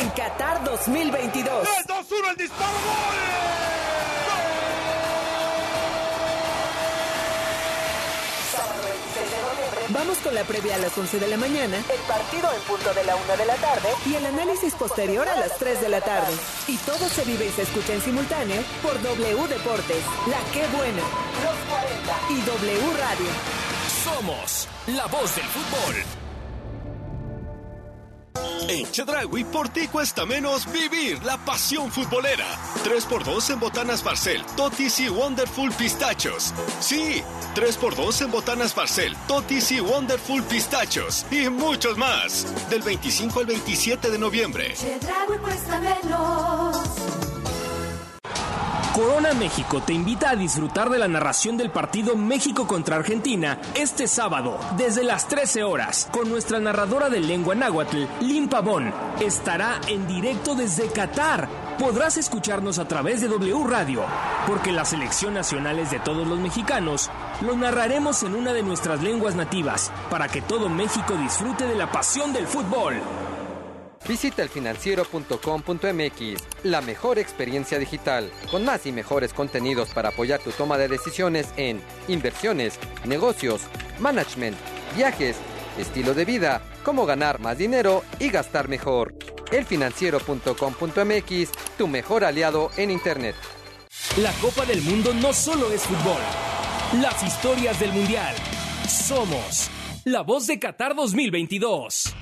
En 0.00 0.08
Qatar 0.10 0.64
2022. 0.64 1.68
2-1 1.86 2.30
el 2.30 2.36
disparo, 2.36 2.78
Vamos 9.90 10.18
con 10.18 10.34
la 10.34 10.42
previa 10.42 10.74
a 10.74 10.78
las 10.78 10.96
11 10.98 11.20
de 11.20 11.28
la 11.28 11.36
mañana, 11.36 11.76
el 11.76 12.00
partido 12.08 12.52
en 12.52 12.60
punto 12.62 12.92
de 12.92 13.04
la 13.04 13.14
1 13.14 13.36
de 13.36 13.46
la 13.46 13.54
tarde 13.54 13.88
y 14.06 14.14
el 14.14 14.26
análisis 14.26 14.74
posterior 14.74 15.28
a 15.28 15.36
las 15.36 15.56
3 15.58 15.80
de 15.80 15.88
la 15.88 16.00
tarde. 16.00 16.32
Y 16.66 16.76
todo 16.78 17.08
se 17.08 17.24
vive 17.24 17.46
y 17.46 17.50
se 17.50 17.62
escucha 17.62 17.94
en 17.94 18.02
simultáneo 18.02 18.62
por 18.82 19.00
W 19.00 19.48
Deportes, 19.48 20.04
La 20.26 20.38
Que 20.52 20.66
Buena, 20.76 21.02
Los 21.44 21.56
40 21.70 22.16
y 22.30 22.40
W 22.42 22.92
Radio. 22.98 23.30
Somos 24.02 24.68
la 24.88 25.06
voz 25.06 25.36
del 25.36 25.44
fútbol. 25.44 26.25
En 28.68 28.90
Chedragui, 28.90 29.44
por 29.44 29.68
ti 29.68 29.86
cuesta 29.86 30.26
menos 30.26 30.70
vivir 30.70 31.22
la 31.24 31.38
pasión 31.38 31.90
futbolera. 31.90 32.46
3x2 32.84 33.52
en 33.52 33.60
botanas 33.60 34.02
Barcel, 34.02 34.44
Totis 34.56 35.00
y 35.00 35.08
Wonderful 35.08 35.72
Pistachos. 35.72 36.52
Sí, 36.80 37.22
3x2 37.54 38.22
en 38.24 38.30
botanas 38.32 38.74
Barcel, 38.74 39.16
Totis 39.28 39.70
y 39.70 39.80
Wonderful 39.80 40.42
Pistachos. 40.42 41.24
Y 41.30 41.48
muchos 41.48 41.96
más. 41.96 42.46
Del 42.68 42.82
25 42.82 43.40
al 43.40 43.46
27 43.46 44.10
de 44.10 44.18
noviembre. 44.18 44.74
cuesta 45.40 45.80
menos. 45.80 47.05
Corona 48.96 49.34
México 49.34 49.82
te 49.82 49.92
invita 49.92 50.30
a 50.30 50.36
disfrutar 50.36 50.88
de 50.88 50.98
la 50.98 51.06
narración 51.06 51.58
del 51.58 51.70
partido 51.70 52.16
México 52.16 52.66
contra 52.66 52.96
Argentina 52.96 53.60
este 53.74 54.08
sábado 54.08 54.58
desde 54.78 55.04
las 55.04 55.28
13 55.28 55.64
horas 55.64 56.08
con 56.10 56.30
nuestra 56.30 56.60
narradora 56.60 57.10
de 57.10 57.20
lengua 57.20 57.54
náhuatl, 57.54 58.04
Lim 58.22 58.48
Pavón. 58.48 58.94
Estará 59.20 59.82
en 59.86 60.06
directo 60.06 60.54
desde 60.54 60.88
Qatar. 60.88 61.46
Podrás 61.78 62.16
escucharnos 62.16 62.78
a 62.78 62.88
través 62.88 63.20
de 63.20 63.28
W 63.28 63.64
Radio, 63.68 64.02
porque 64.46 64.72
la 64.72 64.86
selección 64.86 65.34
nacional 65.34 65.78
es 65.78 65.90
de 65.90 66.00
todos 66.00 66.26
los 66.26 66.38
mexicanos. 66.38 67.10
Lo 67.42 67.54
narraremos 67.54 68.22
en 68.22 68.34
una 68.34 68.54
de 68.54 68.62
nuestras 68.62 69.02
lenguas 69.02 69.34
nativas 69.34 69.92
para 70.08 70.26
que 70.28 70.40
todo 70.40 70.70
México 70.70 71.18
disfrute 71.18 71.66
de 71.66 71.74
la 71.74 71.92
pasión 71.92 72.32
del 72.32 72.46
fútbol. 72.46 72.94
Visita 74.08 74.42
elfinanciero.com.mx, 74.42 76.44
la 76.62 76.80
mejor 76.80 77.18
experiencia 77.18 77.76
digital, 77.78 78.30
con 78.50 78.64
más 78.64 78.86
y 78.86 78.92
mejores 78.92 79.32
contenidos 79.32 79.88
para 79.88 80.10
apoyar 80.10 80.38
tu 80.40 80.52
toma 80.52 80.78
de 80.78 80.86
decisiones 80.86 81.48
en 81.56 81.80
inversiones, 82.06 82.78
negocios, 83.04 83.62
management, 83.98 84.56
viajes, 84.96 85.36
estilo 85.76 86.14
de 86.14 86.24
vida, 86.24 86.62
cómo 86.84 87.04
ganar 87.04 87.40
más 87.40 87.58
dinero 87.58 88.04
y 88.20 88.30
gastar 88.30 88.68
mejor. 88.68 89.12
Elfinanciero.com.mx, 89.50 91.50
tu 91.76 91.88
mejor 91.88 92.24
aliado 92.24 92.70
en 92.76 92.92
Internet. 92.92 93.34
La 94.18 94.30
Copa 94.40 94.64
del 94.66 94.82
Mundo 94.82 95.12
no 95.14 95.32
solo 95.32 95.72
es 95.72 95.82
fútbol. 95.82 96.20
Las 97.00 97.24
historias 97.24 97.80
del 97.80 97.92
Mundial. 97.92 98.36
Somos 98.88 99.68
la 100.04 100.22
voz 100.22 100.46
de 100.46 100.60
Qatar 100.60 100.94
2022. 100.94 102.14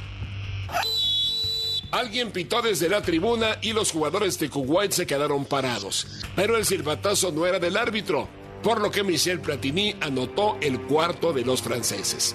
Alguien 1.95 2.33
pitó 2.33 2.61
desde 2.61 2.89
la 2.89 3.03
tribuna 3.03 3.59
y 3.63 3.73
los 3.73 3.93
jugadores 3.93 4.37
de 4.41 4.51
Kuwait 4.51 4.91
se 4.91 5.07
quedaron 5.07 5.45
parados. 5.45 6.25
Pero 6.35 6.57
el 6.57 6.65
silbatazo 6.65 7.31
no 7.31 7.47
era 7.47 7.61
del 7.61 7.77
árbitro, 7.77 8.29
por 8.65 8.81
lo 8.81 8.91
que 8.91 9.05
Michel 9.05 9.39
Platini 9.39 9.95
anotó 10.01 10.59
el 10.61 10.81
cuarto 10.81 11.33
de 11.33 11.45
los 11.45 11.63
franceses. 11.63 12.35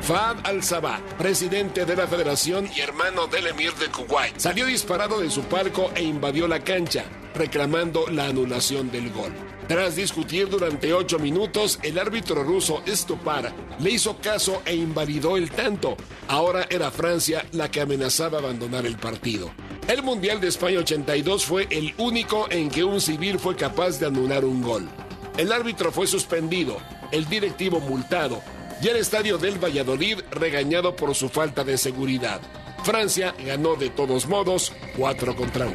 Fad 0.00 0.38
al-Sabah, 0.44 1.02
presidente 1.18 1.84
de 1.84 1.96
la 1.96 2.06
federación 2.06 2.66
y 2.74 2.80
hermano 2.80 3.26
del 3.26 3.48
emir 3.48 3.74
de 3.74 3.88
Kuwait, 3.88 4.38
salió 4.38 4.64
disparado 4.64 5.20
de 5.20 5.28
su 5.28 5.42
palco 5.42 5.90
e 5.94 6.02
invadió 6.02 6.48
la 6.48 6.64
cancha, 6.64 7.04
reclamando 7.34 8.06
la 8.08 8.28
anulación 8.28 8.90
del 8.90 9.12
gol. 9.12 9.51
Tras 9.68 9.94
discutir 9.94 10.48
durante 10.48 10.92
ocho 10.92 11.18
minutos, 11.18 11.78
el 11.82 11.98
árbitro 11.98 12.42
ruso 12.42 12.82
Stupar 12.86 13.52
le 13.78 13.90
hizo 13.90 14.16
caso 14.18 14.60
e 14.64 14.74
invalidó 14.74 15.36
el 15.36 15.50
tanto. 15.50 15.96
Ahora 16.28 16.66
era 16.68 16.90
Francia 16.90 17.46
la 17.52 17.70
que 17.70 17.80
amenazaba 17.80 18.38
abandonar 18.38 18.86
el 18.86 18.96
partido. 18.96 19.50
El 19.88 20.02
Mundial 20.02 20.40
de 20.40 20.48
España 20.48 20.78
82 20.78 21.44
fue 21.44 21.68
el 21.70 21.94
único 21.98 22.50
en 22.50 22.70
que 22.70 22.84
un 22.84 23.00
civil 23.00 23.38
fue 23.38 23.56
capaz 23.56 23.98
de 23.98 24.06
anular 24.06 24.44
un 24.44 24.62
gol. 24.62 24.88
El 25.36 25.52
árbitro 25.52 25.92
fue 25.92 26.06
suspendido, 26.06 26.76
el 27.10 27.28
directivo 27.28 27.80
multado 27.80 28.42
y 28.82 28.88
el 28.88 28.96
estadio 28.96 29.38
del 29.38 29.62
Valladolid 29.62 30.18
regañado 30.30 30.96
por 30.96 31.14
su 31.14 31.28
falta 31.28 31.62
de 31.64 31.78
seguridad. 31.78 32.40
Francia 32.82 33.34
ganó 33.44 33.76
de 33.76 33.90
todos 33.90 34.26
modos 34.26 34.72
4 34.96 35.36
contra 35.36 35.66
1. 35.66 35.74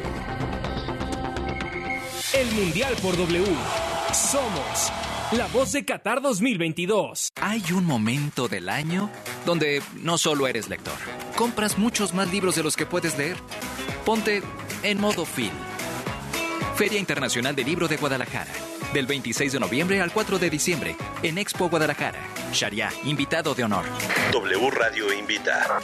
El 2.38 2.52
Mundial 2.52 2.94
por 3.02 3.16
W. 3.16 3.44
Somos 4.12 4.92
la 5.32 5.48
voz 5.48 5.72
de 5.72 5.84
Qatar 5.84 6.22
2022. 6.22 7.30
Hay 7.40 7.64
un 7.72 7.84
momento 7.84 8.46
del 8.46 8.68
año 8.68 9.10
donde 9.44 9.82
no 9.96 10.18
solo 10.18 10.46
eres 10.46 10.68
lector, 10.68 10.94
compras 11.34 11.78
muchos 11.78 12.14
más 12.14 12.30
libros 12.30 12.54
de 12.54 12.62
los 12.62 12.76
que 12.76 12.86
puedes 12.86 13.18
leer. 13.18 13.38
Ponte 14.04 14.40
en 14.84 15.00
modo 15.00 15.24
Phil. 15.24 15.50
Feria 16.76 17.00
Internacional 17.00 17.56
del 17.56 17.66
Libro 17.66 17.88
de 17.88 17.96
Guadalajara. 17.96 18.52
Del 18.94 19.06
26 19.06 19.54
de 19.54 19.58
noviembre 19.58 20.00
al 20.00 20.12
4 20.12 20.38
de 20.38 20.48
diciembre 20.48 20.96
en 21.24 21.38
Expo 21.38 21.68
Guadalajara. 21.68 22.20
Sharia, 22.52 22.92
invitado 23.04 23.52
de 23.56 23.64
honor. 23.64 23.84
W 24.30 24.70
Radio 24.70 25.12
invita. 25.12 25.80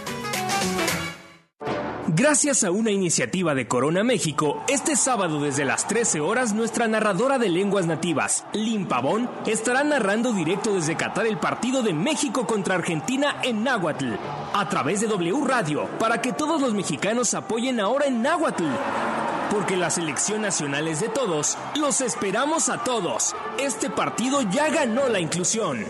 Gracias 2.27 2.65
a 2.65 2.71
una 2.71 2.91
iniciativa 2.91 3.55
de 3.55 3.69
Corona 3.69 4.03
México, 4.03 4.65
este 4.67 4.97
sábado 4.97 5.43
desde 5.43 5.67
las 5.67 5.87
13 5.87 6.21
horas 6.21 6.55
nuestra 6.55 6.89
narradora 6.89 7.37
de 7.37 7.51
lenguas 7.51 7.87
nativas, 7.87 8.47
Lim 8.55 8.87
Pavón, 8.87 9.29
estará 9.45 9.85
narrando 9.85 10.33
directo 10.33 10.73
desde 10.73 10.97
Qatar 10.97 11.27
el 11.27 11.37
partido 11.37 11.83
de 11.83 11.93
México 11.93 12.47
contra 12.47 12.77
Argentina 12.77 13.37
en 13.43 13.63
náhuatl, 13.63 14.15
a 14.55 14.69
través 14.71 15.03
de 15.03 15.07
W 15.07 15.45
Radio, 15.47 15.87
para 15.99 16.23
que 16.23 16.33
todos 16.33 16.63
los 16.63 16.73
mexicanos 16.73 17.35
apoyen 17.35 17.79
ahora 17.79 18.07
en 18.07 18.23
náhuatl. 18.23 18.65
Porque 19.51 19.77
la 19.77 19.91
selección 19.91 20.41
nacional 20.41 20.89
es 20.89 21.01
de 21.01 21.11
todos, 21.11 21.59
los 21.79 22.01
esperamos 22.01 22.71
a 22.71 22.83
todos. 22.85 23.37
Este 23.59 23.91
partido 23.91 24.41
ya 24.41 24.71
ganó 24.71 25.11
la 25.11 25.21
inclusión. 25.21 25.85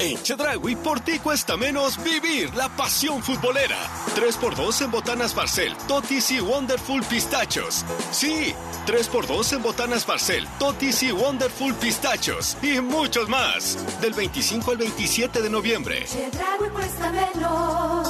En 0.00 0.22
Chedragui, 0.22 0.76
por 0.76 1.00
ti 1.00 1.18
cuesta 1.18 1.56
menos 1.56 2.02
vivir 2.02 2.54
la 2.54 2.68
pasión 2.76 3.22
futbolera. 3.22 3.78
3x2 4.14 4.84
en 4.84 4.90
botanas 4.90 5.34
Barcel, 5.34 5.76
Totis 5.88 6.30
y 6.30 6.40
Wonderful 6.40 7.02
Pistachos. 7.04 7.84
Sí, 8.10 8.54
3x2 8.86 9.56
en 9.56 9.62
botanas 9.62 10.06
Barcel, 10.06 10.46
Totis 10.58 11.02
y 11.02 11.12
Wonderful 11.12 11.74
Pistachos. 11.74 12.56
Y 12.62 12.80
muchos 12.80 13.28
más. 13.28 13.78
Del 14.00 14.14
25 14.14 14.70
al 14.70 14.76
27 14.78 15.42
de 15.42 15.50
noviembre. 15.50 16.04
Chedraui 16.06 16.70
cuesta 16.70 17.12
menos. 17.12 18.08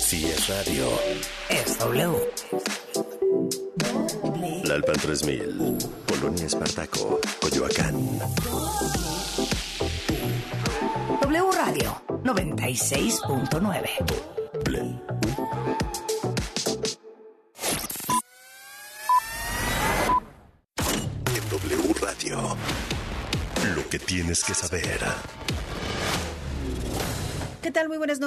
Si 0.00 0.26
es 0.26 0.48
radio. 0.48 0.88
Es 1.48 1.78
W. 1.78 2.30
La 4.64 4.74
Alpan 4.74 4.96
3000, 4.96 5.78
Polonia 6.06 6.46
Espartaco, 6.46 7.20
Coyoacán. 7.40 7.94
W 11.22 11.50
Radio 11.52 12.02
96.9. 12.24 13.90
En 21.34 21.48
W 21.50 21.94
Radio. 22.00 22.56
Lo 23.76 23.88
que 23.88 23.98
tienes 23.98 24.42
que 24.44 24.54
saber. 24.54 25.00
¿Qué 27.62 27.70
tal? 27.70 27.88
Muy 27.88 27.98
buenas 27.98 28.18
noches. 28.18 28.18